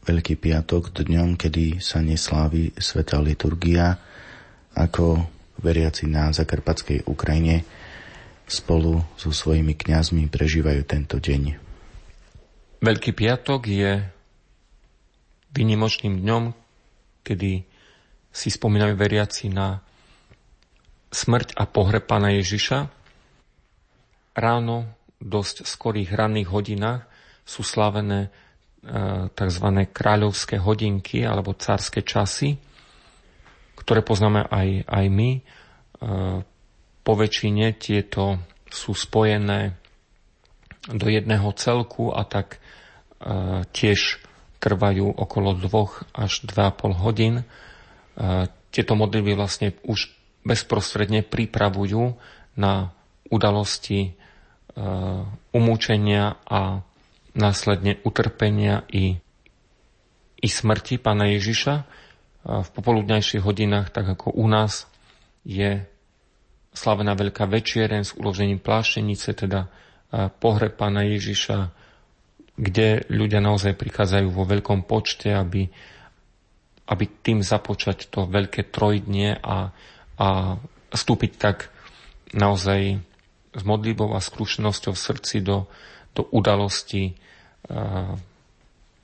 Veľký 0.05 0.37
piatok 0.37 0.93
dňom, 0.93 1.41
kedy 1.41 1.81
sa 1.81 2.05
neslávi 2.05 2.69
Sveta 2.77 3.17
liturgia, 3.17 3.97
ako 4.77 5.25
veriaci 5.65 6.05
na 6.05 6.29
Zakarpatskej 6.37 7.09
Ukrajine 7.09 7.65
spolu 8.45 9.01
so 9.17 9.33
svojimi 9.33 9.73
kňazmi 9.73 10.29
prežívajú 10.29 10.85
tento 10.85 11.17
deň. 11.17 11.57
Veľký 12.85 13.17
piatok 13.17 13.73
je 13.73 14.05
vynimočným 15.57 16.21
dňom, 16.21 16.53
kedy 17.25 17.65
si 18.29 18.49
spomínajú 18.53 18.93
veriaci 19.01 19.49
na 19.49 19.81
smrť 21.09 21.57
a 21.57 21.65
pohreb 21.65 22.05
pána 22.05 22.37
Ježiša. 22.37 22.85
Ráno 24.37 25.01
dosť 25.23 25.65
skorých 25.65 26.11
ranných 26.11 26.51
hodinách 26.51 27.07
sú 27.47 27.63
slavené 27.63 28.27
e, 28.27 28.31
tzv. 29.31 29.67
kráľovské 29.91 30.59
hodinky 30.59 31.23
alebo 31.23 31.55
cárske 31.55 32.03
časy, 32.03 32.59
ktoré 33.79 34.03
poznáme 34.03 34.47
aj, 34.47 34.69
aj 34.87 35.07
my. 35.11 35.31
E, 35.39 35.41
po 37.03 37.13
väčšine 37.19 37.79
tieto 37.79 38.39
sú 38.71 38.95
spojené 38.95 39.79
do 40.91 41.07
jedného 41.07 41.51
celku 41.55 42.11
a 42.11 42.27
tak 42.27 42.59
e, 42.59 42.59
tiež 43.71 44.23
trvajú 44.63 45.07
okolo 45.19 45.59
2 45.59 46.23
až 46.23 46.33
2,5 46.47 47.03
hodín. 47.03 47.43
Tieto 48.71 48.95
modlitby 48.95 49.35
vlastne 49.35 49.75
už 49.83 50.07
bezprostredne 50.47 51.27
pripravujú 51.27 52.15
na 52.55 52.95
udalosti 53.27 54.15
umúčenia 55.53 56.41
a 56.49 56.81
následne 57.37 58.01
utrpenia 58.05 58.85
i, 58.89 59.21
i 60.41 60.49
smrti 60.49 60.97
pána 60.97 61.29
Ježiša. 61.33 61.75
V 62.43 62.69
popoludňajších 62.75 63.45
hodinách, 63.45 63.95
tak 63.95 64.19
ako 64.19 64.35
u 64.35 64.47
nás, 64.51 64.91
je 65.47 65.87
slavená 66.73 67.13
veľká 67.13 67.45
večiereň 67.47 68.03
s 68.03 68.17
uložením 68.17 68.59
pláštenice, 68.59 69.37
teda 69.37 69.69
eh, 69.69 70.31
pohreb 70.33 70.75
pána 70.75 71.05
Ježiša, 71.05 71.71
kde 72.57 73.05
ľudia 73.13 73.41
naozaj 73.41 73.77
prichádzajú 73.77 74.29
vo 74.33 74.45
veľkom 74.45 74.85
počte, 74.85 75.33
aby, 75.33 75.69
aby 76.89 77.05
tým 77.25 77.41
započať 77.41 78.13
to 78.13 78.29
veľké 78.29 78.69
trojdnie 78.73 79.37
a, 79.41 79.73
a 80.21 80.29
vstúpiť 80.93 81.33
tak 81.41 81.73
naozaj 82.37 83.01
s 83.53 83.63
modlitbou 83.63 84.17
a 84.17 84.21
skrušenosťou 84.21 84.93
v 84.97 85.01
srdci 85.01 85.37
do, 85.45 85.69
do 86.17 86.25
udalosti 86.33 87.13
uh, 87.13 88.17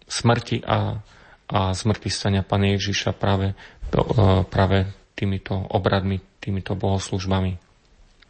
smrti 0.09 0.65
a, 0.65 1.05
a 1.53 1.61
zmrtvý 1.77 2.11
stania 2.11 2.43
Pane 2.45 2.77
Ježiša 2.81 3.13
práve, 3.13 3.53
uh, 3.53 4.43
práve 4.49 4.89
týmito 5.13 5.53
obradmi, 5.53 6.21
týmito 6.41 6.73
bohoslužbami. 6.75 7.61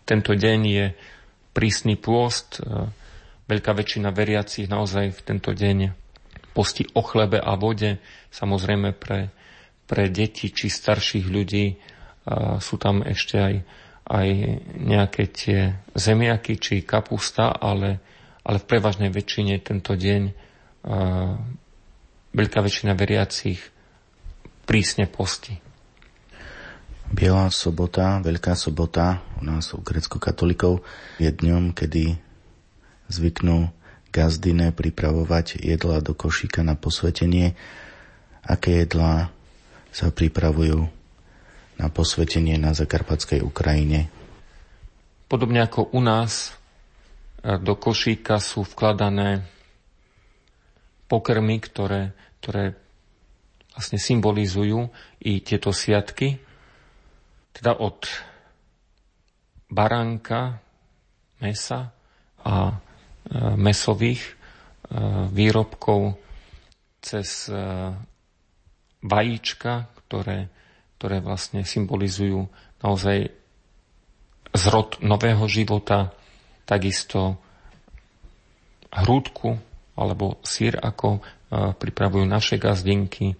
Tento 0.02 0.32
deň 0.34 0.60
je 0.66 0.86
prísny 1.54 1.94
pôst. 1.94 2.58
Uh, 2.58 2.90
veľká 3.48 3.72
väčšina 3.72 4.12
veriacich 4.12 4.68
naozaj 4.68 5.14
v 5.14 5.20
tento 5.24 5.56
deň 5.56 5.94
postí 6.52 6.84
o 6.92 7.00
chlebe 7.00 7.40
a 7.40 7.56
vode. 7.56 7.96
Samozrejme 8.28 8.92
pre, 8.92 9.32
pre 9.88 10.12
deti 10.12 10.52
či 10.52 10.68
starších 10.68 11.26
ľudí 11.30 11.80
sú 12.60 12.76
tam 12.76 13.00
ešte 13.00 13.36
aj 13.40 13.54
aj 14.08 14.28
nejaké 14.80 15.28
tie 15.28 15.76
zemiaky 15.92 16.56
či 16.56 16.80
kapusta, 16.80 17.52
ale, 17.52 18.00
ale 18.40 18.56
v 18.56 18.68
prevažnej 18.68 19.12
väčšine 19.12 19.60
tento 19.60 19.92
deň 19.92 20.22
uh, 20.24 21.36
veľká 22.32 22.58
väčšina 22.64 22.96
veriacich 22.96 23.60
prísne 24.64 25.04
postí. 25.08 25.60
Biela 27.08 27.48
sobota, 27.48 28.20
Veľká 28.20 28.52
sobota 28.52 29.24
u 29.40 29.44
nás 29.44 29.72
u 29.72 29.80
grecko-katolíkov 29.80 30.84
je 31.16 31.32
dňom, 31.32 31.72
kedy 31.72 32.20
zvyknú 33.08 33.72
gazdine 34.12 34.72
pripravovať 34.76 35.64
jedla 35.64 36.04
do 36.04 36.12
košíka 36.12 36.60
na 36.60 36.76
posvetenie. 36.76 37.56
Aké 38.44 38.84
jedlá 38.84 39.32
sa 39.88 40.12
pripravujú 40.12 40.97
na 41.78 41.86
posvetenie 41.88 42.58
na 42.58 42.74
Zakarpatskej 42.74 43.40
Ukrajine? 43.40 44.10
Podobne 45.30 45.62
ako 45.62 45.94
u 45.94 46.00
nás 46.02 46.50
e, 47.42 47.56
do 47.62 47.78
košíka 47.78 48.42
sú 48.42 48.66
vkladané 48.66 49.46
pokrmy, 51.06 51.62
ktoré, 51.62 52.12
ktoré 52.42 52.74
vlastne 53.72 54.02
symbolizujú 54.02 54.90
i 55.22 55.38
tieto 55.40 55.70
sviatky, 55.70 56.42
teda 57.54 57.78
od 57.78 58.04
baránka, 59.70 60.58
mesa 61.38 61.94
a 62.42 62.54
e, 62.68 62.74
mesových 63.54 64.22
e, 64.26 64.32
výrobkov 65.30 66.18
cez 66.98 67.46
vajíčka, 68.98 69.86
ktoré, 70.04 70.50
ktoré 70.98 71.22
vlastne 71.22 71.62
symbolizujú 71.62 72.50
naozaj 72.82 73.30
zrod 74.52 74.98
nového 75.00 75.46
života, 75.46 76.10
takisto 76.66 77.38
hrúdku 78.90 79.56
alebo 79.94 80.38
sír, 80.42 80.76
ako 80.76 81.22
pripravujú 81.50 82.24
naše 82.28 82.60
gazdinky. 82.60 83.32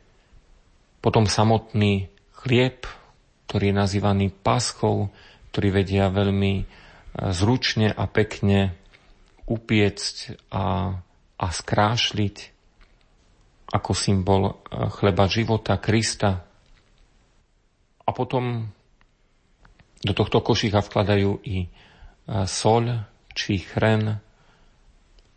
Potom 1.05 1.29
samotný 1.29 2.09
chlieb, 2.33 2.89
ktorý 3.47 3.71
je 3.71 3.77
nazývaný 3.77 4.27
paschou, 4.33 5.13
ktorý 5.53 5.83
vedia 5.83 6.13
veľmi 6.13 6.55
e, 6.61 6.65
zručne 7.33 7.89
a 7.89 8.05
pekne 8.05 8.77
upiecť 9.49 10.49
a, 10.53 10.93
a 11.41 11.47
skrášliť 11.49 12.37
ako 13.73 13.91
symbol 13.97 14.43
e, 14.49 14.53
chleba 14.93 15.25
života 15.29 15.81
Krista. 15.81 16.48
A 18.09 18.11
potom 18.17 18.73
do 20.01 20.13
tohto 20.17 20.41
košíka 20.41 20.81
vkladajú 20.81 21.45
i 21.45 21.67
e, 21.67 21.69
soľ 22.49 23.05
či 23.37 23.61
chren, 23.61 24.17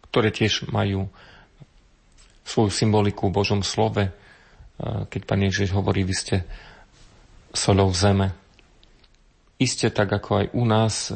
ktoré 0.07 0.31
tiež 0.31 0.71
majú 0.71 1.11
svoju 2.47 2.71
symboliku 2.71 3.29
v 3.29 3.35
Božom 3.35 3.61
slove. 3.61 4.11
Keď 4.81 5.21
Pán 5.23 5.45
Ježiš 5.45 5.71
hovorí, 5.71 6.01
vy 6.01 6.15
ste 6.17 6.37
solou 7.53 7.93
zeme. 7.93 8.33
Isté 9.61 9.93
tak 9.93 10.09
ako 10.09 10.29
aj 10.41 10.45
u 10.57 10.63
nás 10.65 10.93
e, 11.07 11.13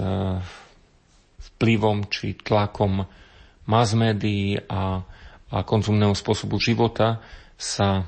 vplyvom 1.55 2.05
či 2.13 2.37
tlakom 2.37 3.09
mass 3.65 3.97
médií 3.97 4.61
a, 4.69 5.01
a 5.49 5.57
konzumného 5.65 6.13
spôsobu 6.13 6.61
života 6.61 7.25
sa 7.57 8.05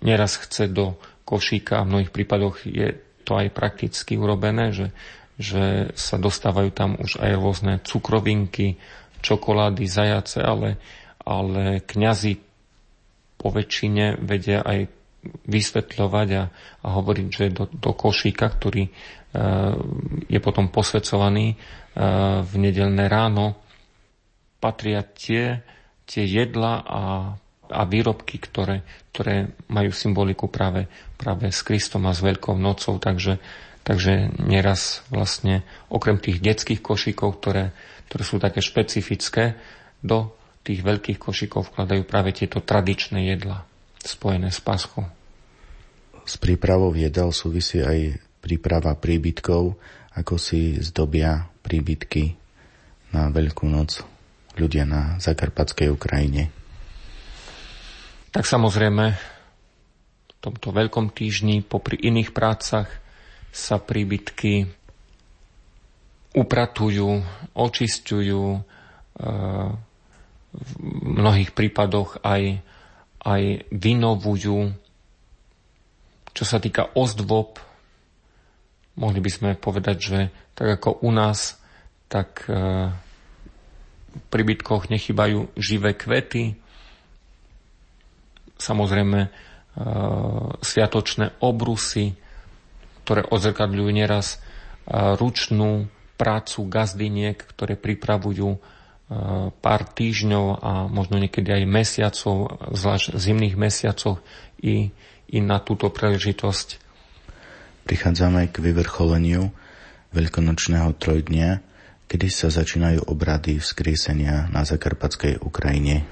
neraz 0.00 0.40
chce 0.40 0.72
do 0.72 0.96
košíka. 1.26 1.82
A 1.82 1.84
v 1.84 1.90
mnohých 1.90 2.14
prípadoch 2.14 2.62
je 2.62 2.94
to 3.26 3.34
aj 3.34 3.50
prakticky 3.50 4.14
urobené, 4.14 4.70
že, 4.70 4.94
že 5.36 5.90
sa 5.98 6.16
dostávajú 6.16 6.70
tam 6.70 6.94
už 7.02 7.18
aj 7.18 7.32
rôzne 7.34 7.72
cukrovinky, 7.82 8.78
čokolády, 9.18 9.84
zajace, 9.90 10.38
ale, 10.38 10.78
ale 11.26 11.82
kňazi 11.82 12.38
po 13.34 13.50
väčšine 13.50 14.22
vedia 14.22 14.62
aj 14.62 14.86
vysvetľovať 15.26 16.28
a, 16.38 16.44
a 16.82 16.86
hovoriť, 16.86 17.26
že 17.26 17.44
do, 17.50 17.66
do 17.66 17.90
košíka, 17.90 18.46
ktorý 18.46 18.86
e, 18.86 18.90
je 20.30 20.38
potom 20.38 20.70
posvedcovaný 20.70 21.52
e, 21.52 21.56
v 22.46 22.52
nedelné 22.62 23.10
ráno, 23.10 23.58
patria 24.62 25.02
tie, 25.02 25.66
tie 26.06 26.22
jedla 26.22 26.82
a, 26.86 27.02
a 27.70 27.82
výrobky, 27.84 28.38
ktoré, 28.38 28.86
ktoré 29.10 29.50
majú 29.66 29.90
symboliku 29.90 30.46
práve, 30.46 30.86
práve 31.16 31.48
s 31.50 31.64
Kristom 31.64 32.06
a 32.08 32.12
s 32.12 32.20
Veľkou 32.20 32.56
nocou. 32.56 33.00
Takže, 33.00 33.40
takže 33.82 34.32
neraz 34.40 35.04
vlastne 35.08 35.64
okrem 35.88 36.20
tých 36.20 36.40
detských 36.40 36.80
košíkov, 36.80 37.40
ktoré, 37.42 37.72
ktoré 38.08 38.22
sú 38.22 38.36
také 38.38 38.60
špecifické, 38.60 39.56
do 40.04 40.30
tých 40.62 40.82
veľkých 40.82 41.18
košíkov 41.18 41.72
vkladajú 41.72 42.02
práve 42.06 42.34
tieto 42.36 42.62
tradičné 42.62 43.32
jedla 43.32 43.66
spojené 44.02 44.54
s 44.54 44.62
paschou. 44.62 45.06
S 46.26 46.38
prípravou 46.38 46.90
jedal 46.94 47.30
súvisí 47.30 47.82
aj 47.82 48.18
príprava 48.42 48.94
príbytkov, 48.98 49.78
ako 50.14 50.34
si 50.38 50.78
zdobia 50.82 51.46
príbytky 51.62 52.34
na 53.14 53.30
Veľkú 53.30 53.66
noc 53.70 54.02
ľudia 54.58 54.88
na 54.88 55.18
Zakarpatskej 55.22 55.92
Ukrajine. 55.92 56.50
Tak 58.34 58.42
samozrejme, 58.42 59.14
tomto 60.46 60.70
veľkom 60.70 61.10
týždni 61.10 61.66
popri 61.66 61.98
iných 61.98 62.30
prácach 62.30 62.86
sa 63.50 63.82
príbytky 63.82 64.70
upratujú, 66.38 67.26
očistujú, 67.58 68.44
e, 68.54 68.60
v 70.56 70.70
mnohých 71.18 71.50
prípadoch 71.50 72.22
aj, 72.22 72.62
aj 73.26 73.42
vynovujú. 73.74 74.70
Čo 76.30 76.44
sa 76.46 76.62
týka 76.62 76.94
ozdôb, 76.94 77.58
mohli 78.94 79.18
by 79.18 79.30
sme 79.34 79.50
povedať, 79.58 79.96
že 79.98 80.18
tak 80.54 80.78
ako 80.78 81.02
u 81.02 81.10
nás, 81.10 81.58
tak 82.06 82.46
e, 82.46 82.54
v 84.14 84.24
príbytkoch 84.30 84.94
nechybajú 84.94 85.50
živé 85.58 85.98
kvety, 85.98 86.54
samozrejme 88.56 89.45
sviatočné 90.64 91.36
obrusy, 91.44 92.16
ktoré 93.04 93.28
odzrkadľujú 93.28 93.90
neraz 93.92 94.36
e, 94.36 94.36
ručnú 95.20 95.92
prácu 96.16 96.64
gazdiniek, 96.64 97.36
ktoré 97.36 97.76
pripravujú 97.76 98.56
pár 99.62 99.86
týždňov 99.86 100.46
a 100.66 100.90
možno 100.90 101.22
niekedy 101.22 101.62
aj 101.62 101.70
mesiacov, 101.70 102.58
zvlášť 102.74 103.14
zimných 103.14 103.54
mesiacoch 103.54 104.18
i 104.58 104.90
i 105.30 105.38
na 105.42 105.58
túto 105.58 105.90
príležitosť. 105.90 106.78
Prichádzame 107.86 108.50
k 108.50 108.56
vyvrcholeniu 108.62 109.50
veľkonočného 110.14 110.90
trojdnia, 110.98 111.62
kedy 112.06 112.26
sa 112.30 112.50
začínajú 112.50 113.10
obrady 113.10 113.58
vzkriesenia 113.58 114.50
na 114.50 114.62
Zakarpatskej 114.62 115.42
Ukrajine. 115.42 116.06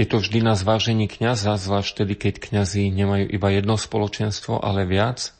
Je 0.00 0.08
to 0.08 0.16
vždy 0.16 0.40
na 0.40 0.56
zvážení 0.56 1.12
kniaza, 1.12 1.60
zvlášť 1.60 1.92
tedy, 1.92 2.16
keď 2.16 2.40
kňazi 2.40 2.88
nemajú 2.88 3.36
iba 3.36 3.52
jedno 3.52 3.76
spoločenstvo, 3.76 4.56
ale 4.56 4.88
viac. 4.88 5.36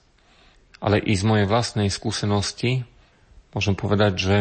Ale 0.84 1.00
i 1.00 1.16
z 1.16 1.24
mojej 1.24 1.48
vlastnej 1.48 1.88
skúsenosti 1.88 2.84
môžem 3.56 3.72
povedať, 3.72 4.12
že 4.20 4.36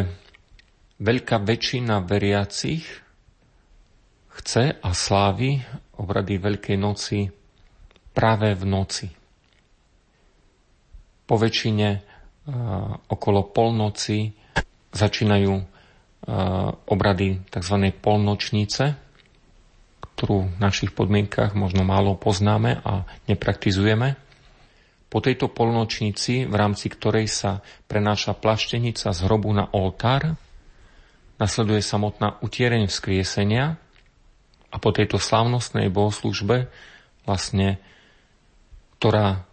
veľká 1.00 1.40
väčšina 1.40 2.04
veriacich 2.04 2.84
chce 4.28 4.76
a 4.76 4.90
slávi 4.92 5.64
obrady 5.96 6.36
Veľkej 6.36 6.76
noci 6.76 7.32
práve 8.12 8.52
v 8.60 8.64
noci. 8.68 9.08
Po 11.24 11.40
väčšine 11.40 11.88
uh, 11.96 12.02
okolo 13.08 13.56
polnoci 13.56 14.36
začínajú 14.92 15.54
uh, 15.56 15.64
obrady 16.92 17.40
tzv. 17.48 17.76
polnočnice, 18.04 19.08
ktorú 20.20 20.52
v 20.52 20.60
našich 20.60 20.92
podmienkach 20.92 21.56
možno 21.56 21.88
málo 21.88 22.20
poznáme 22.20 22.84
a 22.84 23.08
nepraktizujeme. 23.32 24.20
Po 25.08 25.24
tejto 25.24 25.48
polnočnici, 25.48 26.44
v 26.44 26.56
rámci 26.60 26.92
ktorej 26.92 27.32
sa 27.32 27.64
prenáša 27.88 28.36
plaštenica 28.36 29.16
z 29.16 29.20
hrobu 29.24 29.56
na 29.56 29.72
oltár, 29.72 30.36
nasleduje 31.40 31.80
samotná 31.80 32.36
utiereň 32.44 32.92
vzkriesenia 32.92 33.80
a 34.68 34.76
po 34.76 34.92
tejto 34.92 35.24
slávnostnej 35.24 35.88
bohoslužbe 35.88 36.68
vlastne 37.24 37.80
ktorá 39.00 39.48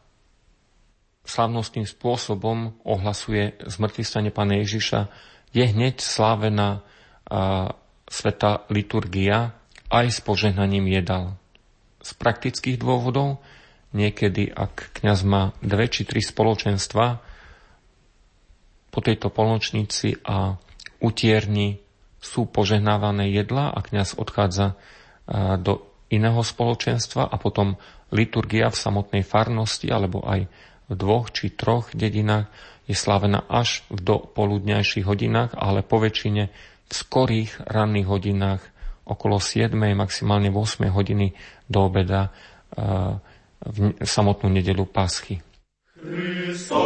slavnostným 1.23 1.87
spôsobom 1.87 2.75
ohlasuje 2.83 3.55
zmrtvý 3.63 4.03
Pána 4.35 4.59
Ježiša, 4.59 5.07
je 5.55 5.63
hneď 5.63 6.03
slávená 6.03 6.83
a, 7.31 7.71
sveta 8.11 8.67
liturgia 8.75 9.55
aj 9.91 10.07
s 10.11 10.19
požehnaním 10.23 10.91
jedal. 10.91 11.39
Z 12.03 12.15
praktických 12.19 12.79
dôvodov, 12.79 13.43
niekedy 13.95 14.51
ak 14.51 15.03
kňaz 15.03 15.21
má 15.27 15.57
dve 15.63 15.91
či 15.91 16.07
tri 16.07 16.23
spoločenstva, 16.23 17.23
po 18.91 18.99
tejto 19.05 19.29
polnočnici 19.29 20.25
a 20.25 20.57
utierni 21.05 21.77
sú 22.17 22.49
požehnávané 22.49 23.29
jedla 23.29 23.69
a 23.69 23.79
kňaz 23.85 24.17
odchádza 24.17 24.73
do 25.61 25.85
iného 26.09 26.41
spoločenstva 26.41 27.29
a 27.29 27.37
potom 27.37 27.77
liturgia 28.15 28.73
v 28.73 28.81
samotnej 28.81 29.23
farnosti 29.27 29.91
alebo 29.93 30.25
aj 30.25 30.49
v 30.87 30.93
dvoch 30.95 31.35
či 31.35 31.51
troch 31.51 31.91
dedinách, 31.93 32.47
je 32.87 32.95
slávená 32.95 33.43
až 33.51 33.83
v 33.91 33.99
dopoludňajších 33.99 35.05
hodinách, 35.05 35.59
ale 35.59 35.83
po 35.83 35.99
väčšine 35.99 36.49
v 36.87 36.93
skorých 36.95 37.67
ranných 37.67 38.07
hodinách 38.07 38.63
okolo 39.07 39.39
7. 39.39 39.73
maximálne 39.95 40.51
8. 40.51 40.91
hodiny 40.91 41.33
do 41.71 41.87
obeda 41.87 42.35
eh, 42.75 43.15
v 43.67 43.77
samotnú 44.03 44.51
nedelu 44.53 44.85
Paschy. 44.87 45.41
Christos 45.97 46.86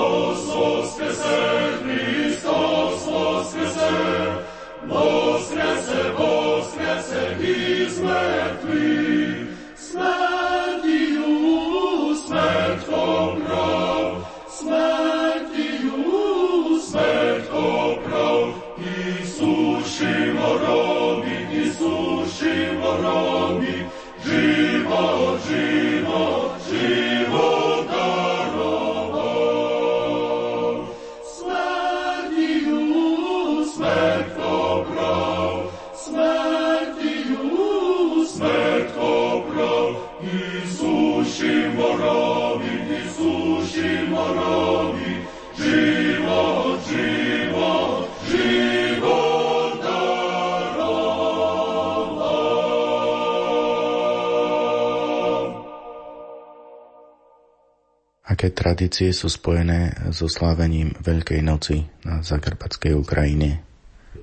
aké 58.41 58.57
tradície 58.57 59.13
sú 59.13 59.29
spojené 59.29 60.09
so 60.17 60.25
slávením 60.25 60.97
Veľkej 60.97 61.45
noci 61.45 61.85
na 62.09 62.25
Zakarpatskej 62.25 62.97
Ukrajine 62.97 63.61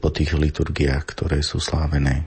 po 0.02 0.10
tých 0.10 0.34
liturgiách, 0.34 1.06
ktoré 1.06 1.46
sú 1.46 1.62
slávené? 1.62 2.26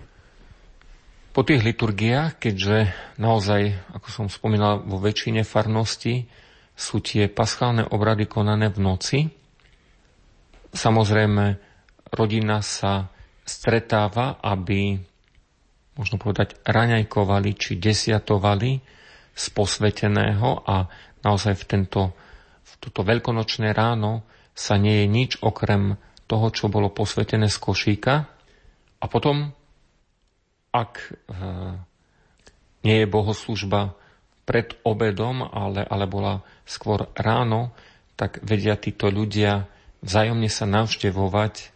Po 1.34 1.42
tých 1.42 1.66
liturgiách, 1.66 2.38
keďže 2.38 2.94
naozaj, 3.18 3.74
ako 3.90 4.06
som 4.06 4.26
spomínal, 4.30 4.86
vo 4.86 5.02
väčšine 5.02 5.42
farnosti 5.42 6.30
sú 6.78 7.02
tie 7.02 7.26
paschálne 7.26 7.82
obrady 7.82 8.30
konané 8.30 8.70
v 8.70 8.78
noci, 8.78 9.18
samozrejme 10.70 11.58
rodina 12.14 12.62
sa 12.62 13.10
stretáva, 13.42 14.38
aby, 14.38 14.94
možno 15.98 16.22
povedať, 16.22 16.54
raňajkovali 16.62 17.50
či 17.58 17.82
desiatovali 17.82 18.78
z 19.34 19.44
posveteného 19.50 20.62
a 20.62 20.86
naozaj 21.24 21.54
v, 21.56 21.64
tento, 21.64 22.00
v 22.64 22.72
toto 22.80 23.04
veľkonočné 23.04 23.72
ráno 23.72 24.24
sa 24.56 24.76
nie 24.76 25.04
je 25.04 25.06
nič 25.06 25.30
okrem 25.40 25.96
toho, 26.28 26.46
čo 26.52 26.70
bolo 26.70 26.92
posvetené 26.92 27.50
z 27.50 27.58
košíka. 27.58 28.14
A 29.00 29.04
potom, 29.08 29.50
ak 30.70 30.92
e, 31.00 31.10
nie 32.86 32.96
je 33.02 33.06
bohoslužba 33.08 33.96
pred 34.44 34.76
obedom, 34.82 35.46
ale, 35.46 35.86
ale 35.86 36.04
bola 36.10 36.42
skôr 36.66 37.08
ráno, 37.16 37.72
tak 38.18 38.42
vedia 38.44 38.76
títo 38.76 39.08
ľudia 39.08 39.64
vzájomne 40.04 40.50
sa 40.52 40.68
navštevovať 40.68 41.72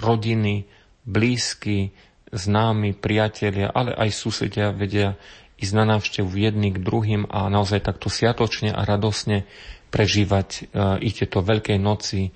rodiny, 0.00 0.66
blízky, 1.04 1.92
známi, 2.30 2.94
priatelia, 2.94 3.70
ale 3.70 3.94
aj 3.94 4.10
susedia 4.14 4.70
vedia 4.70 5.18
ísť 5.60 5.74
na 5.76 5.84
návštevu 5.96 6.32
jedný 6.32 6.72
k 6.72 6.80
druhým 6.80 7.28
a 7.28 7.52
naozaj 7.52 7.84
takto 7.84 8.08
sviatočne 8.08 8.72
a 8.72 8.80
radosne 8.88 9.44
prežívať 9.92 10.48
e, 10.48 10.60
i 11.04 11.08
tieto 11.12 11.44
Veľkej 11.44 11.76
noci 11.76 12.32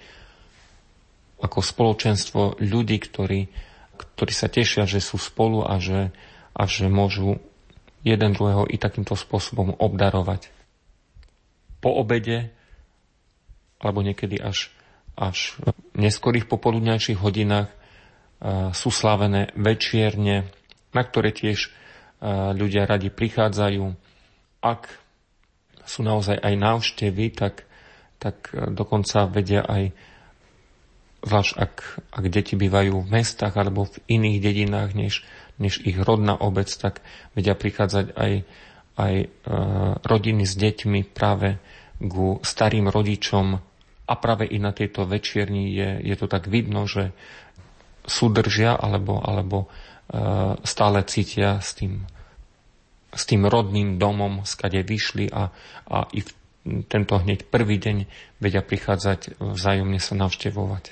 ako 1.41 1.61
spoločenstvo 1.61 2.61
ľudí, 2.61 3.01
ktorí, 3.01 3.49
ktorí 3.97 4.33
sa 4.33 4.53
tešia, 4.53 4.85
že 4.85 5.01
sú 5.01 5.17
spolu 5.17 5.65
a 5.65 5.81
že, 5.81 6.13
a 6.53 6.63
že 6.69 6.93
môžu 6.93 7.41
jeden 8.05 8.37
druhého 8.37 8.69
i 8.69 8.77
takýmto 8.77 9.17
spôsobom 9.17 9.77
obdarovať. 9.81 10.53
Po 11.81 11.97
obede, 11.97 12.53
alebo 13.81 14.05
niekedy 14.05 14.37
až, 14.41 14.69
až 15.17 15.57
v 15.61 15.73
neskorých 15.97 16.49
popoludňajších 16.49 17.21
hodinách 17.21 17.73
e, 17.73 17.77
sú 18.77 18.93
slavené 18.93 19.53
večierne, 19.57 20.49
na 20.93 21.03
ktoré 21.05 21.33
tiež 21.33 21.73
ľudia 22.55 22.87
radi 22.87 23.11
prichádzajú. 23.11 23.85
Ak 24.65 24.89
sú 25.85 26.01
naozaj 26.05 26.41
aj 26.41 26.55
návštevy, 26.57 27.25
tak, 27.35 27.69
tak 28.23 28.51
dokonca 28.53 29.29
vedia 29.29 29.65
aj 29.65 29.93
zvlášť 31.25 31.53
ak, 31.57 31.75
ak 32.13 32.25
deti 32.29 32.55
bývajú 32.55 33.01
v 33.01 33.11
mestách 33.11 33.57
alebo 33.57 33.89
v 33.89 33.97
iných 34.13 34.39
dedinách 34.45 34.91
než, 34.93 35.25
než 35.57 35.81
ich 35.81 35.97
rodná 35.97 36.37
obec, 36.37 36.69
tak 36.69 37.01
vedia 37.33 37.57
prichádzať 37.57 38.13
aj, 38.13 38.33
aj 39.01 39.15
e, 39.25 39.27
rodiny 40.05 40.45
s 40.45 40.55
deťmi 40.55 41.01
práve 41.17 41.57
ku 41.97 42.39
starým 42.45 42.93
rodičom 42.93 43.47
a 44.05 44.15
práve 44.21 44.45
i 44.45 44.61
na 44.61 44.77
tejto 44.77 45.09
večierni 45.09 45.73
je, 45.73 46.13
je 46.13 46.15
to 46.21 46.29
tak 46.29 46.45
vidno, 46.45 46.85
že 46.85 47.17
súdržia 48.05 48.77
alebo, 48.77 49.17
alebo 49.25 49.65
e, 49.65 49.67
stále 50.65 50.99
cítia 51.09 51.59
s 51.59 51.77
tým 51.79 52.05
s 53.15 53.25
tým 53.31 53.47
rodným 53.47 53.97
domom, 53.97 54.43
skade 54.43 54.83
vyšli 54.83 55.31
a, 55.31 55.55
a 55.87 55.99
i 56.11 56.21
v 56.21 56.31
tento 56.91 57.15
hneď 57.21 57.47
prvý 57.47 57.79
deň 57.79 57.97
vedia 58.43 58.65
prichádzať 58.65 59.39
vzájomne 59.39 60.01
sa 60.03 60.19
navštevovať. 60.19 60.85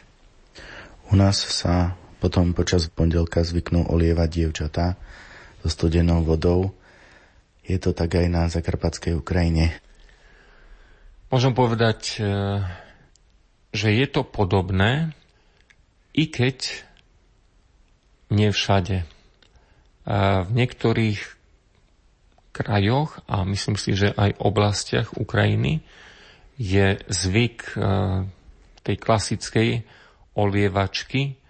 U 1.11 1.19
nás 1.19 1.43
sa 1.43 1.99
potom 2.23 2.55
počas 2.55 2.87
pondelka 2.87 3.43
zvyknú 3.43 3.91
olievať 3.91 4.29
dievčatá 4.31 4.95
so 5.65 5.69
studenou 5.69 6.23
vodou. 6.23 6.71
Je 7.67 7.77
to 7.83 7.91
tak 7.91 8.15
aj 8.15 8.27
na 8.31 8.47
Zakarpatskej 8.47 9.19
Ukrajine? 9.19 9.75
Môžem 11.33 11.57
povedať, 11.57 12.21
e, 12.21 12.25
že 13.73 13.89
je 13.91 14.07
to 14.07 14.23
podobné, 14.23 15.17
i 16.13 16.29
keď 16.29 16.85
nie 18.33 18.51
všade. 18.51 19.05
V 20.09 20.51
niektorých 20.51 21.21
krajoch 22.53 23.25
a 23.27 23.43
myslím 23.49 23.81
si, 23.81 23.97
že 23.97 24.13
aj 24.13 24.37
oblastiach 24.39 25.17
Ukrajiny 25.17 25.81
je 26.61 27.01
zvyk 27.09 27.75
e, 27.75 27.77
tej 28.85 28.97
klasickej 29.01 29.71
olievačky 30.37 31.41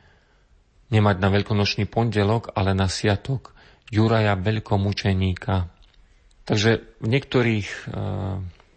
nemať 0.95 1.17
na 1.19 1.29
veľkonočný 1.29 1.91
pondelok, 1.91 2.55
ale 2.55 2.73
na 2.73 2.87
siatok 2.87 3.51
Juraja 3.91 4.39
veľkomučeníka. 4.39 5.69
Takže 6.47 6.71
v 7.03 7.07
niektorých 7.11 7.69
e, 7.69 7.81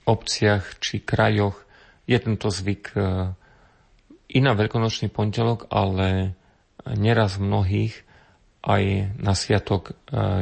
obciach 0.09 0.81
či 0.81 1.05
krajoch 1.05 1.61
je 2.09 2.17
tento 2.17 2.49
zvyk 2.49 2.83
e, 2.93 2.99
i 4.33 4.39
na 4.41 4.57
veľkonočný 4.57 5.13
pondelok, 5.13 5.69
ale 5.69 6.33
neraz 6.93 7.41
mnohých 7.41 8.05
aj 8.65 9.13
na 9.21 9.33
sviatok 9.37 9.93
e, 9.93 9.93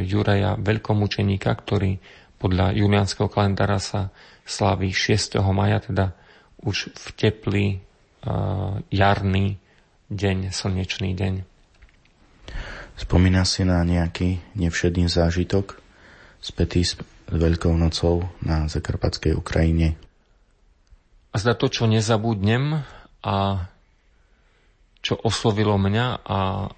Juraja 0.07 0.55
veľkomučeníka, 0.55 1.51
ktorý 1.51 1.99
podľa 2.39 2.75
julianského 2.75 3.27
kalendára 3.27 3.79
sa 3.79 4.11
slaví 4.47 4.91
6. 4.91 5.39
maja, 5.51 5.83
teda 5.83 6.15
už 6.63 6.91
v 6.95 7.07
teplý 7.15 7.67
e, 7.75 7.79
jarný 8.91 9.59
deň, 10.07 10.55
slnečný 10.55 11.15
deň. 11.15 11.33
Spomína 12.95 13.43
si 13.43 13.67
na 13.67 13.83
nejaký 13.83 14.39
nevšedný 14.55 15.11
zážitok 15.11 15.79
spätý 16.39 16.83
s 16.83 16.99
Veľkou 17.23 17.73
nocou 17.73 18.29
na 18.43 18.67
Zakarpatskej 18.67 19.33
Ukrajine? 19.33 19.97
A 21.33 21.35
zda 21.41 21.57
to, 21.57 21.65
čo 21.71 21.89
nezabudnem 21.89 22.85
a 23.25 23.35
čo 25.03 25.19
oslovilo 25.19 25.75
mňa 25.75 26.07
a 26.23 26.71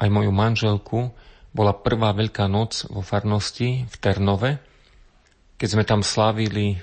aj 0.00 0.08
moju 0.08 0.32
manželku, 0.32 1.12
bola 1.54 1.76
prvá 1.76 2.10
Veľká 2.16 2.50
noc 2.50 2.88
vo 2.90 3.04
farnosti 3.04 3.86
v 3.86 3.94
Ternove, 4.00 4.58
keď 5.54 5.68
sme 5.70 5.84
tam 5.86 6.02
slávili 6.02 6.74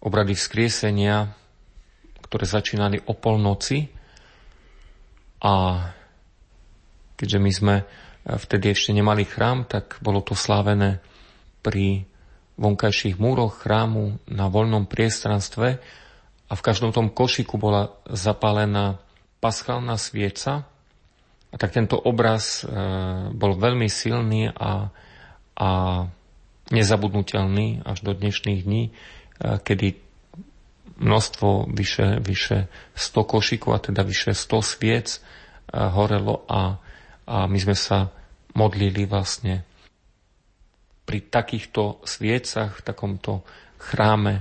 obrady 0.00 0.32
vzkriesenia, 0.32 1.28
ktoré 2.24 2.48
začínali 2.48 3.04
o 3.04 3.12
polnoci. 3.12 3.92
A 5.44 5.84
keďže 7.20 7.38
my 7.42 7.50
sme 7.52 7.74
vtedy 8.24 8.72
ešte 8.72 8.96
nemali 8.96 9.28
chrám, 9.28 9.68
tak 9.68 10.00
bolo 10.00 10.24
to 10.24 10.32
slávené 10.32 11.04
pri 11.60 12.08
vonkajších 12.56 13.20
múroch 13.20 13.60
chrámu 13.60 14.24
na 14.30 14.48
voľnom 14.48 14.88
priestranstve 14.88 15.68
a 16.48 16.52
v 16.54 16.64
každom 16.64 16.96
tom 16.96 17.12
košiku 17.12 17.60
bola 17.60 17.92
zapálená 18.08 19.03
paschálna 19.44 20.00
svieca. 20.00 20.64
A 21.52 21.54
tak 21.60 21.76
tento 21.76 22.00
obraz 22.00 22.64
e, 22.64 22.72
bol 23.36 23.60
veľmi 23.60 23.92
silný 23.92 24.48
a, 24.48 24.88
a 25.52 25.68
nezabudnutelný 26.72 27.84
až 27.84 28.00
do 28.00 28.16
dnešných 28.16 28.64
dní, 28.64 28.88
e, 28.88 28.92
kedy 29.60 30.00
množstvo 30.96 31.68
vyše, 31.76 32.24
vyše 32.24 32.72
100 32.96 33.32
košikov, 33.36 33.70
a 33.76 33.84
teda 33.84 34.00
vyše 34.00 34.32
100 34.32 34.64
sviec 34.64 35.08
e, 35.12 35.18
horelo 35.76 36.48
a, 36.48 36.80
a 37.28 37.44
my 37.44 37.58
sme 37.60 37.76
sa 37.76 38.08
modlili 38.56 39.04
vlastne 39.04 39.68
pri 41.04 41.20
takýchto 41.20 42.00
sviecach, 42.08 42.80
v 42.80 42.86
takomto 42.86 43.44
chráme, 43.76 44.40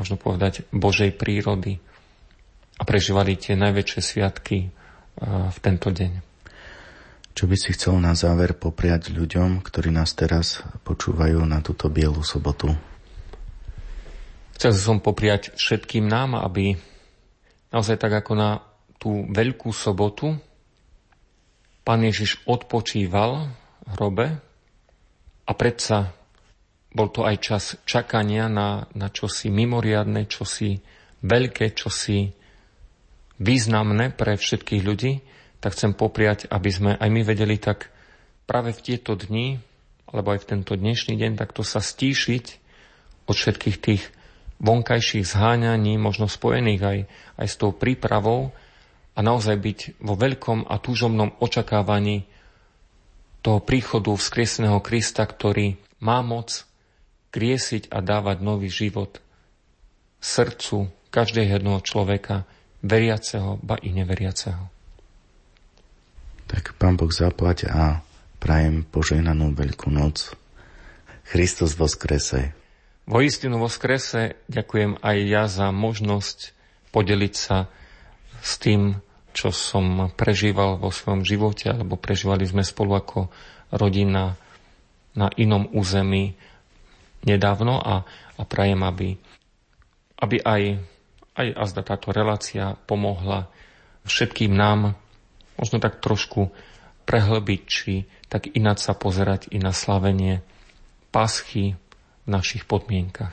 možno 0.00 0.16
povedať, 0.16 0.64
Božej 0.72 1.12
prírody 1.12 1.76
a 2.78 2.82
prežívali 2.86 3.34
tie 3.34 3.58
najväčšie 3.58 4.00
sviatky 4.00 4.58
eh, 4.64 4.70
v 5.50 5.58
tento 5.58 5.90
deň. 5.90 6.12
Čo 7.34 7.46
by 7.46 7.54
si 7.54 7.70
chcel 7.74 8.02
na 8.02 8.18
záver 8.18 8.54
popriať 8.54 9.14
ľuďom, 9.14 9.62
ktorí 9.62 9.94
nás 9.94 10.10
teraz 10.14 10.62
počúvajú 10.82 11.38
na 11.46 11.62
túto 11.62 11.86
bielu 11.86 12.18
sobotu? 12.26 12.74
Chcel 14.58 14.74
som 14.74 14.98
popriať 14.98 15.54
všetkým 15.54 16.10
nám, 16.10 16.34
aby 16.34 16.74
naozaj 17.70 17.94
tak 18.02 18.26
ako 18.26 18.32
na 18.34 18.58
tú 18.98 19.22
veľkú 19.30 19.70
sobotu 19.70 20.34
Pán 21.88 22.04
Ježiš 22.04 22.44
odpočíval 22.44 23.48
v 23.48 23.88
hrobe, 23.96 24.26
a 25.48 25.52
predsa 25.56 26.12
bol 26.92 27.08
to 27.08 27.24
aj 27.24 27.36
čas 27.40 27.64
čakania 27.88 28.52
na, 28.52 28.84
na 28.92 29.08
čosi 29.08 29.48
mimoriadne, 29.48 30.28
čosi 30.28 30.76
veľké, 31.24 31.72
čosi 31.72 32.28
významné 33.38 34.14
pre 34.14 34.34
všetkých 34.34 34.82
ľudí, 34.82 35.22
tak 35.58 35.74
chcem 35.74 35.94
popriať, 35.94 36.46
aby 36.50 36.70
sme 36.70 36.90
aj 36.94 37.08
my 37.10 37.22
vedeli 37.26 37.58
tak 37.58 37.90
práve 38.46 38.70
v 38.74 38.82
tieto 38.82 39.18
dni, 39.18 39.58
alebo 40.10 40.34
aj 40.34 40.46
v 40.46 40.48
tento 40.56 40.74
dnešný 40.78 41.18
deň, 41.18 41.38
takto 41.38 41.66
sa 41.66 41.82
stíšiť 41.82 42.44
od 43.28 43.34
všetkých 43.34 43.76
tých 43.78 44.02
vonkajších 44.58 45.26
zháňaní, 45.26 45.98
možno 45.98 46.26
spojených 46.26 46.82
aj, 46.82 46.98
aj 47.38 47.46
s 47.46 47.58
tou 47.58 47.70
prípravou 47.70 48.50
a 49.14 49.20
naozaj 49.22 49.56
byť 49.58 49.78
vo 50.02 50.14
veľkom 50.18 50.66
a 50.66 50.78
túžobnom 50.78 51.34
očakávaní 51.38 52.26
toho 53.42 53.62
príchodu 53.62 54.10
vzkrieseného 54.14 54.82
Krista, 54.82 55.22
ktorý 55.22 55.78
má 56.02 56.22
moc 56.26 56.66
kriesiť 57.30 57.92
a 57.92 58.02
dávať 58.02 58.42
nový 58.42 58.70
život 58.70 59.22
srdcu 60.18 60.90
každého 61.14 61.60
jedného 61.60 61.80
človeka, 61.84 62.48
veriaceho, 62.82 63.58
ba 63.62 63.76
i 63.82 63.90
neveriaceho. 63.90 64.70
Tak 66.48 66.78
Pán 66.80 66.96
Boh 66.96 67.12
zaplať 67.12 67.68
a 67.68 68.00
prajem 68.40 68.86
požehnanú 68.88 69.52
Veľkú 69.52 69.92
noc. 69.92 70.32
Kristus 71.28 71.76
skrese. 71.76 72.56
Vo 73.04 73.20
istinu 73.20 73.60
vo 73.60 73.68
skrese 73.68 74.40
ďakujem 74.48 75.00
aj 75.04 75.16
ja 75.28 75.44
za 75.44 75.68
možnosť 75.68 76.56
podeliť 76.88 77.34
sa 77.36 77.68
s 78.40 78.56
tým, 78.56 79.04
čo 79.36 79.52
som 79.52 80.08
prežíval 80.16 80.80
vo 80.80 80.88
svojom 80.88 81.24
živote, 81.28 81.68
alebo 81.68 82.00
prežívali 82.00 82.48
sme 82.48 82.64
spolu 82.64 82.96
ako 82.96 83.28
rodina 83.76 84.40
na 85.12 85.28
inom 85.36 85.68
území 85.68 86.32
nedávno 87.28 87.76
a, 87.76 88.08
a 88.38 88.42
prajem, 88.48 88.80
aby, 88.80 89.08
aby 90.16 90.36
aj, 90.40 90.62
aj 91.38 91.54
azda 91.54 91.86
táto 91.86 92.10
relácia 92.10 92.74
pomohla 92.90 93.46
všetkým 94.02 94.50
nám 94.50 94.98
možno 95.54 95.78
tak 95.78 96.02
trošku 96.02 96.50
prehlbiť, 97.06 97.60
či 97.64 98.10
tak 98.26 98.50
ináč 98.52 98.84
sa 98.84 98.92
pozerať 98.92 99.48
i 99.54 99.62
na 99.62 99.70
slavenie 99.70 100.42
paschy 101.14 101.78
v 102.24 102.28
našich 102.28 102.66
podmienkach. 102.68 103.32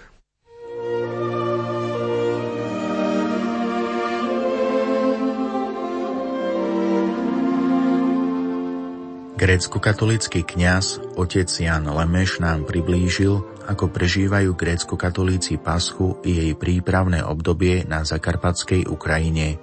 Grécko-katolický 9.36 10.48
kňaz 10.48 11.20
otec 11.20 11.52
Jan 11.52 11.84
Lemeš 11.92 12.40
nám 12.40 12.64
priblížil, 12.64 13.44
ako 13.66 13.90
prežívajú 13.90 14.54
grécko-katolíci 14.54 15.58
Paschu 15.58 16.22
i 16.22 16.38
jej 16.38 16.54
prípravné 16.54 17.26
obdobie 17.26 17.84
na 17.86 18.06
zakarpatskej 18.06 18.86
Ukrajine. 18.86 19.58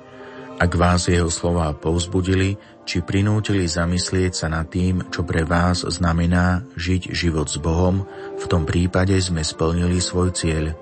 Ak 0.62 0.78
vás 0.78 1.10
jeho 1.10 1.26
slova 1.26 1.74
povzbudili, 1.74 2.54
či 2.86 3.02
prinútili 3.02 3.66
zamyslieť 3.66 4.32
sa 4.34 4.46
nad 4.46 4.70
tým, 4.70 5.10
čo 5.10 5.26
pre 5.26 5.42
vás 5.42 5.82
znamená 5.82 6.62
žiť 6.78 7.10
život 7.10 7.50
s 7.50 7.58
Bohom, 7.58 8.06
v 8.38 8.44
tom 8.46 8.62
prípade 8.62 9.18
sme 9.18 9.42
splnili 9.42 9.98
svoj 9.98 10.30
cieľ. 10.30 10.74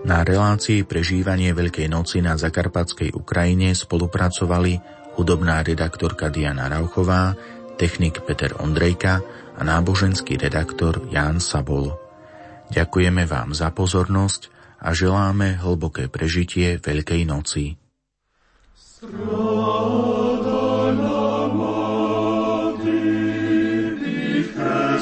Na 0.00 0.24
relácii 0.24 0.88
prežívanie 0.88 1.52
Veľkej 1.52 1.92
noci 1.92 2.24
na 2.24 2.32
zakarpatskej 2.32 3.12
Ukrajine 3.12 3.76
spolupracovali 3.76 4.80
hudobná 5.20 5.60
redaktorka 5.60 6.32
Diana 6.32 6.72
Rauchová, 6.72 7.36
technik 7.76 8.24
Peter 8.24 8.56
Ondrejka 8.56 9.20
a 9.56 9.60
náboženský 9.60 10.40
redaktor 10.40 11.04
Ján 11.12 11.36
Sabol. 11.36 11.99
Ďakujeme 12.70 13.26
vám 13.26 13.50
za 13.50 13.74
pozornosť 13.74 14.48
a 14.80 14.94
želáme 14.94 15.58
hlboké 15.58 16.06
prežitie 16.06 16.78
Veľkej 16.78 17.22
noci. 17.26 17.74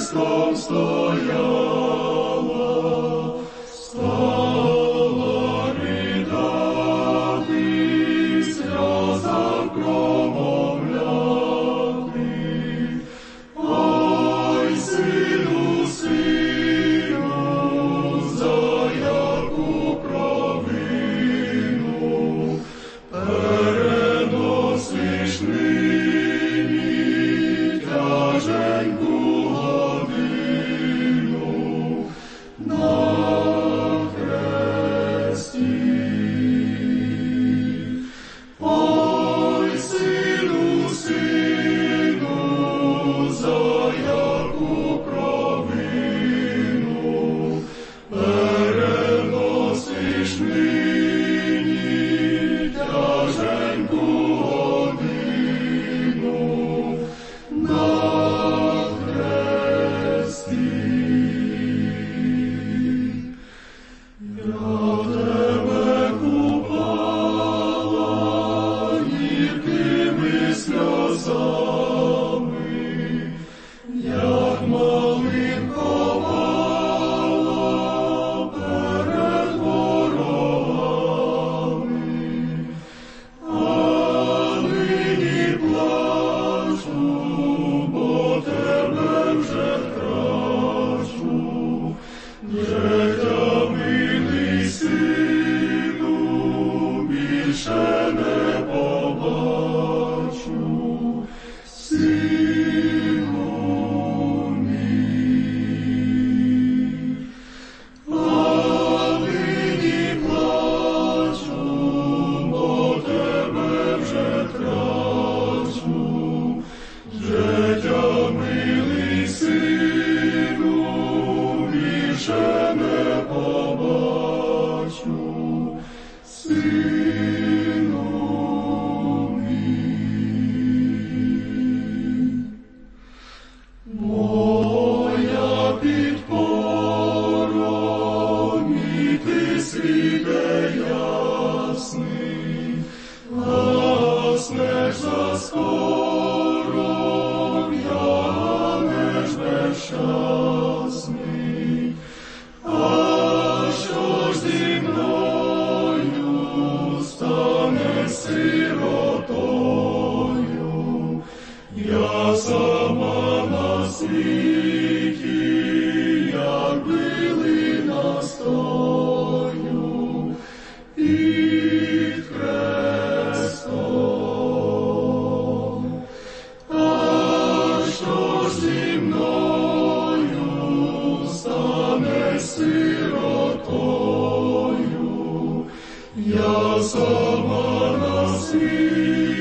Stop, 0.09 1.18